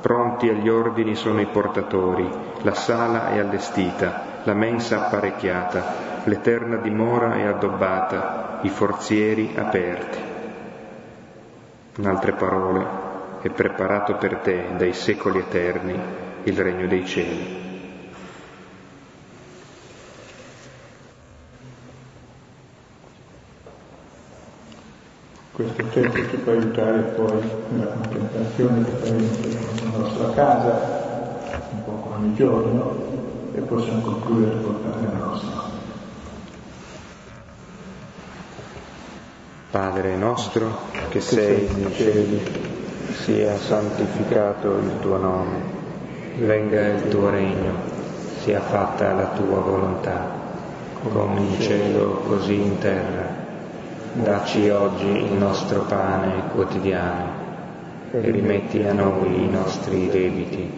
pronti 0.03 0.51
agli 0.51 0.69
ordini 0.69 1.15
sono 1.15 1.41
i 1.41 1.47
portatori, 1.47 2.29
la 2.61 2.75
sala 2.75 3.31
è 3.31 3.39
allestita, 3.39 4.43
la 4.43 4.53
mensa 4.53 5.07
apparecchiata, 5.07 6.23
l'eterna 6.25 6.77
dimora 6.77 7.37
è 7.37 7.45
addobbata, 7.45 8.59
i 8.61 8.69
forzieri 8.69 9.55
aperti. 9.57 10.19
In 11.97 12.07
altre 12.07 12.33
parole, 12.33 12.87
è 13.41 13.49
preparato 13.49 14.17
per 14.17 14.37
te 14.41 14.67
dai 14.77 14.93
secoli 14.93 15.39
eterni 15.39 15.99
il 16.43 16.59
regno 16.59 16.87
dei 16.87 17.07
cieli. 17.07 17.64
Questo 25.55 25.85
tempo 25.85 26.17
ci 26.17 26.37
può 26.39 26.51
aiutare 26.51 26.99
poi 27.15 27.41
nella 27.69 27.93
contemplazione 27.93 28.85
che 28.85 28.91
faremo 28.91 29.29
nella 29.85 29.99
nostra 29.99 30.31
casa, 30.31 31.61
un 31.71 31.85
po' 31.85 32.11
ogni 32.13 32.35
giorno, 32.35 32.97
e 33.55 33.61
possiamo 33.61 34.01
concludere 34.01 34.61
col 34.61 34.75
Padre 34.75 35.17
nostro. 35.17 35.63
Padre 39.71 40.17
nostro 40.17 40.79
che 41.11 41.21
sei 41.21 41.69
nei 41.73 41.95
cieli, 41.95 42.43
sia 43.23 43.57
santificato 43.57 44.77
il 44.79 44.99
tuo 45.01 45.19
nome, 45.19 45.57
venga 46.39 46.85
il 46.85 47.07
tuo 47.07 47.31
regno, 47.31 47.75
sia 48.43 48.61
fatta 48.61 49.13
la 49.13 49.29
tua 49.29 49.61
volontà, 49.61 50.33
come 51.05 51.39
in 51.39 51.61
cielo 51.61 52.23
così 52.27 52.61
in 52.61 52.79
terra. 52.79 53.44
Dacci 54.15 54.69
oggi 54.69 55.09
il 55.09 55.33
nostro 55.33 55.81
pane 55.87 56.49
quotidiano 56.53 57.33
e 58.13 58.31
rimetti 58.31 58.81
a 58.85 58.93
noi 58.93 59.43
i 59.43 59.51
nostri 59.51 60.09
debiti, 60.09 60.71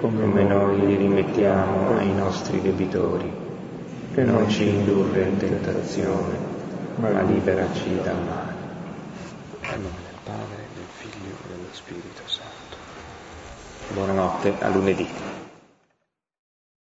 come 0.00 0.44
noi 0.44 0.86
li 0.86 0.96
rimettiamo 0.96 1.98
ai 1.98 2.10
nostri 2.14 2.62
debitori. 2.62 3.30
E 4.14 4.22
non 4.22 4.48
ci 4.48 4.66
indurre 4.66 5.24
in 5.24 5.36
tentazione, 5.36 6.38
ma 6.96 7.20
liberaci 7.20 8.00
dal 8.02 8.16
male. 8.16 8.54
Nel 9.60 9.78
nome 9.78 9.98
del 10.02 10.18
Padre, 10.24 10.64
del 10.74 10.84
Figlio 10.88 11.34
e 11.34 11.48
dello 11.48 11.68
Spirito 11.72 12.22
Santo. 12.24 12.76
Buonanotte, 13.92 14.54
a 14.58 14.68
lunedì. 14.68 15.39